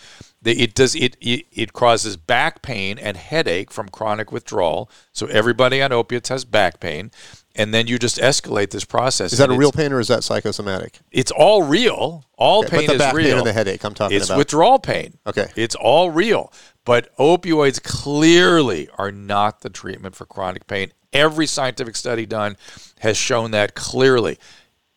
It 0.44 0.74
does 0.74 0.94
it, 0.94 1.16
it 1.20 1.46
it 1.52 1.72
causes 1.72 2.16
back 2.16 2.62
pain 2.62 2.98
and 2.98 3.16
headache 3.16 3.70
from 3.70 3.88
chronic 3.88 4.30
withdrawal. 4.30 4.90
So 5.12 5.26
everybody 5.26 5.80
on 5.80 5.92
opiates 5.92 6.28
has 6.28 6.44
back 6.44 6.80
pain, 6.80 7.12
and 7.54 7.72
then 7.74 7.86
you 7.86 7.98
just 7.98 8.18
escalate 8.18 8.70
this 8.70 8.84
process. 8.84 9.32
Is 9.32 9.38
that 9.38 9.50
a 9.50 9.54
real 9.56 9.72
pain 9.72 9.92
or 9.92 10.00
is 10.00 10.08
that 10.08 10.24
psychosomatic? 10.24 10.98
It's 11.10 11.30
all 11.30 11.62
real. 11.62 12.24
All 12.36 12.60
Okay, 12.64 12.78
pain 12.78 12.86
but 12.86 12.92
the 12.92 12.94
is 12.94 12.98
back 12.98 13.14
real. 13.14 13.26
pain 13.28 13.38
and 13.38 13.46
the 13.46 13.52
headache 13.52 13.84
I'm 13.84 13.94
talking 13.94 14.16
it's 14.16 14.26
about. 14.26 14.38
withdrawal 14.38 14.78
pain. 14.78 15.18
Okay. 15.26 15.48
It's 15.56 15.74
all 15.74 16.10
real. 16.10 16.52
But 16.84 17.14
opioids 17.16 17.80
clearly 17.82 18.88
are 18.98 19.12
not 19.12 19.60
the 19.60 19.70
treatment 19.70 20.16
for 20.16 20.24
chronic 20.26 20.66
pain. 20.66 20.92
Every 21.12 21.46
scientific 21.46 21.94
study 21.94 22.26
done 22.26 22.56
has 23.00 23.16
shown 23.16 23.50
that 23.52 23.74
clearly. 23.74 24.38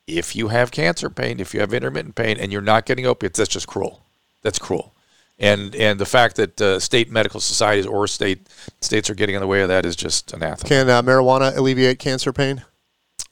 If 0.07 0.35
you 0.35 0.47
have 0.47 0.71
cancer 0.71 1.09
pain, 1.09 1.39
if 1.39 1.53
you 1.53 1.59
have 1.59 1.73
intermittent 1.73 2.15
pain, 2.15 2.37
and 2.37 2.51
you're 2.51 2.61
not 2.61 2.85
getting 2.85 3.05
opiates, 3.05 3.37
that's 3.37 3.49
just 3.49 3.67
cruel. 3.67 4.05
That's 4.41 4.59
cruel. 4.59 4.94
And 5.37 5.75
and 5.75 5.99
the 5.99 6.05
fact 6.05 6.37
that 6.37 6.61
uh, 6.61 6.79
state 6.79 7.11
medical 7.11 7.39
societies 7.41 7.85
or 7.85 8.07
state 8.07 8.47
states 8.81 9.09
are 9.09 9.15
getting 9.15 9.35
in 9.35 9.41
the 9.41 9.47
way 9.47 9.61
of 9.61 9.67
that 9.67 9.85
is 9.85 9.95
just 9.95 10.31
anathema. 10.33 10.69
Can 10.69 10.89
uh, 10.89 11.01
marijuana 11.01 11.55
alleviate 11.57 11.99
cancer 11.99 12.31
pain? 12.31 12.63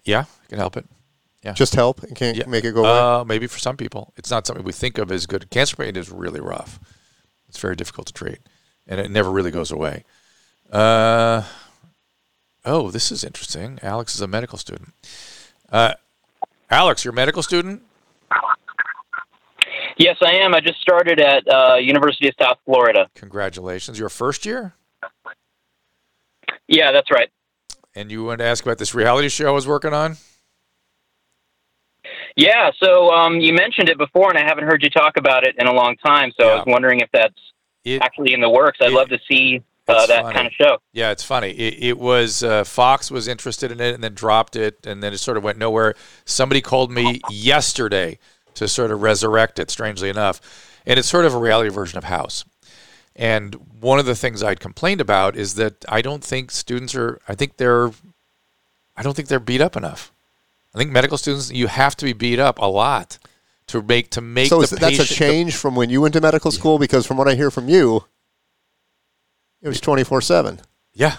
yeah, 0.04 0.26
it 0.44 0.50
can 0.50 0.58
help 0.58 0.76
it. 0.76 0.86
Yeah. 1.44 1.54
Just 1.54 1.76
help 1.76 2.04
and 2.04 2.14
can't 2.16 2.36
Yeah. 2.38 2.46
make 2.48 2.66
it 2.66 2.74
go 2.74 2.82
away. 2.86 3.22
Uh, 3.22 3.24
maybe 3.24 3.48
for 3.48 3.60
some 3.60 3.78
people, 3.78 4.14
it's 4.18 4.30
not 4.32 4.46
something 4.46 4.66
we 4.66 4.72
think 4.74 4.98
of 4.98 5.12
as 5.12 5.26
good. 5.26 5.50
Cancer 5.50 5.76
pain 5.78 5.96
is 5.96 6.10
really 6.12 6.40
rough. 6.42 6.78
It's 7.48 7.60
very 7.60 7.76
difficult 7.76 8.08
to 8.08 8.14
treat, 8.14 8.40
and 8.88 9.00
it 9.00 9.10
never 9.12 9.30
really 9.32 9.52
goes 9.52 9.72
away. 9.72 10.04
Uh, 10.72 11.44
oh, 12.66 12.92
this 12.92 13.12
is 13.12 13.24
interesting. 13.24 13.80
Alex 13.82 14.16
is 14.16 14.22
a 14.22 14.28
medical 14.28 14.58
student. 14.58 14.94
Uh, 15.72 15.94
Alex, 16.70 17.06
you're 17.06 17.14
a 17.14 17.16
medical 17.16 17.44
student. 17.44 17.84
Yes, 19.98 20.18
I 20.22 20.34
am. 20.36 20.54
I 20.56 20.60
just 20.60 20.80
started 20.82 21.20
at 21.20 21.48
uh, 21.48 21.76
University 21.76 22.28
of 22.28 22.34
South 22.42 22.58
Florida. 22.66 23.10
Congratulations. 23.16 24.00
Your 24.00 24.10
first 24.10 24.46
year? 24.46 24.74
Yeah, 26.68 26.92
that's 26.92 27.12
right. 27.12 27.30
And 27.96 28.12
you 28.12 28.24
wanted 28.24 28.38
to 28.38 28.46
ask 28.46 28.64
about 28.66 28.80
this 28.80 28.96
reality 28.96 29.30
show 29.30 29.48
I 29.48 29.52
was 29.52 29.68
working 29.68 29.94
on? 29.94 30.18
Yeah, 32.36 32.72
so 32.82 33.12
um, 33.12 33.40
you 33.40 33.54
mentioned 33.54 33.90
it 33.90 33.98
before, 33.98 34.30
and 34.30 34.40
I 34.40 34.44
haven't 34.44 34.64
heard 34.66 34.82
you 34.82 34.90
talk 34.90 35.18
about 35.18 35.46
it 35.46 35.56
in 35.60 35.68
a 35.68 35.74
long 35.74 35.96
time. 36.04 36.32
So 36.40 36.48
I 36.50 36.56
was 36.56 36.64
wondering 36.66 37.00
if 37.02 37.10
that's 37.14 37.36
It- 37.86 38.02
actually 38.02 38.34
in 38.34 38.42
the 38.42 38.50
works. 38.50 38.80
I'd 38.82 38.88
it- 38.92 38.94
love 38.96 39.10
to 39.10 39.20
see 39.30 39.62
uh, 39.88 40.08
that 40.08 40.24
funny. 40.24 40.34
kind 40.34 40.48
of 40.48 40.54
show. 40.54 40.78
Yeah, 40.94 41.12
it's 41.12 41.24
funny. 41.24 41.52
It, 41.52 41.84
it 41.84 41.98
was 42.00 42.42
uh, 42.42 42.64
Fox 42.64 43.12
was 43.12 43.28
interested 43.28 43.72
in 43.72 43.80
it 43.80 43.94
and 43.94 44.04
then 44.04 44.14
dropped 44.16 44.56
it, 44.56 44.88
and 44.88 45.04
then 45.04 45.14
it 45.14 45.18
sort 45.20 45.38
of 45.38 45.44
went 45.44 45.58
nowhere. 45.60 45.94
Somebody 46.26 46.62
called 46.62 46.90
me 46.92 47.22
yesterday 47.30 48.18
to 48.56 48.68
sort 48.68 48.92
of 48.92 49.02
resurrect 49.02 49.60
it. 49.60 49.70
Strangely 49.72 50.10
enough, 50.10 50.42
and 50.86 51.00
it's 51.00 51.08
sort 51.10 51.26
of 51.26 51.34
a 51.34 51.38
reality 51.38 51.70
version 51.70 51.98
of 51.98 52.06
House. 52.06 52.46
And 53.16 53.54
one 53.80 54.00
of 54.00 54.06
the 54.08 54.16
things 54.16 54.42
I'd 54.42 54.60
complained 54.60 55.00
about 55.02 55.36
is 55.36 55.54
that 55.56 55.86
I 55.88 56.02
don't 56.02 56.24
think 56.24 56.50
students 56.52 56.96
are. 56.96 57.20
I 57.28 57.36
think 57.36 57.58
they're. 57.58 57.92
I 58.96 59.02
don't 59.04 59.16
think 59.16 59.28
they're 59.28 59.40
beat 59.40 59.62
up 59.62 59.76
enough. 59.76 60.12
I 60.74 60.78
think 60.80 60.92
medical 60.92 61.18
students 61.18 61.52
you 61.52 61.68
have 61.68 61.96
to 61.98 62.06
be 62.06 62.14
beat 62.14 62.40
up 62.40 62.58
a 62.60 62.66
lot 62.66 63.20
to 63.68 63.82
make 63.82 64.10
to 64.12 64.22
make 64.22 64.50
so 64.50 64.62
the 64.62 64.76
that's 64.76 64.96
a 64.96 65.02
patient- 65.04 65.10
the- 65.10 65.16
change 65.16 65.56
from 65.56 65.76
when 65.76 65.90
you 65.90 66.02
went 66.02 66.14
to 66.16 66.22
medical 66.22 66.52
school 66.52 66.80
because 66.80 67.06
from 67.06 67.18
what 67.18 67.28
I 67.28 67.36
hear 67.36 67.52
from 67.52 67.70
you, 67.70 68.06
it 69.62 69.68
was 69.68 69.80
twenty 69.80 70.04
four 70.04 70.20
seven. 70.22 70.60
yeah, 70.94 71.18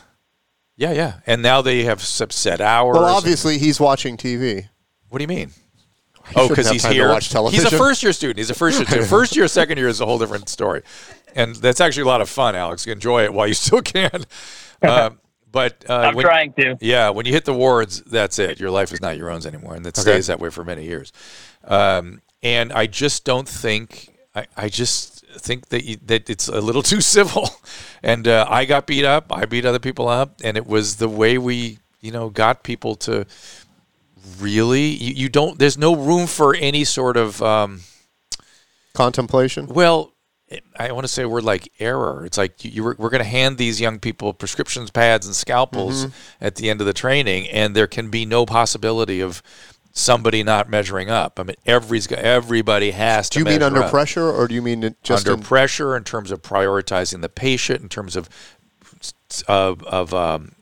yeah, 0.76 0.92
yeah. 0.92 1.14
And 1.26 1.42
now 1.42 1.62
they 1.62 1.84
have 1.84 2.02
set 2.02 2.60
hours. 2.60 2.94
Well, 2.94 3.06
and- 3.06 3.14
obviously 3.16 3.58
he's 3.58 3.78
watching 3.80 4.16
TV. 4.16 4.68
What 5.08 5.18
do 5.18 5.22
you 5.22 5.28
mean? 5.28 5.52
He 6.28 6.34
Oh, 6.36 6.48
because 6.48 6.70
he's 6.70 6.82
time 6.82 6.90
to 6.92 6.94
here. 6.96 7.08
watch 7.08 7.28
He's 7.52 7.64
a 7.64 7.70
first 7.76 8.02
year 8.02 8.12
student. 8.12 8.38
He's 8.38 8.50
a 8.50 8.54
first 8.54 8.78
year 8.78 8.86
student. 8.86 9.08
First 9.08 9.36
year, 9.36 9.46
second 9.48 9.78
year 9.78 9.88
is 9.88 10.00
a 10.00 10.06
whole 10.06 10.18
different 10.18 10.48
story, 10.48 10.82
and 11.34 11.54
that's 11.56 11.80
actually 11.80 12.04
a 12.04 12.06
lot 12.06 12.20
of 12.20 12.28
fun. 12.28 12.56
Alex, 12.56 12.86
enjoy 12.86 13.24
it 13.24 13.32
while 13.34 13.46
you 13.46 13.54
still 13.66 13.82
can. 13.82 14.24
Uh, 14.82 15.10
but 15.52 15.84
uh, 15.88 15.94
I'm 15.96 16.14
when- 16.14 16.24
trying 16.24 16.52
to. 16.54 16.76
Yeah, 16.80 17.10
when 17.10 17.26
you 17.26 17.32
hit 17.32 17.44
the 17.44 17.52
wards, 17.54 18.00
that's 18.02 18.38
it. 18.38 18.58
Your 18.58 18.70
life 18.70 18.92
is 18.92 19.00
not 19.00 19.16
your 19.18 19.30
own 19.30 19.44
anymore, 19.46 19.74
and 19.74 19.86
it 19.86 19.98
Okay. 19.98 20.00
stays 20.12 20.26
that 20.28 20.40
way 20.40 20.50
for 20.50 20.64
many 20.64 20.84
years. 20.84 21.12
Um, 21.64 22.20
and 22.42 22.72
I 22.72 22.86
just 22.86 23.24
don't 23.24 23.48
think. 23.48 24.10
I, 24.34 24.46
I 24.56 24.68
just 24.68 25.24
think 25.38 25.68
that 25.68 25.84
you, 25.84 25.96
that 26.06 26.28
it's 26.28 26.48
a 26.48 26.60
little 26.60 26.82
too 26.82 27.00
civil, 27.00 27.50
and 28.02 28.26
uh, 28.26 28.46
I 28.48 28.64
got 28.64 28.86
beat 28.86 29.04
up. 29.04 29.26
I 29.30 29.44
beat 29.44 29.64
other 29.64 29.78
people 29.78 30.08
up, 30.08 30.40
and 30.42 30.56
it 30.56 30.66
was 30.66 30.96
the 30.96 31.08
way 31.08 31.38
we, 31.38 31.78
you 32.00 32.10
know, 32.10 32.30
got 32.30 32.62
people 32.64 32.96
to 32.96 33.26
really. 34.38 34.86
You, 34.86 35.14
you 35.14 35.28
don't. 35.28 35.58
There's 35.58 35.78
no 35.78 35.94
room 35.96 36.26
for 36.26 36.54
any 36.54 36.84
sort 36.84 37.16
of. 37.16 37.40
Um, 37.42 37.80
Contemplation. 38.92 39.66
well, 39.66 40.12
I 40.78 40.92
want 40.92 41.04
to 41.04 41.08
say 41.12 41.24
a 41.24 41.28
word 41.28 41.42
like 41.42 41.72
error. 41.80 42.24
It's 42.24 42.38
like 42.38 42.64
you, 42.64 42.70
you 42.70 42.84
were, 42.84 42.94
we're 42.96 43.10
going 43.10 43.22
to 43.24 43.28
hand 43.28 43.58
these 43.58 43.80
young 43.80 43.98
people 43.98 44.32
prescriptions, 44.32 44.90
pads, 44.90 45.26
and 45.26 45.34
scalpels 45.34 46.06
Mm-hmm. 46.06 46.44
at 46.44 46.54
the 46.56 46.70
end 46.70 46.80
of 46.80 46.86
the 46.86 46.92
training, 46.92 47.48
and 47.48 47.74
there 47.74 47.88
can 47.88 48.08
be 48.08 48.24
no 48.24 48.46
possibility 48.46 49.20
of 49.20 49.42
somebody 49.90 50.44
not 50.44 50.68
measuring 50.70 51.10
up. 51.10 51.40
I 51.40 51.42
mean, 51.42 51.56
every's, 51.66 52.10
everybody 52.12 52.92
has 52.92 53.28
to. 53.30 53.34
Do 53.34 53.40
you 53.40 53.44
mean 53.52 53.62
under 53.64 53.82
up. 53.82 53.90
pressure 53.90 54.30
or 54.30 54.46
do 54.46 54.54
you 54.54 54.62
mean 54.62 54.94
just 55.02 55.26
under 55.26 55.40
in- 55.40 55.44
pressure 55.44 55.96
in 55.96 56.04
terms 56.04 56.30
of 56.30 56.40
prioritizing 56.42 57.20
the 57.20 57.28
patient, 57.28 57.80
in 57.82 57.88
terms 57.88 58.14
of 58.14 58.28
of, 59.48 59.82
of 59.84 60.14
um, 60.14 60.52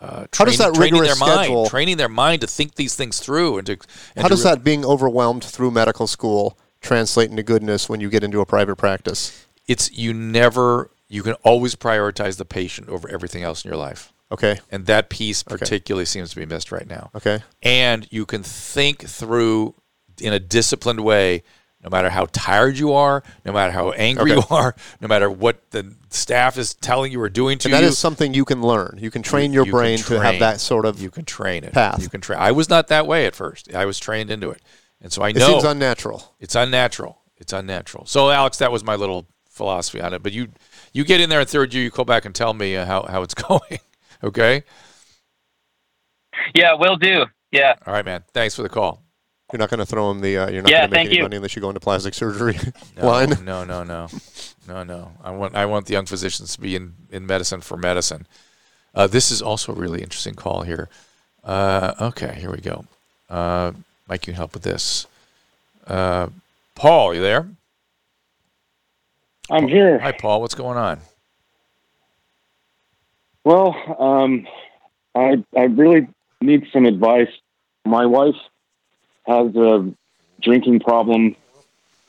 uh, 0.00 0.26
How 0.34 0.44
does 0.44 0.56
training- 0.56 0.58
that 0.58 0.74
training 0.74 1.00
rigorous 1.00 1.18
their 1.18 1.28
mind, 1.28 1.68
training 1.68 1.96
their 1.98 2.08
mind 2.08 2.40
to 2.40 2.46
think 2.46 2.74
these 2.76 2.94
things 2.94 3.20
through, 3.20 3.58
and 3.58 3.66
to 3.66 3.72
and 3.72 4.22
How 4.22 4.28
to 4.28 4.28
does 4.30 4.44
re- 4.44 4.50
that 4.52 4.64
being 4.64 4.84
overwhelmed 4.84 5.44
through 5.44 5.70
medical 5.70 6.06
school 6.06 6.58
translate 6.80 7.30
into 7.30 7.42
goodness 7.42 7.88
when 7.88 8.00
you 8.00 8.08
get 8.08 8.24
into 8.24 8.40
a 8.40 8.46
private 8.46 8.76
practice? 8.76 9.46
it's 9.68 9.92
you 9.92 10.12
never 10.12 10.90
you 11.08 11.22
can 11.22 11.34
always 11.44 11.76
prioritize 11.76 12.36
the 12.38 12.44
patient 12.44 12.88
over 12.88 13.08
everything 13.08 13.42
else 13.42 13.64
in 13.64 13.68
your 13.68 13.76
life 13.76 14.12
Okay. 14.32 14.58
and 14.70 14.86
that 14.86 15.10
piece 15.10 15.42
particularly 15.42 16.06
seems 16.06 16.30
to 16.30 16.36
be 16.36 16.46
missed 16.46 16.72
right 16.72 16.88
now 16.88 17.10
Okay. 17.14 17.40
and 17.62 18.06
you 18.10 18.24
can 18.26 18.42
think 18.42 19.04
through 19.06 19.74
in 20.20 20.32
a 20.32 20.40
disciplined 20.40 21.00
way 21.00 21.42
no 21.82 21.88
matter 21.90 22.10
how 22.10 22.26
tired 22.32 22.76
you 22.78 22.92
are 22.92 23.22
no 23.44 23.52
matter 23.52 23.72
how 23.72 23.90
angry 23.92 24.32
Okay. 24.32 24.40
you 24.50 24.56
are 24.56 24.74
no 25.00 25.08
matter 25.08 25.30
what 25.30 25.70
the 25.70 25.94
staff 26.10 26.58
is 26.58 26.74
telling 26.74 27.10
you 27.12 27.20
or 27.20 27.28
doing 27.28 27.58
to 27.58 27.68
And 27.68 27.74
that 27.74 27.78
you 27.78 27.84
That 27.86 27.90
is 27.92 27.98
something 27.98 28.34
you 28.34 28.44
can 28.44 28.60
learn. 28.62 28.98
You 29.00 29.10
can 29.10 29.22
train 29.22 29.52
your 29.52 29.64
you 29.64 29.72
can 29.72 29.78
brain 29.78 29.98
to 29.98 30.20
have 30.20 30.38
that 30.40 30.60
sort 30.60 30.84
of. 30.84 31.00
you 31.00 31.10
can 31.10 31.24
train 31.24 31.64
it 31.64 31.72
path. 31.72 32.02
you 32.02 32.08
can 32.08 32.20
train 32.20 32.38
i 32.40 32.50
was 32.52 32.68
not 32.68 32.88
that 32.88 33.06
way 33.06 33.26
at 33.26 33.34
first 33.34 33.74
i 33.74 33.84
was 33.84 33.98
trained 33.98 34.30
into 34.30 34.50
it 34.50 34.60
and 35.00 35.12
so 35.12 35.22
i 35.22 35.28
it 35.30 35.36
know 35.36 35.46
seems 35.46 35.64
unnatural. 35.64 36.34
it's 36.40 36.54
unnatural. 36.54 37.16
It's 37.38 37.54
unnatural. 37.54 38.04
So, 38.04 38.28
Alex, 38.28 38.58
that 38.58 38.70
was 38.70 38.84
my 38.84 38.96
little 38.96 39.26
philosophy 39.48 39.98
on 40.02 40.12
it. 40.12 40.22
But 40.22 40.32
you, 40.32 40.48
you 40.92 41.04
get 41.04 41.22
in 41.22 41.30
there 41.30 41.40
in 41.40 41.46
third 41.46 41.72
year, 41.72 41.82
you 41.84 41.88
go 41.88 42.04
back 42.04 42.26
and 42.26 42.34
tell 42.34 42.52
me 42.52 42.76
uh, 42.76 42.84
how, 42.84 43.04
how 43.08 43.22
it's 43.22 43.32
going. 43.48 43.78
okay. 44.22 44.62
Yeah, 46.54 46.74
will 46.74 46.96
do. 46.96 47.24
Yeah. 47.50 47.76
All 47.86 47.94
right, 47.94 48.04
man. 48.04 48.24
Thanks 48.34 48.54
for 48.56 48.62
the 48.62 48.68
call. 48.68 49.02
You're 49.52 49.58
not 49.58 49.70
going 49.70 49.78
to 49.80 49.86
throw 49.86 50.10
him 50.10 50.20
the. 50.20 50.38
Uh, 50.38 50.50
you're 50.50 50.62
not 50.62 50.70
Yeah, 50.70 50.80
going 50.80 50.90
to 50.90 50.94
make 50.94 50.98
thank 50.98 51.06
any 51.08 51.16
you. 51.16 51.22
money 51.22 51.36
unless 51.36 51.56
you 51.56 51.62
go 51.62 51.68
into 51.70 51.80
plastic 51.80 52.14
surgery 52.14 52.56
No, 52.96 53.06
line. 53.06 53.30
no, 53.44 53.64
no, 53.64 53.82
no, 53.82 54.08
no, 54.68 54.82
no. 54.84 55.12
I 55.22 55.30
want 55.30 55.54
I 55.56 55.66
want 55.66 55.86
the 55.86 55.92
young 55.94 56.06
physicians 56.06 56.54
to 56.54 56.60
be 56.60 56.76
in, 56.76 56.94
in 57.10 57.26
medicine 57.26 57.60
for 57.60 57.76
medicine. 57.76 58.26
Uh, 58.94 59.06
this 59.06 59.30
is 59.30 59.40
also 59.42 59.72
a 59.72 59.76
really 59.76 60.02
interesting 60.02 60.34
call 60.34 60.62
here. 60.62 60.88
Uh, 61.44 61.94
okay, 62.00 62.34
here 62.38 62.50
we 62.50 62.58
go. 62.60 62.84
Uh, 63.28 63.72
Mike, 64.08 64.26
you 64.26 64.32
can 64.32 64.36
help 64.36 64.52
with 64.54 64.62
this. 64.62 65.06
Uh, 65.86 66.28
Paul, 66.74 67.14
you 67.14 67.20
there? 67.20 67.48
I'm 69.50 69.66
here. 69.68 69.98
Hi, 69.98 70.12
Paul. 70.12 70.40
What's 70.40 70.54
going 70.54 70.76
on? 70.78 71.00
Well, 73.44 73.74
um, 73.98 74.46
I 75.14 75.42
I 75.56 75.62
really 75.64 76.08
need 76.40 76.66
some 76.72 76.84
advice. 76.86 77.28
My 77.84 78.06
wife 78.06 78.34
has 79.26 79.54
a 79.54 79.92
drinking 80.40 80.80
problem. 80.80 81.36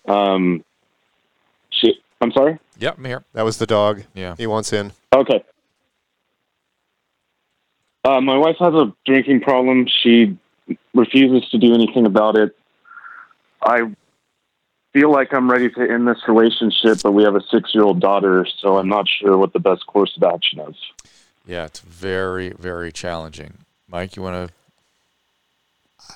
Um, 0.07 0.63
she. 1.69 1.99
I'm 2.19 2.31
sorry. 2.31 2.59
Yep, 2.77 2.97
I'm 2.97 3.05
here. 3.05 3.23
That 3.33 3.43
was 3.43 3.57
the 3.57 3.65
dog. 3.65 4.03
Yeah. 4.13 4.35
He 4.37 4.47
wants 4.47 4.73
in. 4.73 4.91
Okay. 5.13 5.43
Uh, 8.03 8.21
my 8.21 8.37
wife 8.37 8.55
has 8.59 8.73
a 8.73 8.93
drinking 9.05 9.41
problem. 9.41 9.87
She 10.01 10.37
refuses 10.93 11.49
to 11.49 11.57
do 11.57 11.73
anything 11.73 12.05
about 12.05 12.35
it. 12.35 12.55
I 13.61 13.91
feel 14.93 15.11
like 15.11 15.33
I'm 15.33 15.49
ready 15.49 15.69
to 15.69 15.81
end 15.81 16.07
this 16.07 16.17
relationship, 16.27 16.99
but 17.03 17.11
we 17.11 17.23
have 17.23 17.35
a 17.35 17.41
six 17.51 17.73
year 17.73 17.83
old 17.83 17.99
daughter, 17.99 18.45
so 18.59 18.77
I'm 18.77 18.89
not 18.89 19.07
sure 19.07 19.37
what 19.37 19.53
the 19.53 19.59
best 19.59 19.85
course 19.87 20.15
of 20.17 20.23
action 20.23 20.59
is. 20.61 20.75
Yeah, 21.45 21.65
it's 21.65 21.79
very, 21.79 22.49
very 22.49 22.91
challenging. 22.91 23.59
Mike, 23.87 24.15
you 24.15 24.21
want 24.21 24.47
to? 24.47 24.53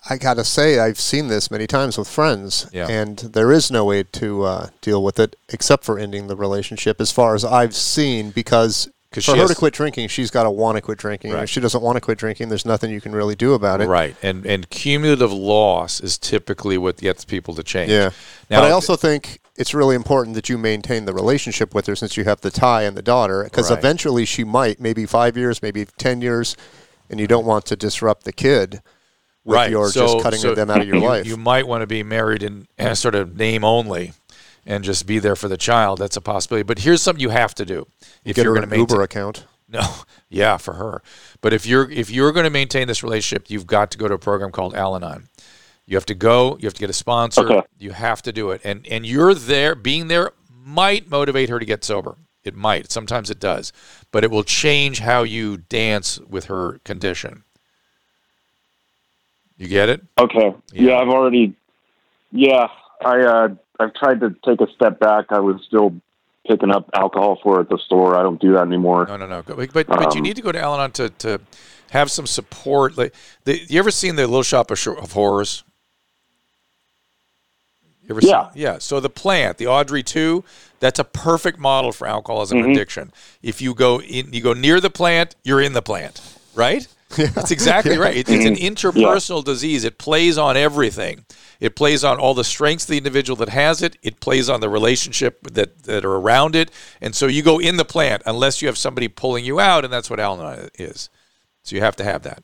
I 0.09 0.17
got 0.17 0.35
to 0.35 0.43
say, 0.43 0.77
I've 0.79 0.99
seen 0.99 1.29
this 1.29 1.49
many 1.49 1.65
times 1.67 1.97
with 1.97 2.07
friends, 2.07 2.67
Yeah. 2.71 2.87
and 2.87 3.17
there 3.17 3.51
is 3.51 3.71
no 3.71 3.85
way 3.85 4.03
to 4.03 4.43
uh, 4.43 4.67
deal 4.81 5.03
with 5.03 5.19
it 5.19 5.35
except 5.49 5.83
for 5.83 5.97
ending 5.97 6.27
the 6.27 6.35
relationship, 6.35 7.01
as 7.01 7.11
far 7.11 7.33
as 7.35 7.43
I've 7.43 7.75
seen. 7.75 8.29
because 8.31 8.87
for 9.11 9.31
her 9.31 9.37
has- 9.37 9.49
to 9.51 9.55
quit 9.55 9.73
drinking, 9.73 10.09
she's 10.09 10.29
got 10.29 10.43
to 10.43 10.51
want 10.51 10.75
to 10.75 10.81
quit 10.81 10.97
drinking. 10.99 11.31
Right. 11.33 11.43
If 11.43 11.49
she 11.49 11.59
doesn't 11.61 11.81
want 11.81 11.95
to 11.95 12.01
quit 12.01 12.17
drinking, 12.17 12.49
there's 12.49 12.65
nothing 12.65 12.91
you 12.91 12.99
can 13.01 13.13
really 13.13 13.35
do 13.35 13.53
about 13.53 13.79
it. 13.81 13.87
Right, 13.87 14.15
and 14.21 14.45
and 14.45 14.69
cumulative 14.69 15.31
loss 15.31 16.01
is 16.01 16.17
typically 16.17 16.77
what 16.77 16.97
gets 16.97 17.23
people 17.25 17.55
to 17.55 17.63
change. 17.63 17.89
Yeah. 17.91 18.09
Now, 18.49 18.59
but 18.61 18.67
I 18.67 18.71
also 18.71 18.95
think 18.97 19.39
it's 19.55 19.73
really 19.73 19.95
important 19.95 20.35
that 20.35 20.49
you 20.49 20.57
maintain 20.57 21.05
the 21.05 21.13
relationship 21.13 21.73
with 21.73 21.85
her 21.87 21.95
since 21.95 22.17
you 22.17 22.25
have 22.25 22.41
the 22.41 22.51
tie 22.51 22.83
and 22.83 22.97
the 22.97 23.01
daughter, 23.01 23.45
because 23.45 23.69
Right. 23.71 23.79
eventually 23.79 24.25
she 24.25 24.43
might, 24.43 24.81
maybe 24.81 25.05
five 25.05 25.37
years, 25.37 25.61
maybe 25.61 25.85
10 25.97 26.21
years, 26.21 26.57
and 27.09 27.17
you 27.19 27.25
don't 27.27 27.45
want 27.45 27.65
to 27.67 27.75
disrupt 27.77 28.25
the 28.25 28.33
kid 28.33 28.81
with 29.45 29.55
right, 29.55 29.69
your 29.69 29.89
so, 29.89 30.07
just 30.07 30.23
cutting 30.23 30.39
so 30.39 30.55
them 30.55 30.69
out 30.69 30.81
of 30.81 30.87
your 30.87 30.97
you, 30.97 31.03
life. 31.03 31.25
You 31.25 31.37
might 31.37 31.67
want 31.67 31.81
to 31.81 31.87
be 31.87 32.03
married 32.03 32.43
in 32.43 32.67
uh, 32.77 32.95
sort 32.95 33.15
of 33.15 33.37
name 33.37 33.63
only, 33.63 34.13
and 34.65 34.83
just 34.83 35.05
be 35.05 35.19
there 35.19 35.35
for 35.35 35.47
the 35.47 35.57
child. 35.57 35.99
That's 35.99 36.17
a 36.17 36.21
possibility. 36.21 36.63
But 36.63 36.79
here's 36.79 37.01
something 37.01 37.21
you 37.21 37.29
have 37.29 37.55
to 37.55 37.65
do 37.65 37.87
if 38.25 38.35
Get 38.35 38.43
you're 38.43 38.55
her 38.55 38.59
going 38.59 38.69
to 38.69 38.75
an 38.75 38.79
maintain. 38.79 38.95
Uber 38.95 39.03
account. 39.03 39.45
No, 39.69 39.81
yeah, 40.29 40.57
for 40.57 40.73
her. 40.73 41.01
But 41.41 41.53
if 41.53 41.65
you're 41.65 41.89
if 41.89 42.09
you're 42.09 42.31
going 42.31 42.45
to 42.45 42.49
maintain 42.49 42.87
this 42.87 43.03
relationship, 43.03 43.49
you've 43.49 43.67
got 43.67 43.91
to 43.91 43.97
go 43.97 44.07
to 44.07 44.15
a 44.15 44.19
program 44.19 44.51
called 44.51 44.75
Al-Anon. 44.75 45.29
You 45.85 45.95
have 45.95 46.05
to 46.07 46.15
go. 46.15 46.57
You 46.59 46.65
have 46.65 46.73
to 46.73 46.79
get 46.79 46.89
a 46.89 46.93
sponsor. 46.93 47.45
Okay. 47.45 47.67
You 47.77 47.91
have 47.91 48.21
to 48.23 48.33
do 48.33 48.49
it, 48.51 48.61
and 48.63 48.85
and 48.87 49.05
you're 49.05 49.35
there. 49.35 49.75
Being 49.75 50.07
there 50.07 50.31
might 50.49 51.09
motivate 51.09 51.49
her 51.49 51.59
to 51.59 51.65
get 51.65 51.83
sober. 51.83 52.17
It 52.43 52.55
might. 52.55 52.91
Sometimes 52.91 53.29
it 53.29 53.39
does, 53.39 53.71
but 54.11 54.23
it 54.23 54.29
will 54.29 54.43
change 54.43 54.99
how 54.99 55.23
you 55.23 55.57
dance 55.57 56.19
with 56.19 56.45
her 56.45 56.79
condition. 56.83 57.43
You 59.57 59.67
get 59.67 59.89
it? 59.89 60.01
Okay. 60.17 60.53
Yeah. 60.73 60.89
Yeah, 60.89 60.97
I've 60.97 61.07
already. 61.09 61.55
Yeah, 62.31 62.67
I 63.03 63.21
uh, 63.21 63.47
I've 63.79 63.93
tried 63.93 64.19
to 64.21 64.35
take 64.45 64.59
a 64.61 64.71
step 64.73 64.99
back. 64.99 65.25
I 65.29 65.39
was 65.39 65.61
still 65.65 65.95
picking 66.47 66.71
up 66.71 66.89
alcohol 66.93 67.39
for 67.41 67.61
at 67.61 67.69
the 67.69 67.77
store. 67.85 68.17
I 68.17 68.23
don't 68.23 68.39
do 68.41 68.53
that 68.53 68.61
anymore. 68.63 69.05
No, 69.07 69.17
no, 69.17 69.27
no. 69.27 69.43
But 69.43 69.57
but, 69.73 69.87
but 69.87 70.13
you 70.13 70.19
Um, 70.19 70.23
need 70.23 70.35
to 70.35 70.41
go 70.41 70.51
to 70.51 70.59
Al-Anon 70.59 70.91
to 70.93 71.09
to 71.09 71.39
have 71.91 72.11
some 72.11 72.27
support. 72.27 72.97
Like, 72.97 73.13
the, 73.45 73.61
you 73.69 73.79
ever 73.79 73.91
seen 73.91 74.15
the 74.17 74.27
Little 74.27 74.43
Shop 74.43 74.69
of, 74.71 74.87
of 74.87 75.11
Horrors? 75.13 75.63
Ever 78.09 78.19
Yeah. 78.21 78.51
seen? 78.51 78.61
Yeah. 78.61 78.77
So 78.79 78.99
the 78.99 79.09
plant, 79.09 79.57
the 79.57 79.67
Audrey 79.67 80.03
2, 80.03 80.43
that's 80.79 80.99
a 80.99 81.03
perfect 81.03 81.57
model 81.57 81.91
for 81.91 82.05
alcoholism 82.07 82.59
Mhm. 82.59 82.63
and 82.65 82.71
addiction. 82.73 83.11
If 83.41 83.61
you 83.61 83.73
go 83.73 84.01
in, 84.01 84.31
you 84.33 84.41
go 84.41 84.53
near 84.53 84.79
the 84.79 84.89
plant, 84.91 85.35
you're 85.43 85.61
in 85.61 85.73
the 85.73 85.81
plant, 85.81 86.21
right? 86.53 86.87
That's 87.17 87.51
exactly 87.51 87.93
Yeah. 87.93 87.99
right. 87.99 88.15
It- 88.17 88.29
it's 88.29 88.45
an 88.45 88.55
Mhm. 88.55 88.71
interpersonal 88.75 89.43
disease. 89.43 89.83
It 89.83 89.97
plays 89.97 90.37
on 90.37 90.57
everything. 90.57 91.25
It 91.59 91.75
plays 91.75 92.03
on 92.03 92.17
all 92.19 92.33
the 92.33 92.43
strengths 92.43 92.85
of 92.85 92.89
the 92.89 92.97
individual 92.97 93.35
that 93.37 93.49
has 93.49 93.81
it. 93.81 93.97
It 94.01 94.19
plays 94.19 94.49
on 94.49 94.59
the 94.59 94.69
relationship 94.69 95.39
that, 95.53 95.83
that 95.83 96.03
are 96.03 96.15
around 96.15 96.55
it. 96.55 96.69
And 97.01 97.15
so 97.15 97.27
you 97.27 97.41
go 97.43 97.59
in 97.59 97.77
the 97.77 97.85
plant 97.85 98.23
unless 98.25 98.61
you 98.61 98.67
have 98.67 98.77
somebody 98.77 99.07
pulling 99.07 99.45
you 99.45 99.59
out, 99.59 99.83
and 99.85 99.93
that's 99.93 100.09
what 100.09 100.19
Al-Anon 100.19 100.69
is. 100.77 101.09
So 101.63 101.75
you 101.75 101.81
have 101.81 101.95
to 101.97 102.03
have 102.03 102.23
that 102.23 102.43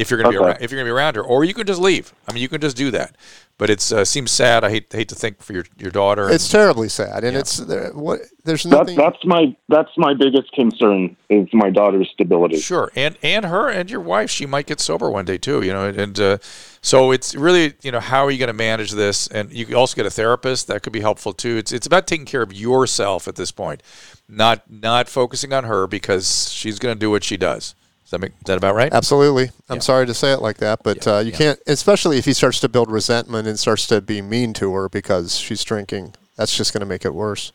if 0.00 0.10
you're 0.10 0.22
going 0.22 0.32
to 0.32 0.38
be 0.38 0.44
around, 0.44 0.58
if 0.62 0.70
you're 0.70 0.78
going 0.78 0.86
to 0.86 0.92
be 0.92 0.96
around 0.96 1.16
her, 1.16 1.22
or 1.22 1.44
you 1.44 1.52
can 1.54 1.66
just 1.66 1.80
leave. 1.80 2.12
I 2.26 2.32
mean, 2.32 2.42
you 2.42 2.48
can 2.48 2.60
just 2.60 2.76
do 2.76 2.90
that. 2.92 3.16
But 3.58 3.68
it 3.68 3.92
uh, 3.92 4.06
seems 4.06 4.30
sad. 4.30 4.64
I 4.64 4.70
hate 4.70 4.90
hate 4.90 5.10
to 5.10 5.14
think 5.14 5.42
for 5.42 5.52
your 5.52 5.64
your 5.76 5.90
daughter. 5.90 6.24
and- 6.24 6.32
It's 6.34 6.48
terribly 6.48 6.88
sad, 6.88 7.24
and 7.24 7.36
it's 7.36 7.58
there, 7.58 7.90
what 7.92 8.20
there's 8.44 8.62
That's 8.62 8.72
nothing. 8.74 8.96
that's 8.96 9.22
my 9.26 9.54
that's 9.68 9.90
my 9.98 10.14
biggest 10.14 10.50
concern 10.52 11.14
is 11.28 11.46
my 11.52 11.68
daughter's 11.68 12.08
stability. 12.10 12.58
Sure, 12.58 12.90
and 12.96 13.18
and 13.22 13.44
her 13.44 13.68
and 13.68 13.90
your 13.90 14.00
wife, 14.00 14.30
she 14.30 14.46
might 14.46 14.64
get 14.66 14.80
sober 14.80 15.10
one 15.10 15.26
day 15.26 15.36
too. 15.36 15.60
You 15.60 15.74
know, 15.74 15.84
and, 15.88 16.00
and 16.00 16.18
uh, 16.20 16.38
so 16.80 17.10
it's 17.10 17.34
really 17.34 17.74
you 17.82 17.92
know 17.92 18.00
how 18.00 18.24
are 18.24 18.30
you 18.30 18.38
going 18.38 18.46
to 18.46 18.54
manage 18.54 18.92
this? 18.92 19.26
And 19.26 19.52
you 19.52 19.66
can 19.66 19.74
also 19.74 19.94
get 19.94 20.06
a 20.06 20.10
therapist 20.10 20.66
that 20.68 20.82
could 20.82 20.94
be 20.94 21.00
helpful 21.00 21.34
too. 21.34 21.58
It's 21.58 21.70
it's 21.70 21.86
about 21.86 22.06
taking 22.06 22.24
care 22.24 22.40
of 22.40 22.54
yourself 22.54 23.28
at 23.28 23.36
this 23.36 23.50
point, 23.50 23.82
not 24.26 24.62
not 24.70 25.06
focusing 25.06 25.52
on 25.52 25.64
her 25.64 25.86
because 25.86 26.50
she's 26.50 26.78
going 26.78 26.94
to 26.96 26.98
do 26.98 27.10
what 27.10 27.24
she 27.24 27.36
does. 27.36 27.74
Is 28.10 28.12
that 28.12 28.20
make, 28.22 28.32
is 28.32 28.38
that 28.46 28.56
about 28.58 28.74
right? 28.74 28.92
Absolutely. 28.92 29.52
I'm 29.68 29.76
Yeah. 29.76 29.82
sorry 29.82 30.04
to 30.06 30.14
say 30.14 30.32
it 30.32 30.42
like 30.42 30.56
that, 30.56 30.80
but 30.82 31.06
uh, 31.06 31.18
you 31.18 31.30
can't, 31.30 31.60
especially 31.68 32.18
if 32.18 32.24
he 32.24 32.32
starts 32.32 32.58
to 32.58 32.68
build 32.68 32.90
resentment 32.90 33.46
and 33.46 33.56
starts 33.56 33.86
to 33.86 34.00
be 34.00 34.20
mean 34.20 34.52
to 34.54 34.72
her 34.74 34.88
because 34.88 35.36
she's 35.38 35.62
drinking. 35.62 36.14
That's 36.34 36.56
just 36.56 36.72
going 36.72 36.80
to 36.80 36.86
make 36.86 37.04
it 37.04 37.14
worse. 37.14 37.52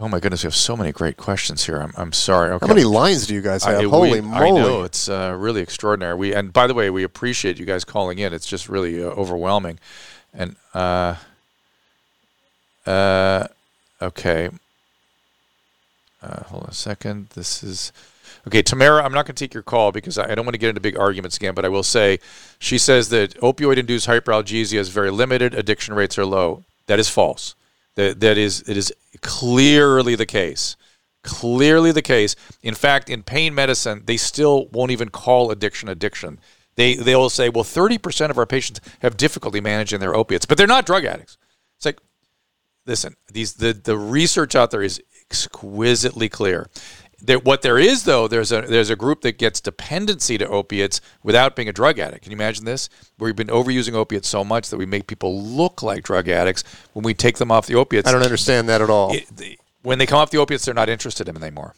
Oh 0.00 0.08
my 0.08 0.18
goodness, 0.18 0.44
we 0.44 0.46
have 0.46 0.54
so 0.54 0.78
many 0.78 0.92
great 0.92 1.18
questions 1.18 1.66
here. 1.66 1.76
I'm, 1.76 1.92
I'm 1.98 2.14
sorry. 2.14 2.50
Okay. 2.52 2.66
How 2.66 2.72
many 2.72 2.84
lines 2.84 3.26
do 3.26 3.34
you 3.34 3.42
guys 3.42 3.64
I- 3.66 3.72
have? 3.72 3.80
we- 3.82 3.86
Holy 3.90 4.18
I 4.18 4.22
moly! 4.22 4.52
know 4.62 4.82
it's 4.84 5.10
uh, 5.10 5.36
really 5.38 5.60
extraordinary. 5.60 6.14
We 6.14 6.34
and 6.34 6.50
by 6.50 6.66
the 6.66 6.72
way, 6.72 6.88
we 6.88 7.02
appreciate 7.02 7.58
you 7.58 7.66
guys 7.66 7.84
calling 7.84 8.18
in. 8.18 8.32
It's 8.32 8.46
just 8.46 8.66
really 8.66 9.02
uh, 9.04 9.08
overwhelming. 9.08 9.78
And 10.32 10.56
uh, 10.72 11.16
uh, 12.86 13.48
okay, 14.00 14.48
uh, 16.22 16.42
hold 16.44 16.62
on 16.64 16.70
a 16.70 16.74
second. 16.74 17.28
This 17.34 17.62
is 17.62 17.92
okay, 18.46 18.62
Tamara. 18.62 19.02
I'm 19.04 19.12
not 19.12 19.26
going 19.26 19.34
to 19.34 19.44
take 19.44 19.54
your 19.54 19.62
call 19.62 19.92
because 19.92 20.18
I 20.18 20.34
don't 20.34 20.44
want 20.44 20.54
to 20.54 20.58
get 20.58 20.68
into 20.68 20.80
big 20.80 20.98
arguments 20.98 21.36
again. 21.36 21.54
But 21.54 21.64
I 21.64 21.68
will 21.68 21.82
say, 21.82 22.18
she 22.58 22.78
says 22.78 23.08
that 23.10 23.34
opioid-induced 23.40 24.08
hyperalgesia 24.08 24.78
is 24.78 24.88
very 24.88 25.10
limited. 25.10 25.54
Addiction 25.54 25.94
rates 25.94 26.18
are 26.18 26.26
low. 26.26 26.64
That 26.86 26.98
is 26.98 27.08
false. 27.08 27.54
That 27.94 28.20
that 28.20 28.38
is 28.38 28.62
it 28.68 28.76
is 28.76 28.92
clearly 29.20 30.14
the 30.14 30.26
case 30.26 30.76
clearly 31.26 31.92
the 31.92 32.02
case. 32.02 32.36
In 32.62 32.74
fact, 32.74 33.10
in 33.10 33.22
pain 33.22 33.54
medicine, 33.54 34.04
they 34.06 34.16
still 34.16 34.68
won't 34.68 34.92
even 34.92 35.10
call 35.10 35.50
addiction 35.50 35.88
addiction. 35.88 36.38
They 36.76 36.94
they 36.94 37.16
will 37.16 37.30
say, 37.30 37.48
well, 37.48 37.64
30% 37.64 38.30
of 38.30 38.38
our 38.38 38.46
patients 38.46 38.80
have 39.00 39.16
difficulty 39.16 39.60
managing 39.60 40.00
their 40.00 40.14
opiates, 40.14 40.46
but 40.46 40.56
they're 40.56 40.66
not 40.66 40.86
drug 40.86 41.04
addicts. 41.04 41.36
It's 41.76 41.86
like, 41.86 41.98
listen, 42.86 43.16
these 43.30 43.54
the 43.54 43.72
the 43.72 43.98
research 43.98 44.54
out 44.54 44.70
there 44.70 44.82
is 44.82 45.02
exquisitely 45.28 46.28
clear. 46.28 46.68
There, 47.26 47.38
what 47.40 47.62
there 47.62 47.78
is 47.78 48.04
though, 48.04 48.28
there's 48.28 48.52
a 48.52 48.62
there's 48.62 48.88
a 48.90 48.96
group 48.96 49.22
that 49.22 49.36
gets 49.36 49.60
dependency 49.60 50.38
to 50.38 50.46
opiates 50.48 51.00
without 51.24 51.56
being 51.56 51.68
a 51.68 51.72
drug 51.72 51.98
addict. 51.98 52.22
Can 52.22 52.30
you 52.30 52.36
imagine 52.36 52.64
this? 52.64 52.88
Where 53.18 53.28
we've 53.28 53.36
been 53.36 53.48
overusing 53.48 53.94
opiates 53.94 54.28
so 54.28 54.44
much 54.44 54.70
that 54.70 54.76
we 54.76 54.86
make 54.86 55.06
people 55.08 55.42
look 55.42 55.82
like 55.82 56.04
drug 56.04 56.28
addicts 56.28 56.62
when 56.92 57.02
we 57.04 57.14
take 57.14 57.38
them 57.38 57.50
off 57.50 57.66
the 57.66 57.74
opiates 57.74 58.08
I 58.08 58.12
don't 58.12 58.22
understand 58.22 58.68
that 58.68 58.80
at 58.80 58.90
all. 58.90 59.12
it- 59.12 59.26
the- 59.36 59.58
when 59.82 59.98
they 59.98 60.06
come 60.06 60.18
off 60.18 60.30
the 60.30 60.38
opiates, 60.38 60.64
they're 60.64 60.74
not 60.74 60.88
interested 60.88 61.28
in 61.28 61.34
them 61.34 61.44
anymore. 61.44 61.74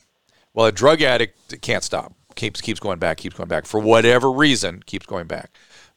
Well, 0.54 0.66
a 0.66 0.72
drug 0.72 1.02
addict 1.02 1.60
can't 1.62 1.84
stop. 1.84 2.12
Keeps 2.34 2.60
keeps 2.60 2.78
going 2.80 2.98
back. 2.98 3.16
Keeps 3.18 3.36
going 3.36 3.48
back 3.48 3.66
for 3.66 3.80
whatever 3.80 4.30
reason. 4.30 4.82
Keeps 4.86 5.06
going 5.06 5.26
back. 5.26 5.50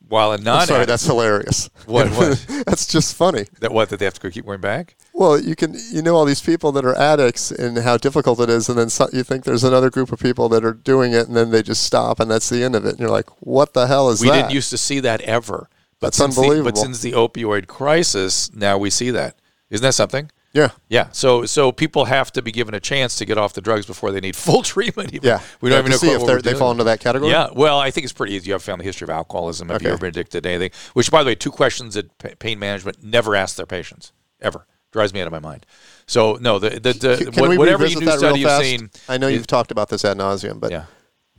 While 0.07 0.31
a 0.31 0.35
I'm 0.35 0.43
non 0.43 0.67
sorry, 0.67 0.85
that's 0.85 1.05
hilarious. 1.05 1.69
What- 1.85 2.09
what? 2.11 2.45
that's 2.65 2.85
just 2.85 3.15
funny. 3.15 3.45
that 3.59 3.71
what 3.71 3.89
that 3.89 3.97
they 3.99 4.05
have 4.05 4.13
to 4.19 4.29
keep 4.31 4.45
going 4.45 4.61
back. 4.61 4.95
Well, 5.13 5.39
you 5.39 5.55
can 5.55 5.75
you 5.91 6.01
know 6.01 6.15
all 6.15 6.25
these 6.25 6.41
people 6.41 6.71
that 6.73 6.85
are 6.85 6.95
addicts 6.95 7.51
and 7.51 7.77
how 7.79 7.97
difficult 7.97 8.39
it 8.39 8.49
is, 8.49 8.69
and 8.69 8.77
then 8.77 8.89
so, 8.89 9.07
you 9.13 9.23
think 9.23 9.43
there's 9.43 9.63
another 9.63 9.89
group 9.89 10.11
of 10.11 10.19
people 10.19 10.49
that 10.49 10.63
are 10.65 10.73
doing 10.73 11.13
it, 11.13 11.27
and 11.27 11.35
then 11.35 11.51
they 11.51 11.63
just 11.63 11.83
stop, 11.83 12.19
and 12.19 12.29
that's 12.29 12.49
the 12.49 12.63
end 12.63 12.75
of 12.75 12.85
it. 12.85 12.91
And 12.91 12.99
you're 12.99 13.09
like, 13.09 13.29
what 13.39 13.73
the 13.73 13.87
hell 13.87 14.09
is 14.09 14.21
we 14.21 14.27
that? 14.27 14.33
We 14.33 14.41
didn't 14.41 14.51
used 14.53 14.69
to 14.71 14.77
see 14.77 14.99
that 15.01 15.21
ever. 15.21 15.69
But 15.99 16.07
That's 16.07 16.17
since 16.17 16.35
The, 16.35 16.41
unbelievable. 16.41 16.71
but 16.71 16.77
since 16.77 17.01
the 17.01 17.11
opioid 17.11 17.67
crisis, 17.67 18.51
now 18.55 18.77
we 18.77 18.89
see 18.89 19.11
that. 19.11 19.35
Isn't 19.69 19.83
that 19.83 19.93
something? 19.93 20.31
Yeah, 20.53 20.69
Yeah. 20.89 21.07
So 21.11 21.45
so 21.45 21.71
people 21.71 22.05
have 22.05 22.31
to 22.33 22.41
be 22.41 22.51
given 22.51 22.73
a 22.73 22.79
chance 22.79 23.15
to 23.17 23.25
get 23.25 23.37
off 23.37 23.53
the 23.53 23.61
drugs 23.61 23.85
before 23.85 24.11
they 24.11 24.19
need 24.19 24.35
full 24.35 24.61
treatment. 24.73 25.13
even. 25.13 25.27
yeah. 25.27 25.39
We 25.61 25.69
don't 25.69 25.79
even 25.79 25.91
know 25.91 25.97
see 25.97 26.11
if 26.11 26.25
they're- 26.25 26.41
they 26.41 26.53
fall 26.53 26.71
into 26.71 26.83
that 26.85 26.99
category. 26.99 27.31
Yeah, 27.31 27.49
well, 27.53 27.79
I 27.79 27.89
think 27.91 28.03
it's 28.03 28.13
pretty 28.13 28.33
easy. 28.33 28.47
You 28.47 28.53
have 28.53 28.61
a 28.61 28.65
family 28.65 28.85
history 28.85 29.05
of 29.05 29.09
alcoholism. 29.11 29.69
Have 29.69 29.81
you 29.81 29.89
ever 29.89 29.97
been 29.97 30.09
addicted 30.09 30.41
to 30.43 30.49
anything? 30.49 30.71
Which, 30.93 31.09
by 31.11 31.23
the 31.23 31.27
way, 31.27 31.35
two 31.35 31.51
questions 31.51 31.93
that 31.95 32.17
pain 32.39 32.59
management 32.59 33.03
never 33.03 33.35
ask 33.35 33.55
their 33.55 33.65
patients 33.65 34.11
ever 34.41 34.65
drives 34.91 35.13
me 35.13 35.21
out 35.21 35.27
of 35.27 35.31
my 35.31 35.39
mind. 35.39 35.65
So 36.05 36.37
no, 36.41 36.59
the 36.59 36.71
the, 36.71 36.91
the 36.93 37.31
what- 37.41 37.57
whatever 37.57 37.87
new 37.87 37.99
that 38.01 38.19
study 38.19 38.41
you've 38.41 38.61
seen. 38.63 38.89
I 39.07 39.17
know 39.17 39.27
you've 39.27 39.47
talked 39.47 39.71
about 39.71 39.87
this 39.89 40.03
ad 40.03 40.17
nauseum, 40.17 40.59
but 40.59 40.71
yeah, 40.71 40.85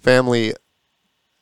family 0.01 0.55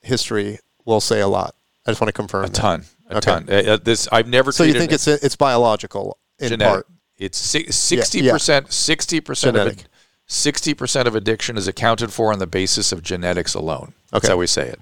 history 0.00 0.58
will 0.84 1.00
say 1.00 1.20
a 1.20 1.28
lot. 1.28 1.54
I 1.86 1.90
just 1.92 2.00
want 2.00 2.08
to 2.08 2.12
confirm 2.12 2.44
a 2.44 2.48
that. 2.48 2.54
ton, 2.54 2.84
a 3.08 3.16
Okay. 3.18 3.30
ton. 3.30 3.46
Uh, 3.48 3.52
uh, 3.72 3.76
this 3.76 4.08
I've 4.12 4.26
never. 4.28 4.52
So 4.52 4.64
you 4.64 4.72
think 4.74 4.92
it's 4.92 5.06
it's 5.06 5.36
biological 5.36 6.18
in 6.38 6.48
genetic. 6.50 6.72
part? 6.72 6.86
It's 7.20 7.38
sixty 7.38 8.28
percent. 8.28 8.72
Sixty 8.72 9.20
percent 9.20 9.56
of. 9.56 9.84
Sixty 10.26 10.74
percent 10.74 11.06
of 11.08 11.14
addiction 11.16 11.56
is 11.56 11.66
accounted 11.68 12.12
for 12.12 12.32
on 12.32 12.38
the 12.38 12.46
basis 12.46 12.92
of 12.92 13.02
genetics 13.02 13.54
alone. 13.54 13.92
That's 14.10 14.24
Okay. 14.24 14.32
how 14.32 14.38
we 14.38 14.46
say 14.46 14.68
it. 14.68 14.80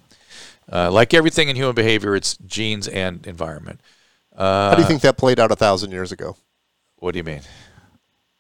Uh, 0.70 0.91
like 0.91 1.14
everything 1.14 1.49
in 1.49 1.57
human 1.57 1.74
behavior, 1.74 2.14
it's 2.14 2.36
genes 2.36 2.86
and 2.86 3.26
environment. 3.26 3.80
Uh, 4.36 4.68
How 4.70 4.74
do 4.76 4.82
you 4.82 4.89
think 4.89 5.01
that 5.03 5.16
played 5.16 5.41
out 5.41 5.51
a 5.51 5.57
thousand 5.57 5.91
years 5.91 6.12
ago 6.12 6.36
What 6.99 7.12
do 7.12 7.18
you 7.18 7.24
mean? 7.24 7.41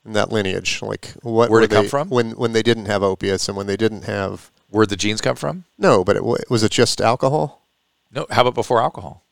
in 0.04 0.12
that 0.12 0.30
lineage? 0.30 0.80
Like 0.82 1.14
what? 1.22 1.48
where 1.50 1.60
did 1.62 1.72
it 1.72 1.74
come 1.74 1.88
from? 1.88 2.08
When 2.10 2.32
when 2.32 2.52
they 2.52 2.62
didn't 2.62 2.86
have 2.86 3.02
opiates 3.02 3.48
and 3.48 3.56
when 3.56 3.66
they 3.66 3.76
didn't 3.78 4.02
have 4.04 4.50
Where'd 4.70 4.90
the 4.90 4.96
genes 4.96 5.20
come 5.22 5.34
from? 5.36 5.64
no, 5.78 6.04
but 6.04 6.14
it, 6.16 6.22
was 6.24 6.62
it 6.62 6.70
just 6.70 7.00
alcohol? 7.00 7.66
No. 8.12 8.26
How 8.30 8.42
about 8.42 8.54
before 8.54 8.80
alcohol? 8.82 9.24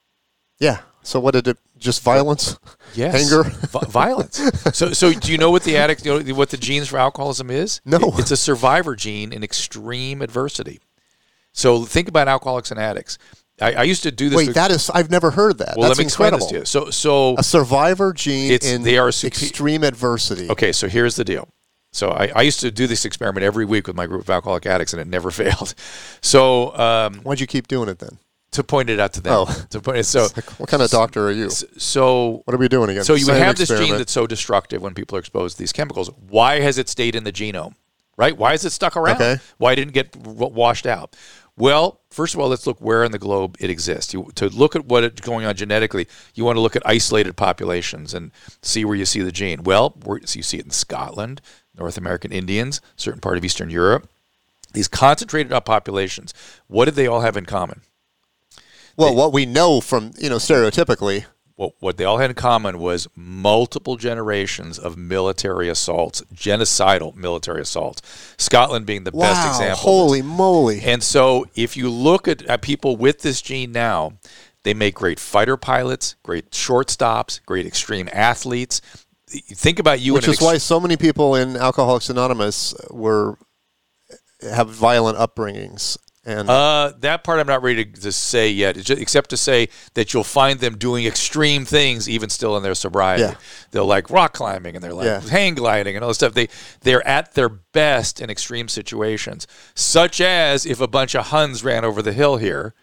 Yeah. 0.59 0.79
So 1.07 1.21
what 1.21 1.35
did 1.35 1.47
it? 1.47 1.57
Just 1.79 2.03
violence? 2.03 2.59
Yes. 2.95 3.15
Anger? 3.15 3.45
Vi- 3.49 3.87
violence. 3.89 4.41
So, 4.73 4.93
so 4.93 5.13
do 5.13 5.31
you 5.31 5.39
know 5.39 5.51
what 5.51 5.63
the 5.63 5.77
addict, 5.77 6.05
you 6.05 6.23
know, 6.23 6.35
what 6.35 6.51
the 6.51 6.57
genes 6.57 6.89
for 6.89 6.97
alcoholism 6.99 7.51
is? 7.51 7.81
No. 7.85 7.99
It- 7.99 8.19
It's 8.21 8.31
a 8.33 8.37
survivor 8.37 8.97
gene 8.97 9.33
in 9.33 9.45
extreme 9.45 10.21
adversity. 10.23 10.81
So 11.53 11.85
think 11.85 12.09
about 12.09 12.27
alcoholics 12.29 12.71
and 12.71 12.81
addicts. 12.81 13.19
I, 13.61 13.73
I 13.75 13.83
used 13.85 14.03
to 14.03 14.11
do 14.11 14.29
this. 14.29 14.37
Wait, 14.37 14.47
with- 14.49 14.57
that 14.57 14.71
is 14.71 14.91
I've 14.91 15.11
never 15.11 15.31
heard 15.31 15.59
that. 15.59 15.77
well, 15.77 15.89
That's 15.89 15.99
let 15.99 16.03
me 16.03 16.07
explain 16.07 16.35
incredible. 16.35 16.61
this 16.61 16.73
to 16.73 16.79
you. 16.81 16.85
So, 16.87 16.91
so 16.91 17.37
A 17.39 17.43
survivor 17.45 18.13
gene 18.13 18.51
It's- 18.51 18.71
in 18.71 18.83
they 18.83 18.99
are 18.99 19.09
extreme 19.09 19.85
adversity. 19.85 20.51
okay. 20.51 20.73
So 20.73 20.89
here's 20.89 21.15
the 21.17 21.25
deal. 21.25 21.49
So 21.93 22.11
I, 22.11 22.33
I 22.35 22.43
used 22.43 22.61
to 22.61 22.71
do 22.71 22.87
this 22.87 23.05
experiment 23.05 23.45
every 23.45 23.65
week 23.65 23.87
with 23.87 23.97
my 23.97 24.07
group 24.07 24.23
of 24.23 24.29
alcoholic 24.31 24.67
addicts, 24.67 24.93
and 24.93 25.01
it 25.01 25.07
never 25.07 25.31
failed. 25.43 25.75
So 26.21 26.77
um, 26.77 27.21
Why'd 27.23 27.41
you 27.41 27.47
keep 27.47 27.69
doing 27.69 27.89
it 27.89 28.01
then? 28.01 28.19
To 28.57 28.65
point 28.65 28.91
it 28.91 28.99
out 28.99 29.13
to 29.15 29.21
them. 29.21 29.33
Oh. 29.35 29.67
To 29.71 29.81
point 29.81 29.99
it, 29.99 30.05
so 30.05 30.29
like, 30.35 30.45
what 30.59 30.69
kind 30.69 30.83
of 30.83 30.91
doctor 30.91 31.29
are 31.29 31.33
you? 31.33 31.51
so 31.51 32.43
What 32.45 32.55
are 32.55 32.59
we 32.59 32.69
doing 32.69 32.91
again? 32.91 33.05
So 33.05 33.15
you 33.15 33.27
Same 33.27 33.37
have 33.37 33.57
this 33.57 33.69
gene 33.69 33.97
that's 33.97 34.13
so 34.13 34.27
destructive 34.27 34.83
when 34.83 34.95
people 34.95 35.17
are 35.17 35.21
exposed 35.21 35.57
to 35.57 35.63
these 35.63 35.73
chemicals. 35.73 36.11
Why 36.29 36.61
has 36.61 36.79
it 36.79 36.89
stayed 36.89 37.15
in 37.15 37.25
the 37.25 37.33
genome? 37.33 37.75
Right? 38.17 38.37
Why 38.37 38.55
is 38.55 38.65
it 38.65 38.71
stuck 38.71 38.97
around? 38.97 39.17
Okay. 39.17 39.37
Why 39.59 39.75
didn't 39.75 39.91
it 39.91 39.95
get 39.95 40.13
w- 40.23 40.53
washed 40.53 40.87
out? 40.87 41.15
Well, 41.59 42.01
first 42.11 42.35
of 42.35 42.41
all, 42.41 42.49
let's 42.49 42.67
look 42.67 42.81
where 42.81 43.05
in 43.05 43.13
the 43.13 43.19
globe 43.19 43.57
it 43.61 43.69
exists. 43.69 44.15
You, 44.15 44.31
to 44.37 44.49
look 44.49 44.75
at 44.75 44.87
what 44.87 45.05
is 45.05 45.21
going 45.21 45.45
on 45.45 45.55
genetically, 45.55 46.09
you 46.35 46.45
want 46.45 46.57
to 46.57 46.61
look 46.61 46.77
at 46.77 46.83
isolated 46.87 47.37
populations 47.37 48.15
and 48.15 48.31
see 48.63 48.85
where 48.85 48.97
you 48.97 49.05
see 49.05 49.21
the 49.21 49.33
gene. 49.33 49.65
Well, 49.65 49.95
where, 50.05 50.21
so 50.25 50.39
you 50.39 50.43
see 50.43 50.59
it 50.59 50.65
in 50.65 50.71
Scotland, 50.71 51.43
North 51.79 51.99
American 51.99 52.33
Indians, 52.33 52.81
certain 52.97 53.21
part 53.21 53.37
of 53.37 53.45
Eastern 53.45 53.69
Europe. 53.69 54.09
These 54.73 54.89
concentrated 54.89 55.53
populations, 55.65 56.35
what 56.67 56.85
did 56.87 56.95
they 56.95 57.07
all 57.07 57.21
have 57.23 57.37
in 57.37 57.47
common? 57.47 57.81
Well, 58.97 59.15
what 59.15 59.33
we 59.33 59.47
know 59.47 59.81
from 59.81 60.13
you 60.19 60.29
know 60.29 60.37
stereotypically. 60.37 61.25
what, 61.57 61.73
what 61.81 61.97
they 61.97 62.05
all 62.05 62.19
had 62.19 62.31
in 62.31 62.37
common 62.37 62.79
was 62.79 63.09
multiple 63.17 63.97
generations 63.97 64.79
of 64.79 64.97
military 64.97 65.69
assaults, 65.69 66.23
genocidal 66.35 67.15
military 67.15 67.63
assaults. 67.63 68.03
Scotland 68.39 68.87
being 68.87 69.05
the 69.05 69.11
Wow! 69.13 69.33
best 69.33 69.49
example. 69.49 69.83
Holy 69.83 70.23
moly! 70.23 70.81
And 70.83 71.03
so, 71.03 71.47
if 71.55 71.77
you 71.77 71.91
look 71.91 72.29
at, 72.29 72.43
at 72.43 72.63
people 72.63 72.97
with 72.97 73.21
this 73.23 73.41
gene 73.43 73.73
now, 73.73 74.15
they 74.65 74.75
make 74.75 74.95
great 74.95 75.21
fighter 75.21 75.57
pilots, 75.57 76.17
great 76.23 76.51
shortstops, 76.51 77.41
great 77.47 77.67
extreme 77.67 78.09
athletes. 78.13 78.81
Think 79.29 79.79
about 79.79 80.01
you 80.01 80.15
Which 80.15 80.29
is 80.29 80.41
why 80.41 80.59
so 80.59 80.79
many 80.79 80.97
people 80.97 81.35
in 81.35 81.57
Alcoholics 81.57 82.09
Anonymous 82.11 82.75
were 82.91 83.39
have 84.43 84.69
violent 84.69 85.19
upbringings 85.19 85.97
And 86.27 86.51
Uh, 86.51 86.93
that 87.01 87.23
part 87.23 87.39
I'm 87.39 87.47
not 87.47 87.63
ready 87.63 87.85
to, 87.85 88.01
to 88.01 88.11
say 88.11 88.51
yet, 88.51 88.75
just, 88.77 89.01
except 89.01 89.31
to 89.31 89.37
say 89.37 89.69
that 89.95 90.13
you'll 90.13 90.25
find 90.25 90.59
them 90.59 90.77
doing 90.77 91.07
extreme 91.07 91.65
things 91.65 92.09
even 92.09 92.29
still 92.29 92.57
in 92.57 92.65
their 92.65 92.75
sobriety. 92.75 93.23
Yeah. 93.23 93.35
They'll 93.71 93.87
like 93.87 94.11
rock 94.11 94.33
climbing 94.35 94.75
and 94.75 94.83
they're 94.83 94.93
like 94.93 95.07
Yeah. 95.07 95.21
hang 95.21 95.55
gliding 95.55 95.95
and 95.95 96.03
all 96.03 96.09
this 96.09 96.17
stuff. 96.19 96.35
They 96.35 96.49
they're 96.81 97.07
at 97.07 97.35
their 97.35 97.49
best 97.49 98.21
in 98.21 98.29
extreme 98.29 98.69
situations, 98.69 99.47
such 99.77 100.21
as 100.21 100.67
if 100.67 100.81
a 100.81 100.89
bunch 100.89 101.15
of 101.15 101.27
Huns 101.27 101.63
ran 101.63 101.85
over 101.85 102.03
the 102.03 102.13
hill 102.13 102.39
here. 102.39 102.75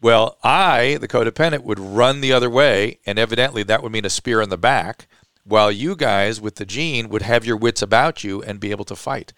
Well, 0.00 0.38
I, 0.42 0.98
the 1.00 1.08
codependent, 1.08 1.64
would 1.64 1.78
run 1.78 2.20
the 2.20 2.32
other 2.32 2.50
way, 2.50 2.98
and 3.06 3.18
evidently 3.18 3.62
that 3.64 3.82
would 3.82 3.92
mean 3.92 4.04
a 4.04 4.10
spear 4.10 4.40
in 4.42 4.48
the 4.50 4.58
back, 4.58 5.06
while 5.44 5.70
you 5.70 5.96
guys 5.96 6.40
with 6.40 6.56
the 6.56 6.66
gene 6.66 7.08
would 7.10 7.22
have 7.22 7.44
your 7.46 7.56
wits 7.56 7.82
about 7.82 8.24
you 8.24 8.42
and 8.42 8.58
be 8.60 8.70
able 8.70 8.84
to 8.86 8.96
fight 8.96 9.32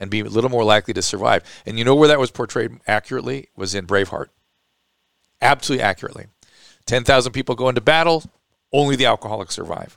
and 0.00 0.10
be 0.10 0.20
a 0.20 0.24
little 0.24 0.50
more 0.50 0.64
likely 0.64 0.94
to 0.94 1.02
survive. 1.02 1.44
And 1.66 1.78
you 1.78 1.84
know 1.84 1.94
where 1.94 2.08
that 2.08 2.18
was 2.18 2.30
portrayed 2.30 2.80
accurately 2.86 3.48
was 3.54 3.74
in 3.74 3.86
Braveheart. 3.86 4.26
Absolutely 5.40 5.84
accurately. 5.84 6.26
10,000 6.86 7.32
people 7.32 7.54
go 7.54 7.68
into 7.68 7.80
battle, 7.80 8.24
only 8.72 8.96
the 8.96 9.06
alcoholics 9.06 9.54
survive. 9.54 9.96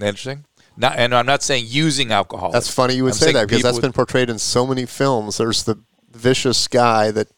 Interesting. 0.00 0.44
Not, 0.76 0.96
and 0.96 1.14
I'm 1.14 1.26
not 1.26 1.42
saying 1.42 1.66
using 1.68 2.10
alcohol. 2.10 2.50
That's 2.50 2.72
funny 2.72 2.94
you 2.94 3.04
would 3.04 3.12
I'm 3.12 3.18
say 3.18 3.32
that 3.32 3.48
because 3.48 3.62
that's 3.62 3.78
been 3.78 3.92
portrayed 3.92 4.30
in 4.30 4.38
so 4.38 4.66
many 4.66 4.86
films. 4.86 5.36
There's 5.36 5.62
the 5.62 5.78
vicious 6.10 6.66
guy 6.66 7.10
that 7.12 7.28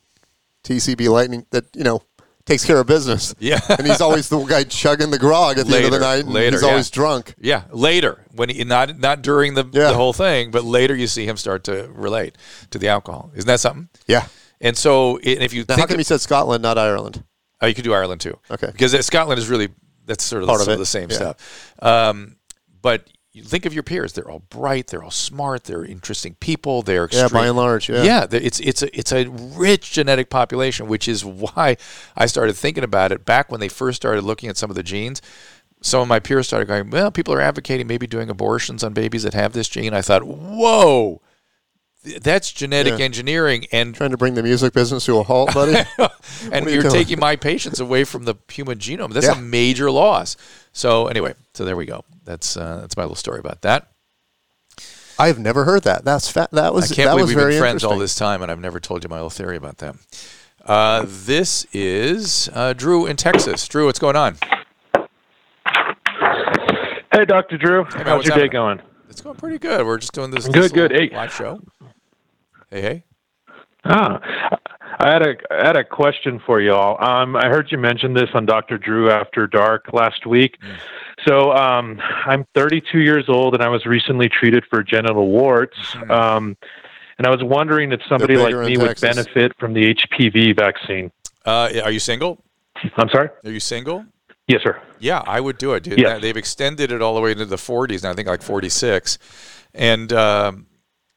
TCB 0.65 1.09
Lightning 1.09 1.47
that 1.51 1.65
you 1.75 1.85
know 1.85 2.03
takes 2.47 2.65
care 2.65 2.79
of 2.79 2.87
business. 2.87 3.35
Yeah. 3.41 3.61
and 3.69 3.87
he's 3.87 4.01
always 4.01 4.29
the 4.29 4.39
guy 4.45 4.65
chugging 4.65 5.11
the 5.11 5.19
grog 5.19 5.59
at 5.59 5.67
the 5.67 5.77
end 5.77 5.85
of 5.87 5.91
the 5.91 5.99
night. 5.99 6.25
And 6.25 6.33
later, 6.33 6.53
he's 6.57 6.63
yeah. 6.63 6.69
always 6.71 6.91
drunk. 6.91 7.35
Yeah, 7.39 7.63
later 7.71 8.25
when 8.35 8.49
he 8.49 8.65
not 8.65 8.99
not 8.99 9.21
during 9.23 9.55
the, 9.55 9.65
Yeah. 9.65 9.89
the 9.89 9.95
whole 9.95 10.13
thing, 10.13 10.51
but 10.51 10.65
later 10.65 10.95
you 10.95 11.07
see 11.07 11.27
him 11.27 11.37
start 11.37 11.65
to 11.65 11.91
relate 11.93 12.37
to 12.71 12.79
the 12.79 12.89
alcohol. 12.89 13.31
Isn't 13.35 13.47
that 13.49 13.61
something? 13.61 13.89
Yeah. 14.07 14.27
And 14.61 14.77
so, 14.77 15.19
and 15.19 15.43
if 15.43 15.53
you 15.53 15.65
Now, 15.69 15.77
how 15.77 15.87
come 15.87 15.95
of- 15.95 16.01
you 16.01 16.05
said 16.05 16.21
Scotland, 16.23 16.63
not 16.63 16.79
Ireland? 16.79 17.23
Oh, 17.61 17.67
you 17.67 17.75
could 17.75 17.85
do 17.85 17.93
Ireland 17.93 18.21
too. 18.21 18.39
Okay. 18.51 18.69
Because 18.71 18.93
Scotland 19.05 19.39
is 19.39 19.49
really 19.49 19.69
that's 20.07 20.25
sort 20.25 20.43
of, 20.43 20.49
Part 20.49 20.61
of 20.63 20.69
it, 20.69 20.73
of 20.75 20.79
the 20.79 20.87
same 20.87 21.11
yeah. 21.11 21.17
stuff. 21.17 21.75
Um, 21.83 22.37
but 22.81 23.07
you 23.37 23.43
think 23.43 23.67
of 23.67 23.75
your 23.75 23.83
peers; 23.83 24.15
they're 24.15 24.31
all 24.31 24.41
bright, 24.51 24.87
they're 24.87 25.03
all 25.03 25.11
smart, 25.11 25.65
they're 25.65 25.85
interesting 25.85 26.35
people. 26.41 26.81
They're 26.83 27.09
Yeah, 27.13 27.29
by 27.29 27.47
and 27.47 27.57
large, 27.57 27.89
yeah. 27.89 28.03
yeah. 28.03 28.27
It's 28.31 28.61
it's 28.61 28.83
a 28.83 28.99
it's 28.99 29.13
a 29.13 29.27
rich 29.29 29.93
genetic 29.93 30.31
population, 30.31 30.87
which 30.89 31.07
is 31.07 31.25
why 31.25 31.77
I 32.17 32.27
started 32.27 32.55
thinking 32.55 32.83
about 32.85 33.13
it 33.13 33.25
back 33.27 33.51
when 33.53 33.61
they 33.61 33.69
first 33.69 33.97
started 33.97 34.23
looking 34.25 34.49
at 34.49 34.57
some 34.57 34.71
of 34.71 34.77
the 34.77 34.83
genes. 34.83 35.21
Some 35.83 36.01
of 36.01 36.09
my 36.09 36.19
peers 36.19 36.47
started 36.47 36.67
going, 36.67 36.89
"Well, 36.91 37.11
people 37.11 37.35
are 37.35 37.41
advocating 37.43 37.87
maybe 37.87 38.07
doing 38.07 38.31
abortions 38.31 38.83
on 38.83 38.95
babies 38.95 39.23
that 39.25 39.35
have 39.35 39.53
this 39.53 39.69
gene." 39.69 39.93
I 39.93 40.01
thought, 40.01 40.25
"Whoa." 40.25 41.21
That's 42.23 42.53
genetic 42.53 42.99
Yeah. 43.01 43.05
engineering, 43.05 43.67
and 43.73 43.93
Trying 43.95 44.13
to 44.13 44.17
bring 44.17 44.35
the 44.35 44.43
music 44.43 44.73
business 44.73 45.05
to 45.07 45.19
a 45.19 45.25
halt, 45.25 45.53
buddy. 45.53 45.75
and 46.53 46.65
you 46.67 46.73
you're 46.75 46.83
doing? 46.83 46.95
taking 46.95 47.19
my 47.19 47.35
patients 47.37 47.81
away 47.81 48.05
from 48.05 48.25
the 48.25 48.37
human 48.49 48.79
genome. 48.79 49.13
That's 49.13 49.27
Yeah. 49.27 49.33
a 49.37 49.41
major 49.41 49.91
loss. 49.91 50.37
So 50.73 51.09
anyway, 51.09 51.35
so 51.53 51.65
there 51.65 51.77
we 51.77 51.85
go. 51.85 52.05
That's 52.27 52.57
uh, 52.57 52.81
that's 52.83 52.97
my 52.97 53.05
little 53.05 53.17
story 53.17 53.39
about 53.41 53.63
that. 53.63 53.89
I've 55.19 55.39
never 55.39 55.65
heard 55.65 55.85
that. 55.85 56.05
That's 56.05 56.29
fa- 56.31 56.49
that 56.53 56.75
was 56.75 56.93
I 56.93 56.95
can't 56.95 57.07
that 57.07 57.13
believe 57.13 57.35
was 57.35 57.37
we've 57.37 57.53
been 57.53 57.59
friends 57.59 57.85
all 57.85 57.97
this 57.97 58.15
time, 58.15 58.43
and 58.43 58.53
I've 58.53 58.61
never 58.61 58.79
told 58.81 59.03
you 59.03 59.09
my 59.09 59.17
little 59.17 59.31
theory 59.31 59.57
about 59.57 59.79
them. 59.79 60.01
Uh, 60.63 61.05
this 61.07 61.65
is 61.73 62.51
uh, 62.53 62.75
Drew 62.75 63.07
in 63.07 63.17
Texas. 63.17 63.67
Drew, 63.69 63.87
what's 63.87 63.99
going 64.01 64.17
on? 64.17 64.37
Hey, 67.13 67.25
Dr. 67.25 67.57
Drew. 67.57 67.85
man, 67.85 67.93
How's 68.05 68.07
what's 68.19 68.29
your 68.29 68.37
day 68.37 68.49
going? 68.49 68.81
It's 69.09 69.23
going 69.23 69.37
pretty 69.37 69.59
good. 69.59 69.87
We're 69.87 69.97
just 69.99 70.13
doing 70.13 70.31
this, 70.31 70.47
Good, 70.47 70.65
this 70.65 70.73
good. 70.73 70.91
Hey. 70.93 71.09
live 71.15 71.33
show. 71.33 71.61
Hey, 72.69 72.83
hey. 72.83 73.05
Ah, 73.85 74.21
I 74.99 75.13
had 75.13 75.23
a 75.23 75.35
I 75.51 75.67
had 75.67 75.77
a 75.77 75.85
question 75.85 76.41
for 76.45 76.61
you 76.61 76.73
all. 76.73 77.03
Um, 77.05 77.37
I 77.37 77.49
heard 77.49 77.71
you 77.71 77.79
mention 77.79 78.15
this 78.15 78.31
on 78.35 78.47
Dr. 78.47 78.79
Drew 78.79 79.11
After 79.11 79.47
Dark 79.47 79.93
last 79.93 80.27
week. 80.27 80.59
Mm. 80.61 80.79
So 81.27 81.53
um, 81.53 82.01
I'm 82.25 82.47
32 82.55 83.01
years 83.01 83.25
old, 83.29 83.55
and 83.55 83.63
I 83.63 83.69
was 83.69 83.85
recently 83.85 84.29
treated 84.29 84.65
for 84.71 84.83
genital 84.83 85.29
warts. 85.29 85.77
Mm. 85.93 86.11
Um, 86.11 86.57
and 87.19 87.27
I 87.27 87.31
was 87.31 87.43
wondering 87.43 87.93
if 87.93 88.01
somebody 88.09 88.37
like 88.37 88.55
me 88.55 88.77
would 88.77 88.89
Texas. 88.89 89.17
benefit 89.17 89.53
from 89.59 89.73
the 89.73 89.95
HPV 89.95 90.57
vaccine. 90.57 91.11
Uh, 91.45 91.71
are 91.85 91.91
you 91.91 92.01
single? 92.01 92.43
I'm 92.97 93.09
sorry. 93.09 93.31
Are 93.45 93.51
you 93.51 93.61
single? 93.61 94.05
Yes, 94.49 94.63
sir. 94.63 94.81
Yeah, 95.01 95.23
I 95.27 95.41
would 95.41 95.59
do 95.59 95.73
it, 95.73 95.83
dude. 95.83 95.99
Yes. 95.99 96.21
They've 96.21 96.37
extended 96.37 96.93
it 96.93 97.03
all 97.03 97.15
the 97.15 97.21
way 97.21 97.33
into 97.33 97.47
the 97.47 97.57
40s 97.57 98.03
now. 98.03 98.11
I 98.11 98.15
think 98.15 98.29
like 98.29 98.43
46, 98.43 99.19
and 99.75 100.13
um, 100.13 100.67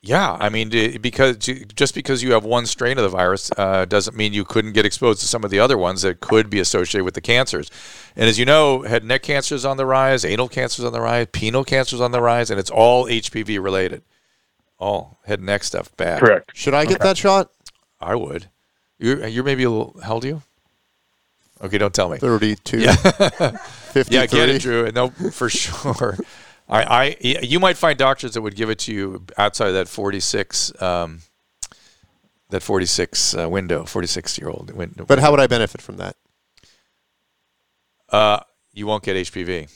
yeah, 0.02 0.38
I 0.40 0.48
mean, 0.48 0.70
because 1.02 1.38
just 1.38 1.94
because 1.94 2.24
you 2.24 2.32
have 2.32 2.46
one 2.46 2.66
strain 2.66 2.98
of 2.98 3.04
the 3.04 3.10
virus 3.10 3.52
uh, 3.58 3.84
doesn't 3.84 4.16
mean 4.16 4.32
you 4.32 4.46
couldn't 4.46 4.72
get 4.72 4.86
exposed 4.86 5.20
to 5.22 5.28
some 5.28 5.44
of 5.44 5.52
the 5.52 5.60
other 5.60 5.78
ones 5.78 6.04
that 6.04 6.22
could 6.22 6.50
be 6.50 6.60
associated 6.60 7.04
with 7.04 7.16
the 7.16 7.22
cancers. 7.22 7.70
And 8.16 8.30
as 8.30 8.40
you 8.40 8.46
know, 8.46 8.84
head 8.84 9.02
and 9.02 9.10
neck 9.10 9.24
cancer 9.24 9.56
is 9.56 9.66
on 9.66 9.76
the 9.76 9.86
rise, 9.86 10.24
anal 10.24 10.48
cancer 10.48 10.82
is 10.82 10.86
on 10.86 10.94
the 10.94 11.02
rise, 11.02 11.28
penile 11.28 11.68
cancer 11.68 11.98
is 11.98 12.02
on 12.02 12.12
the 12.12 12.22
rise, 12.22 12.50
and 12.50 12.60
it's 12.60 12.70
all 12.70 13.08
HPV 13.08 13.62
related. 13.62 14.04
All 14.80 15.20
head 15.26 15.40
and 15.40 15.48
neck 15.48 15.66
stuff 15.66 15.96
bad. 15.98 16.22
Correct. 16.22 16.52
Should 16.56 16.74
I 16.74 16.86
get 16.86 17.02
that 17.02 17.18
shot? 17.18 17.52
I 18.00 18.16
would. 18.16 18.48
You're, 18.98 19.28
you're 19.28 19.44
maybe 19.44 19.64
a 19.64 19.70
little. 19.70 20.00
How 20.02 20.14
old 20.16 20.24
are 20.24 20.30
you? 20.30 20.42
Okay, 21.62 21.78
don't 21.78 21.94
tell 21.94 22.10
me. 22.10 22.18
Thirty-two. 22.18 22.80
Yeah. 22.80 22.96
53. 23.92 24.18
Yeah, 24.18 24.26
get 24.28 24.48
it, 24.48 24.62
Drew. 24.62 24.90
No, 24.92 25.10
for 25.10 25.50
sure. 25.50 26.18
I, 26.70 26.84
I, 26.84 27.18
you 27.22 27.60
might 27.60 27.78
find 27.78 27.98
doctors 27.98 28.34
that 28.34 28.42
would 28.42 28.56
give 28.56 28.70
it 28.70 28.80
to 28.80 28.94
you 28.94 29.26
outside 29.38 29.70
of 29.70 29.74
that 29.74 29.88
46, 29.88 30.80
um, 30.82 31.22
that 32.50 32.62
46 32.62 33.36
uh, 33.36 33.50
window, 33.50 33.86
46 33.86 34.38
year 34.38 34.50
old 34.50 34.72
window. 34.72 35.04
But 35.06 35.20
how 35.20 35.32
would 35.32 35.40
I 35.40 35.48
benefit 35.48 35.82
from 35.82 35.98
that? 35.98 36.16
Uh, 38.10 38.40
you 38.74 38.86
won't 38.86 39.04
get 39.04 39.16
HPV. 39.16 39.76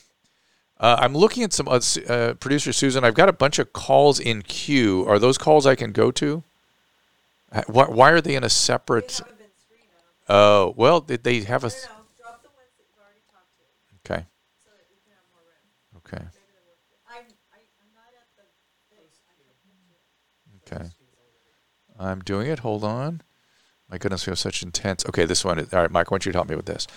Uh, 0.80 0.98
I'm 1.00 1.16
looking 1.16 1.44
at 1.44 1.54
some 1.54 1.68
uh, 1.68 1.80
uh, 2.08 2.34
producer 2.36 2.74
Susan. 2.74 3.04
I've 3.04 3.14
got 3.14 3.30
a 3.30 3.34
bunch 3.34 3.58
of 3.58 3.74
calls 3.74 4.20
in 4.20 4.42
queue. 4.42 5.06
Are 5.08 5.18
those 5.18 5.38
calls 5.38 5.66
I 5.66 5.76
can 5.76 5.92
go 5.92 6.12
to? 6.12 6.44
Why, 7.68 7.86
why 7.86 8.12
are 8.12 8.22
they 8.22 8.36
in 8.36 8.44
a 8.44 8.50
separate? 8.50 9.22
Oh 10.28 10.74
well, 10.76 11.02
they, 11.02 11.18
they 11.18 11.42
have 11.42 11.64
a. 11.64 11.72
Okay. 14.06 14.26
Okay. 15.98 16.26
Okay. 20.66 20.86
I'm 22.04 22.20
doing 22.22 22.48
it. 22.48 22.60
Hold 22.60 22.84
on. 22.84 23.22
My 23.90 23.98
goodness, 23.98 24.26
we 24.26 24.32
have 24.32 24.40
such 24.40 24.64
intense. 24.64 25.06
Okay, 25.08 25.26
this 25.26 25.46
one. 25.46 25.60
Is, 25.60 25.74
all 25.74 25.82
right, 25.82 25.92
Mike, 25.92 26.12
why 26.12 26.16
don't 26.16 26.26
you 26.26 26.34
help 26.34 26.50
me 26.50 26.56
with 26.56 26.66
this. 26.66 26.88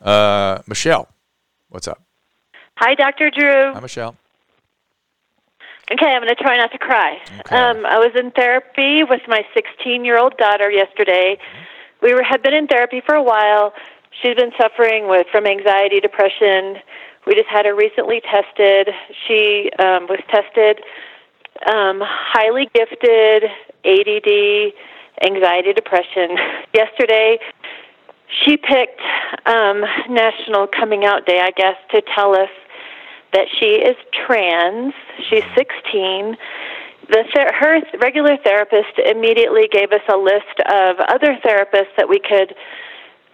Uh, 0.00 0.60
Michelle, 0.66 1.08
what's 1.68 1.86
up? 1.88 2.02
Hi, 2.76 2.94
Dr. 2.94 3.30
Drew. 3.30 3.72
Hi, 3.72 3.80
Michelle. 3.80 4.16
Okay, 5.90 6.06
I'm 6.06 6.22
going 6.22 6.28
to 6.28 6.42
try 6.42 6.56
not 6.56 6.70
to 6.72 6.78
cry. 6.78 7.18
Um, 7.50 7.86
I 7.86 7.98
was 7.98 8.12
in 8.14 8.30
therapy 8.32 9.04
with 9.04 9.22
my 9.26 9.42
16 9.54 10.04
year 10.04 10.18
old 10.18 10.36
daughter 10.36 10.70
yesterday. 10.70 11.38
We 12.02 12.12
were, 12.14 12.22
had 12.22 12.42
been 12.42 12.54
in 12.54 12.66
therapy 12.66 13.00
for 13.04 13.14
a 13.14 13.22
while. 13.22 13.72
She's 14.22 14.36
been 14.36 14.52
suffering 14.60 15.08
with 15.08 15.26
from 15.32 15.46
anxiety, 15.46 16.00
depression. 16.00 16.76
We 17.26 17.34
just 17.34 17.48
had 17.48 17.64
her 17.64 17.74
recently 17.74 18.20
tested. 18.20 18.94
She 19.26 19.70
um, 19.78 20.06
was 20.08 20.20
tested 20.30 20.80
um, 21.66 22.00
highly 22.02 22.68
gifted, 22.74 23.44
ADD, 23.84 24.72
anxiety, 25.24 25.72
depression. 25.72 26.36
Yesterday, 26.74 27.38
she 28.44 28.56
picked 28.56 29.00
um, 29.46 29.82
National 30.08 30.66
Coming 30.66 31.04
Out 31.04 31.26
Day, 31.26 31.40
I 31.40 31.50
guess, 31.50 31.76
to 31.92 32.02
tell 32.14 32.34
us 32.34 32.50
that 33.32 33.46
she 33.58 33.76
is 33.76 33.96
trans. 34.26 34.94
She's 35.28 35.44
16. 35.56 36.36
The 37.08 37.24
ther- 37.34 37.52
her 37.54 37.80
regular 38.00 38.36
therapist 38.44 38.98
immediately 39.04 39.68
gave 39.70 39.92
us 39.92 40.02
a 40.12 40.16
list 40.16 40.60
of 40.66 40.96
other 41.08 41.38
therapists 41.44 41.96
that 41.96 42.08
we 42.08 42.20
could 42.20 42.54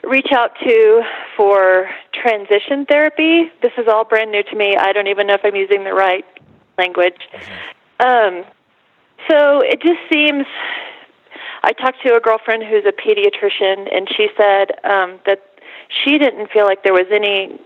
reach 0.05 0.29
out 0.33 0.53
to 0.63 1.03
for 1.37 1.89
transition 2.13 2.87
therapy. 2.87 3.51
This 3.63 3.73
is 3.79 3.89
all 3.89 4.05
brand 4.05 4.31
new 4.31 4.43
to 4.45 4.57
me. 4.57 4.77
I 4.77 4.93
don't 4.93 5.09
even 5.09 5.27
know 5.27 5.35
if 5.35 5.41
I'm 5.45 5.57
using 5.57 5.85
the 5.85 5.95
right 5.95 6.25
language. 6.79 7.19
Um, 8.05 8.45
so 9.29 9.61
it 9.61 9.81
just 9.83 10.01
seems. 10.13 10.45
I 11.63 11.73
talked 11.73 12.03
to 12.03 12.15
a 12.15 12.21
girlfriend 12.21 12.63
who's 12.65 12.85
a 12.85 12.93
pediatrician, 12.93 13.89
and 13.95 14.07
she 14.15 14.29
said 14.37 14.73
um, 14.85 15.19
that 15.25 15.41
she 15.89 16.19
didn't 16.19 16.51
feel 16.51 16.65
like 16.67 16.83
there 16.83 16.93
was 16.93 17.07
any 17.11 17.59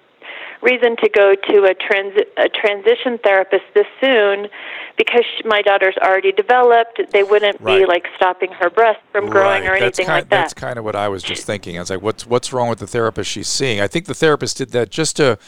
reason 0.63 0.97
to 0.97 1.09
go 1.09 1.35
to 1.35 1.65
a, 1.65 1.75
transi- 1.75 2.27
a 2.37 2.49
transition 2.49 3.19
therapist 3.19 3.65
this 3.75 3.87
soon 4.01 4.49
because 4.97 5.23
she, 5.37 5.47
my 5.49 5.63
daughter's 5.63 5.97
already 5.99 6.33
developed. 6.33 7.01
They 7.13 7.23
wouldn't 7.23 7.65
be 7.65 7.87
like 7.87 8.07
stopping 8.17 8.51
her 8.53 8.71
breast 8.71 9.01
from 9.13 9.29
growing 9.29 9.63
Right. 9.63 9.71
or 9.71 9.75
anything 9.75 10.07
kind, 10.07 10.23
like 10.23 10.31
that. 10.31 10.43
That's 10.43 10.55
kind 10.55 10.79
of 10.79 10.85
what 10.85 10.97
I 10.97 11.09
was 11.09 11.23
just 11.23 11.45
thinking. 11.45 11.77
I 11.77 11.81
was 11.81 11.91
like, 11.91 12.03
what's 12.03 12.27
what's 12.27 12.53
wrong 12.53 12.69
with 12.69 12.79
the 12.81 12.87
therapist 12.87 13.31
she's 13.31 13.49
seeing? 13.49 13.81
I 13.81 13.87
think 13.89 14.07
the 14.07 14.15
therapist 14.15 14.59
did 14.59 14.71
that 14.71 14.91
just 14.91 15.17
to 15.17 15.39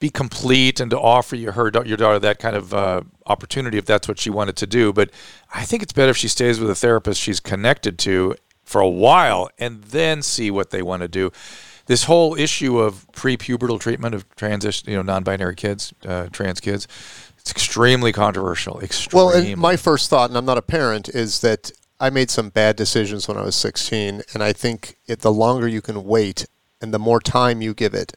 be 0.00 0.10
complete 0.10 0.80
and 0.80 0.90
to 0.90 0.98
offer 0.98 1.36
you 1.36 1.52
her 1.52 1.70
your 1.84 1.96
daughter 1.96 2.18
that 2.18 2.38
kind 2.38 2.56
of 2.56 2.74
uh, 2.74 3.02
opportunity 3.26 3.78
if 3.78 3.86
that's 3.86 4.08
what 4.08 4.18
she 4.18 4.30
wanted 4.30 4.56
to 4.56 4.66
do. 4.66 4.92
But 4.92 5.10
I 5.54 5.64
think 5.64 5.82
it's 5.82 5.92
better 5.92 6.10
if 6.10 6.16
she 6.16 6.28
stays 6.28 6.60
with 6.60 6.70
a 6.70 6.74
therapist 6.74 7.20
she's 7.20 7.40
connected 7.40 7.98
to 8.00 8.34
for 8.64 8.80
a 8.80 8.88
while 8.88 9.50
and 9.58 9.82
then 9.84 10.22
see 10.22 10.50
what 10.50 10.70
they 10.70 10.82
want 10.82 11.02
to 11.02 11.08
do. 11.08 11.30
This 11.86 12.04
whole 12.04 12.34
issue 12.34 12.78
of 12.78 13.06
pre-pubertal 13.12 13.78
treatment 13.78 14.14
of 14.14 14.28
transition, 14.36 14.90
you 14.90 14.96
know, 14.96 15.02
non-binary 15.02 15.54
kids, 15.54 15.92
uh, 16.06 16.28
trans 16.32 16.60
kids, 16.60 16.88
it's 17.38 17.50
extremely 17.50 18.10
controversial. 18.10 18.80
Extreme. 18.80 19.18
Well, 19.18 19.56
my 19.56 19.76
first 19.76 20.08
thought, 20.08 20.30
and 20.30 20.38
I'm 20.38 20.46
not 20.46 20.56
a 20.56 20.62
parent, 20.62 21.10
is 21.10 21.42
that 21.42 21.70
I 22.00 22.08
made 22.08 22.30
some 22.30 22.48
bad 22.48 22.76
decisions 22.76 23.28
when 23.28 23.36
I 23.36 23.42
was 23.42 23.54
16, 23.54 24.22
and 24.32 24.42
I 24.42 24.54
think 24.54 24.96
it, 25.06 25.20
the 25.20 25.32
longer 25.32 25.68
you 25.68 25.82
can 25.82 26.04
wait 26.04 26.46
and 26.80 26.92
the 26.92 26.98
more 26.98 27.20
time 27.20 27.60
you 27.60 27.74
give 27.74 27.92
it, 27.94 28.14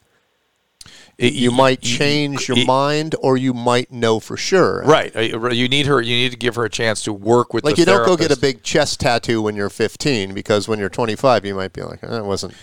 it 1.18 1.32
you 1.32 1.50
might 1.50 1.80
change 1.80 2.48
your 2.48 2.58
it, 2.58 2.66
mind, 2.66 3.16
or 3.20 3.36
you 3.36 3.52
might 3.52 3.90
know 3.90 4.20
for 4.20 4.36
sure. 4.36 4.82
Right. 4.84 5.14
Uh, 5.14 5.50
you 5.50 5.68
need 5.68 5.86
her. 5.86 6.00
You 6.00 6.14
need 6.14 6.30
to 6.30 6.38
give 6.38 6.54
her 6.54 6.64
a 6.64 6.70
chance 6.70 7.02
to 7.02 7.12
work 7.12 7.52
with. 7.52 7.64
Like 7.64 7.76
you 7.76 7.84
therapist. 7.84 8.06
don't 8.06 8.18
go 8.18 8.28
get 8.28 8.36
a 8.36 8.40
big 8.40 8.62
chest 8.62 9.00
tattoo 9.00 9.42
when 9.42 9.56
you're 9.56 9.68
15, 9.68 10.32
because 10.32 10.68
when 10.68 10.78
you're 10.78 10.88
25, 10.88 11.44
you 11.44 11.56
might 11.56 11.72
be 11.72 11.82
like, 11.82 12.04
eh, 12.04 12.08
"That 12.08 12.24
wasn't." 12.24 12.54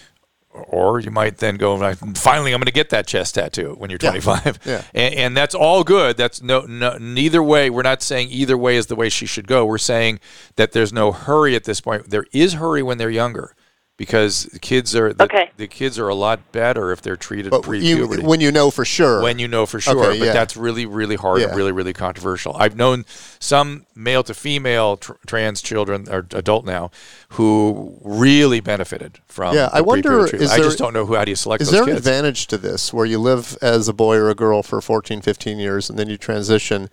or 0.70 1.02
you 1.02 1.12
might 1.12 1.38
then 1.40 1.58
go 1.58 1.78
finally 2.14 2.54
i'm 2.54 2.60
going 2.60 2.66
to 2.66 2.72
get 2.72 2.90
that 2.90 3.06
chest 3.06 3.36
tattoo 3.36 3.76
when 3.78 3.90
you're 3.90 4.00
25 4.00 4.60
yeah. 4.66 4.72
yeah. 4.72 4.84
And, 4.94 5.16
and, 5.16 5.38
that's 5.38 5.54
all 5.54 5.84
good 5.84 6.16
that's 6.16 6.42
no, 6.42 6.62
no 6.62 6.98
neither 6.98 7.44
way 7.44 7.70
we're 7.70 7.82
not 7.82 8.02
saying 8.02 8.30
either 8.32 8.58
way 8.58 8.78
is 8.78 8.88
the 8.88 8.96
way 8.96 9.10
she 9.10 9.26
should 9.26 9.48
go 9.48 9.66
we're 9.66 9.78
saying 9.78 10.22
that 10.56 10.72
there's 10.72 10.94
no 10.94 11.12
hurry 11.12 11.56
at 11.56 11.66
this 11.66 11.82
point 11.82 12.10
there 12.10 12.26
is 12.32 12.54
hurry 12.54 12.82
when 12.82 12.98
they're 12.98 13.10
younger 13.10 13.54
because 13.98 14.44
the 14.46 14.60
kids 14.60 14.96
are 14.96 15.14
the, 15.14 15.24
okay. 15.24 15.52
the 15.56 15.68
kids 15.68 15.98
are 15.98 16.10
a 16.10 16.16
lot 16.16 16.52
better 16.52 16.92
if 16.92 17.02
they're 17.02 17.16
treated 17.16 17.54
pre-puberty. 17.62 18.24
when 18.24 18.42
you 18.42 18.52
know 18.52 18.70
for 18.70 18.84
sure. 18.84 19.22
When 19.22 19.40
you 19.40 19.48
know 19.48 19.66
for 19.66 19.80
sure, 19.80 20.06
okay, 20.06 20.20
but 20.20 20.26
yeah. 20.26 20.34
that's 20.34 20.58
really 20.58 20.86
really 20.86 21.16
hard 21.16 21.42
yeah. 21.42 21.48
and 21.48 21.56
really 21.56 21.72
really 21.72 21.94
controversial. 21.94 22.56
I've 22.56 22.76
known 22.76 23.06
some 23.40 23.86
male 23.96 24.24
to 24.24 24.34
female 24.34 24.98
tr- 24.98 25.14
trans 25.26 25.62
children 25.62 26.08
or 26.10 26.28
adult 26.32 26.66
now 26.66 26.92
who 27.30 27.98
really 28.04 28.60
benefited 28.60 29.20
from. 29.28 29.56
Yeah, 29.56 29.70
I 29.72 29.82
wonder. 29.82 30.26
Is 30.26 30.32
there, 30.32 30.50
I 30.50 30.58
just 30.58 30.78
don't 30.78 30.94
know 30.94 31.06
who 31.06 31.16
how 31.16 31.24
do 31.24 31.32
you 31.32 31.36
select. 31.36 31.62
Is 31.62 31.72
there 31.72 31.84
an 31.84 31.90
kids? 31.90 32.00
advantage 32.00 32.48
to 32.48 32.58
this 32.58 32.94
where 32.94 33.06
you 33.06 33.20
live 33.20 33.58
as 33.62 33.88
a 33.88 33.94
boy 33.94 34.18
or 34.18 34.30
a 34.30 34.36
girl 34.36 34.62
for 34.62 34.82
14, 34.82 35.22
15 35.22 35.58
years 35.58 35.90
and 35.90 35.98
then 35.98 36.10
you 36.10 36.18
transition? 36.18 36.90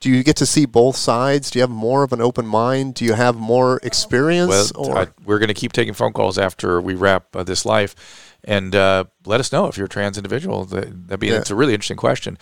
Do 0.00 0.10
you 0.10 0.22
get 0.22 0.36
to 0.36 0.46
see 0.46 0.66
both 0.66 0.96
sides? 0.96 1.50
Do 1.50 1.58
you 1.58 1.62
have 1.62 1.70
more 1.70 2.02
of 2.02 2.12
an 2.12 2.20
open 2.20 2.46
mind? 2.46 2.94
Do 2.94 3.04
you 3.04 3.14
have 3.14 3.36
more 3.36 3.80
experience? 3.82 4.72
Well, 4.74 4.96
I, 4.96 5.06
we're 5.24 5.38
going 5.38 5.48
to 5.48 5.54
keep 5.54 5.72
taking 5.72 5.94
phone 5.94 6.12
calls 6.12 6.38
after 6.38 6.80
we 6.80 6.94
wrap 6.94 7.34
uh, 7.34 7.42
this 7.42 7.64
life, 7.64 8.36
and 8.44 8.74
uh, 8.74 9.04
let 9.24 9.40
us 9.40 9.52
know 9.52 9.68
if 9.68 9.78
you're 9.78 9.86
a 9.86 9.88
trans 9.88 10.18
individual. 10.18 10.66
That, 10.66 11.10
would 11.10 11.20
be 11.20 11.28
yeah. 11.28 11.36
it's 11.36 11.50
a 11.50 11.54
really 11.54 11.72
interesting 11.72 11.96
question. 11.96 12.36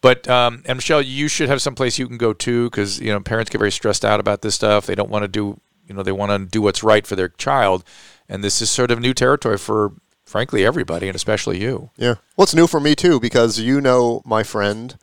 But 0.00 0.28
um, 0.28 0.62
and 0.66 0.76
Michelle, 0.76 1.02
you 1.02 1.26
should 1.26 1.48
have 1.48 1.60
some 1.60 1.74
place 1.74 1.98
you 1.98 2.06
can 2.06 2.16
go 2.16 2.32
to 2.32 2.70
because 2.70 3.00
you 3.00 3.12
know 3.12 3.20
parents 3.20 3.50
get 3.50 3.58
very 3.58 3.72
stressed 3.72 4.04
out 4.04 4.20
about 4.20 4.42
this 4.42 4.54
stuff. 4.54 4.86
They 4.86 4.94
don't 4.94 5.10
want 5.10 5.24
to 5.24 5.28
do 5.28 5.60
you 5.88 5.94
know 5.94 6.04
they 6.04 6.12
want 6.12 6.30
to 6.30 6.46
do 6.46 6.62
what's 6.62 6.84
right 6.84 7.04
for 7.04 7.16
their 7.16 7.28
child, 7.28 7.82
and 8.28 8.44
this 8.44 8.62
is 8.62 8.70
sort 8.70 8.92
of 8.92 9.00
new 9.00 9.14
territory 9.14 9.58
for 9.58 9.94
frankly 10.24 10.64
everybody, 10.64 11.08
and 11.08 11.16
especially 11.16 11.60
you. 11.60 11.90
Yeah, 11.96 12.14
well, 12.36 12.44
it's 12.44 12.54
new 12.54 12.68
for 12.68 12.78
me 12.78 12.94
too 12.94 13.18
because 13.18 13.58
you 13.58 13.80
know 13.80 14.22
my 14.24 14.44
friend 14.44 14.96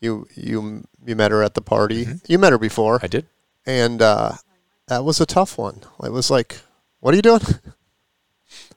you 0.00 0.26
you 0.34 0.84
you 1.08 1.16
met 1.16 1.30
her 1.30 1.42
at 1.42 1.54
the 1.54 1.62
party. 1.62 2.04
Mm-hmm. 2.04 2.16
You 2.28 2.38
met 2.38 2.52
her 2.52 2.58
before. 2.58 3.00
I 3.02 3.06
did, 3.06 3.26
and 3.66 4.02
uh, 4.02 4.32
that 4.86 5.04
was 5.04 5.20
a 5.20 5.26
tough 5.26 5.58
one. 5.58 5.82
It 6.02 6.12
was 6.12 6.30
like, 6.30 6.60
"What 7.00 7.14
are 7.14 7.16
you 7.16 7.22
doing? 7.22 7.40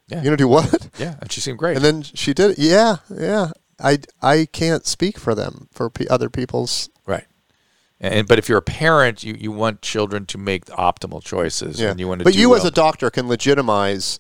Yeah. 0.07 0.17
You 0.17 0.23
gonna 0.25 0.37
do 0.37 0.47
what?" 0.47 0.89
Yeah, 0.97 1.15
and 1.21 1.31
she 1.31 1.39
seemed 1.39 1.57
great. 1.57 1.77
And 1.77 1.85
then 1.85 2.03
she 2.03 2.33
did. 2.33 2.57
Yeah, 2.57 2.97
yeah. 3.09 3.51
I 3.79 3.99
I 4.21 4.47
can't 4.51 4.85
speak 4.85 5.17
for 5.17 5.33
them 5.33 5.69
for 5.71 5.89
p- 5.89 6.07
other 6.09 6.29
people's 6.29 6.89
right. 7.05 7.25
And 7.99 8.27
but 8.27 8.39
if 8.39 8.49
you're 8.49 8.57
a 8.57 8.63
parent, 8.63 9.23
you, 9.23 9.35
you 9.39 9.51
want 9.51 9.81
children 9.81 10.25
to 10.27 10.37
make 10.37 10.65
optimal 10.65 11.23
choices. 11.23 11.79
Yeah. 11.79 11.91
And 11.91 11.99
you 11.99 12.07
want 12.07 12.19
to 12.19 12.23
but 12.25 12.35
you 12.35 12.49
well. 12.49 12.59
as 12.59 12.65
a 12.65 12.71
doctor 12.71 13.09
can 13.09 13.27
legitimize 13.27 14.19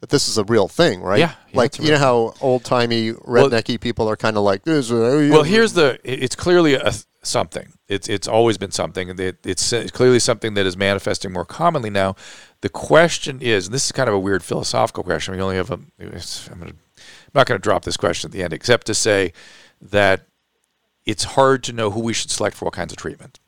that 0.00 0.10
this 0.10 0.28
is 0.28 0.38
a 0.38 0.44
real 0.44 0.68
thing, 0.68 1.00
right? 1.00 1.18
Yeah. 1.18 1.32
yeah 1.50 1.58
like 1.58 1.78
you 1.78 1.90
know 1.90 1.98
how 1.98 2.34
old 2.40 2.64
timey 2.64 3.12
rednecky 3.12 3.70
well, 3.70 3.78
people 3.78 4.08
are 4.08 4.16
kind 4.16 4.36
of 4.36 4.44
like 4.44 4.64
this. 4.64 4.90
Well, 4.90 5.42
here's 5.42 5.72
the. 5.72 5.98
It's 6.04 6.36
clearly 6.36 6.74
a 6.74 6.92
something. 7.28 7.72
It's 7.86 8.08
it's 8.08 8.26
always 8.26 8.58
been 8.58 8.70
something. 8.70 9.08
It, 9.18 9.46
it's, 9.46 9.72
it's 9.72 9.90
clearly 9.90 10.18
something 10.18 10.54
that 10.54 10.66
is 10.66 10.76
manifesting 10.76 11.32
more 11.32 11.44
commonly 11.44 11.90
now. 11.90 12.16
The 12.60 12.68
question 12.68 13.40
is, 13.40 13.66
and 13.66 13.74
this 13.74 13.86
is 13.86 13.92
kind 13.92 14.08
of 14.08 14.14
a 14.14 14.18
weird 14.18 14.42
philosophical 14.42 15.04
question. 15.04 15.34
We 15.34 15.40
only 15.40 15.56
have 15.56 15.70
a. 15.70 15.74
I'm, 15.74 15.90
gonna, 16.00 16.66
I'm 16.66 16.76
not 17.34 17.46
going 17.46 17.58
to 17.58 17.62
drop 17.62 17.84
this 17.84 17.96
question 17.96 18.28
at 18.28 18.32
the 18.32 18.42
end, 18.42 18.52
except 18.52 18.86
to 18.88 18.94
say 18.94 19.32
that 19.80 20.26
it's 21.06 21.24
hard 21.24 21.62
to 21.64 21.72
know 21.72 21.90
who 21.90 22.00
we 22.00 22.12
should 22.12 22.30
select 22.30 22.56
for 22.56 22.64
what 22.64 22.74
kinds 22.74 22.92
of 22.92 22.98
treatment. 22.98 23.38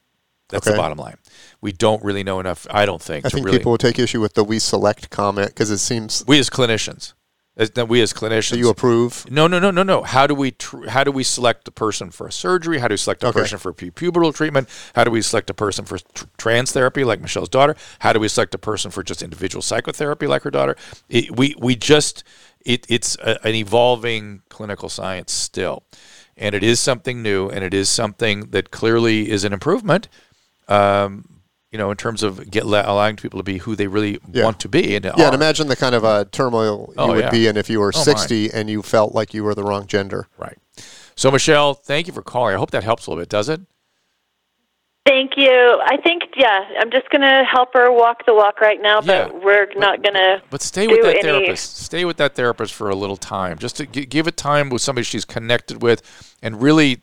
That's 0.48 0.66
okay. 0.66 0.74
the 0.74 0.80
bottom 0.80 0.98
line. 0.98 1.16
We 1.60 1.72
don't 1.72 2.02
really 2.02 2.24
know 2.24 2.40
enough. 2.40 2.66
I 2.70 2.86
don't 2.86 3.02
think. 3.02 3.24
I 3.26 3.28
think 3.28 3.46
really, 3.46 3.58
people 3.58 3.72
will 3.72 3.78
take 3.78 3.98
issue 3.98 4.20
with 4.20 4.34
the 4.34 4.44
"we 4.44 4.58
select" 4.58 5.10
comment 5.10 5.48
because 5.48 5.70
it 5.70 5.78
seems 5.78 6.24
we 6.26 6.38
as 6.38 6.50
clinicians, 6.50 7.14
as, 7.60 7.70
we 7.86 8.00
as 8.00 8.12
clinicians, 8.12 8.52
do 8.52 8.58
you 8.58 8.70
approve? 8.70 9.30
No, 9.30 9.46
no, 9.46 9.58
no, 9.58 9.70
no, 9.70 9.82
no. 9.82 10.02
How 10.02 10.26
do 10.26 10.34
we 10.34 10.52
tr- 10.52 10.88
how 10.88 11.04
do 11.04 11.12
we 11.12 11.22
select 11.22 11.68
a 11.68 11.70
person 11.70 12.10
for 12.10 12.26
a 12.26 12.32
surgery? 12.32 12.78
How 12.78 12.88
do 12.88 12.94
we 12.94 12.96
select 12.96 13.22
a 13.22 13.28
okay. 13.28 13.40
person 13.40 13.58
for 13.58 13.72
pubertal 13.72 14.34
treatment? 14.34 14.68
How 14.94 15.04
do 15.04 15.10
we 15.10 15.22
select 15.22 15.50
a 15.50 15.54
person 15.54 15.84
for 15.84 15.98
tr- 15.98 16.24
trans 16.38 16.72
therapy, 16.72 17.04
like 17.04 17.20
Michelle's 17.20 17.48
daughter? 17.48 17.76
How 18.00 18.12
do 18.12 18.20
we 18.20 18.28
select 18.28 18.54
a 18.54 18.58
person 18.58 18.90
for 18.90 19.02
just 19.02 19.22
individual 19.22 19.62
psychotherapy, 19.62 20.26
like 20.26 20.42
her 20.42 20.50
daughter? 20.50 20.76
It, 21.08 21.36
we 21.36 21.54
we 21.58 21.76
just 21.76 22.24
it, 22.64 22.86
it's 22.88 23.16
a, 23.16 23.46
an 23.46 23.54
evolving 23.54 24.42
clinical 24.48 24.88
science 24.88 25.32
still, 25.32 25.84
and 26.36 26.54
it 26.54 26.62
is 26.62 26.80
something 26.80 27.22
new, 27.22 27.48
and 27.48 27.62
it 27.62 27.74
is 27.74 27.88
something 27.88 28.50
that 28.50 28.70
clearly 28.70 29.30
is 29.30 29.44
an 29.44 29.52
improvement 29.52 30.08
um, 30.70 31.39
you 31.70 31.78
know, 31.78 31.90
in 31.90 31.96
terms 31.96 32.22
of 32.22 32.50
get 32.50 32.64
allowing 32.64 33.16
people 33.16 33.38
to 33.38 33.44
be 33.44 33.58
who 33.58 33.76
they 33.76 33.86
really 33.86 34.18
yeah. 34.32 34.44
want 34.44 34.58
to 34.60 34.68
be. 34.68 34.96
And 34.96 35.04
yeah, 35.04 35.12
are. 35.12 35.26
and 35.26 35.34
imagine 35.34 35.68
the 35.68 35.76
kind 35.76 35.94
of 35.94 36.04
uh, 36.04 36.24
turmoil 36.32 36.86
you 36.88 36.94
oh, 36.98 37.08
would 37.08 37.24
yeah. 37.24 37.30
be 37.30 37.46
in 37.46 37.56
if 37.56 37.70
you 37.70 37.80
were 37.80 37.92
oh, 37.94 38.02
60 38.02 38.48
my. 38.48 38.50
and 38.52 38.68
you 38.68 38.82
felt 38.82 39.14
like 39.14 39.32
you 39.32 39.44
were 39.44 39.54
the 39.54 39.62
wrong 39.62 39.86
gender. 39.86 40.26
Right. 40.36 40.58
So, 41.14 41.30
Michelle, 41.30 41.74
thank 41.74 42.06
you 42.06 42.12
for 42.12 42.22
calling. 42.22 42.54
I 42.54 42.58
hope 42.58 42.72
that 42.72 42.82
helps 42.82 43.06
a 43.06 43.10
little 43.10 43.22
bit. 43.22 43.28
Does 43.28 43.48
it? 43.48 43.60
Thank 45.06 45.32
you. 45.36 45.80
I 45.84 45.96
think, 45.96 46.22
yeah, 46.36 46.64
I'm 46.78 46.90
just 46.90 47.08
going 47.10 47.22
to 47.22 47.44
help 47.44 47.72
her 47.74 47.90
walk 47.90 48.26
the 48.26 48.34
walk 48.34 48.60
right 48.60 48.80
now, 48.80 49.00
but 49.00 49.32
yeah, 49.32 49.38
we're 49.42 49.66
not 49.76 50.02
going 50.02 50.14
to. 50.14 50.42
But 50.50 50.62
stay 50.62 50.86
with 50.86 51.02
that 51.02 51.16
any... 51.16 51.22
therapist. 51.22 51.78
Stay 51.78 52.04
with 52.04 52.16
that 52.18 52.34
therapist 52.34 52.74
for 52.74 52.90
a 52.90 52.94
little 52.94 53.16
time, 53.16 53.58
just 53.58 53.76
to 53.76 53.86
g- 53.86 54.04
give 54.04 54.26
it 54.26 54.36
time 54.36 54.70
with 54.70 54.82
somebody 54.82 55.04
she's 55.04 55.24
connected 55.24 55.82
with, 55.82 56.36
and 56.42 56.62
really 56.62 57.00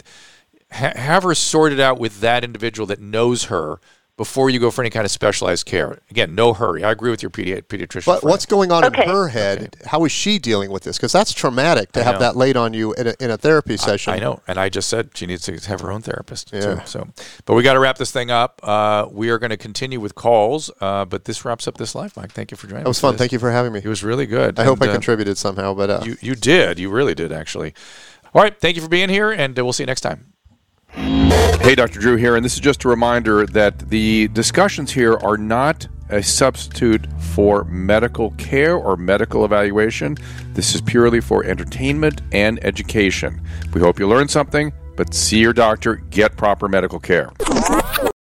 ha- 0.71 0.93
have 0.95 1.23
her 1.23 1.35
sorted 1.35 1.79
out 1.79 1.99
with 1.99 2.21
that 2.21 2.43
individual 2.43 2.85
that 2.87 3.01
knows 3.01 3.45
her 3.45 3.79
before 4.17 4.49
you 4.49 4.59
go 4.59 4.71
for 4.71 4.81
any 4.81 4.89
kind 4.89 5.05
of 5.05 5.11
specialized 5.11 5.67
care. 5.67 5.99
Again, 6.09 6.33
no 6.33 6.53
hurry. 6.53 6.83
I 6.83 6.91
agree 6.91 7.11
with 7.11 7.21
your 7.21 7.29
pedi- 7.29 7.61
pediatrician. 7.61 8.05
But 8.05 8.21
friend. 8.21 8.31
what's 8.31 8.47
going 8.47 8.71
on 8.71 8.83
okay. 8.83 9.03
in 9.03 9.09
her 9.09 9.27
head? 9.27 9.57
Okay. 9.59 9.69
How 9.85 10.03
is 10.05 10.11
she 10.11 10.39
dealing 10.39 10.71
with 10.71 10.83
this? 10.83 10.97
Because 10.97 11.11
that's 11.11 11.31
traumatic 11.31 11.91
to 11.91 12.01
I 12.01 12.03
have 12.03 12.15
know. 12.15 12.19
that 12.21 12.35
laid 12.35 12.57
on 12.57 12.73
you 12.73 12.93
in 12.95 13.07
a, 13.07 13.13
in 13.19 13.29
a 13.29 13.37
therapy 13.37 13.77
session. 13.77 14.13
I, 14.13 14.15
I, 14.15 14.19
know, 14.19 14.41
and 14.47 14.59
I 14.59 14.69
just 14.69 14.89
said 14.89 15.11
she 15.13 15.27
needs 15.27 15.43
to 15.43 15.55
have 15.69 15.81
her 15.81 15.91
own 15.91 16.01
therapist. 16.01 16.51
Yeah. 16.51 16.75
Too, 16.75 16.81
so, 16.85 17.07
but 17.45 17.53
we 17.53 17.61
got 17.61 17.73
to 17.73 17.79
wrap 17.79 17.97
this 17.97 18.11
thing 18.11 18.31
up. 18.31 18.59
Uh, 18.63 19.07
we 19.11 19.29
are 19.29 19.37
going 19.37 19.51
to 19.51 19.57
continue 19.57 19.99
with 19.99 20.15
calls, 20.15 20.71
uh, 20.81 21.05
but 21.05 21.25
this 21.25 21.45
wraps 21.45 21.67
up 21.67 21.77
this 21.77 21.93
live, 21.93 22.17
Mike. 22.17 22.31
Thank 22.31 22.49
you 22.49 22.57
for 22.57 22.65
joining. 22.65 22.81
Us. 22.81 22.85
That 22.85 22.89
was 22.89 22.99
fun. 22.99 23.17
Thank 23.17 23.31
you 23.31 23.39
for 23.39 23.51
having 23.51 23.71
me. 23.71 23.81
It 23.83 23.87
was 23.87 24.03
really 24.03 24.25
good. 24.25 24.57
I 24.57 24.63
and, 24.63 24.69
hope 24.69 24.81
I 24.81 24.87
uh, 24.87 24.93
contributed 24.93 25.37
somehow, 25.37 25.75
but 25.75 25.89
uh, 25.91 26.01
you 26.03 26.17
you 26.21 26.33
did. 26.33 26.79
You 26.79 26.89
really 26.89 27.13
did, 27.13 27.31
actually. 27.31 27.75
All 28.33 28.41
right. 28.41 28.59
Thank 28.59 28.75
you 28.77 28.81
for 28.81 28.89
being 28.89 29.09
here, 29.09 29.31
and 29.31 29.57
uh, 29.57 29.63
we'll 29.63 29.73
see 29.73 29.83
you 29.83 29.87
next 29.87 30.01
time. 30.01 30.33
Hey, 31.67 31.75
Dr. 31.75 31.99
Drew 31.99 32.15
here, 32.15 32.37
and 32.37 32.45
this 32.45 32.53
is 32.53 32.61
just 32.61 32.85
a 32.85 32.87
reminder 32.87 33.45
that 33.47 33.89
the 33.89 34.29
discussions 34.29 34.89
here 34.89 35.15
are 35.17 35.35
not 35.35 35.85
a 36.07 36.23
substitute 36.23 37.05
for 37.19 37.65
medical 37.65 38.31
care 38.37 38.77
or 38.77 38.95
medical 38.95 39.43
evaluation. 39.43 40.15
This 40.53 40.73
is 40.75 40.79
purely 40.79 41.19
for 41.19 41.43
entertainment 41.43 42.21
and 42.31 42.63
education. 42.63 43.41
We 43.73 43.81
hope 43.81 43.99
you 43.99 44.07
learned 44.07 44.31
something, 44.31 44.71
but 44.95 45.13
see 45.13 45.39
your 45.39 45.51
doctor, 45.51 45.97
get 45.97 46.37
proper 46.37 46.69
medical 46.69 47.01
care. 47.01 47.33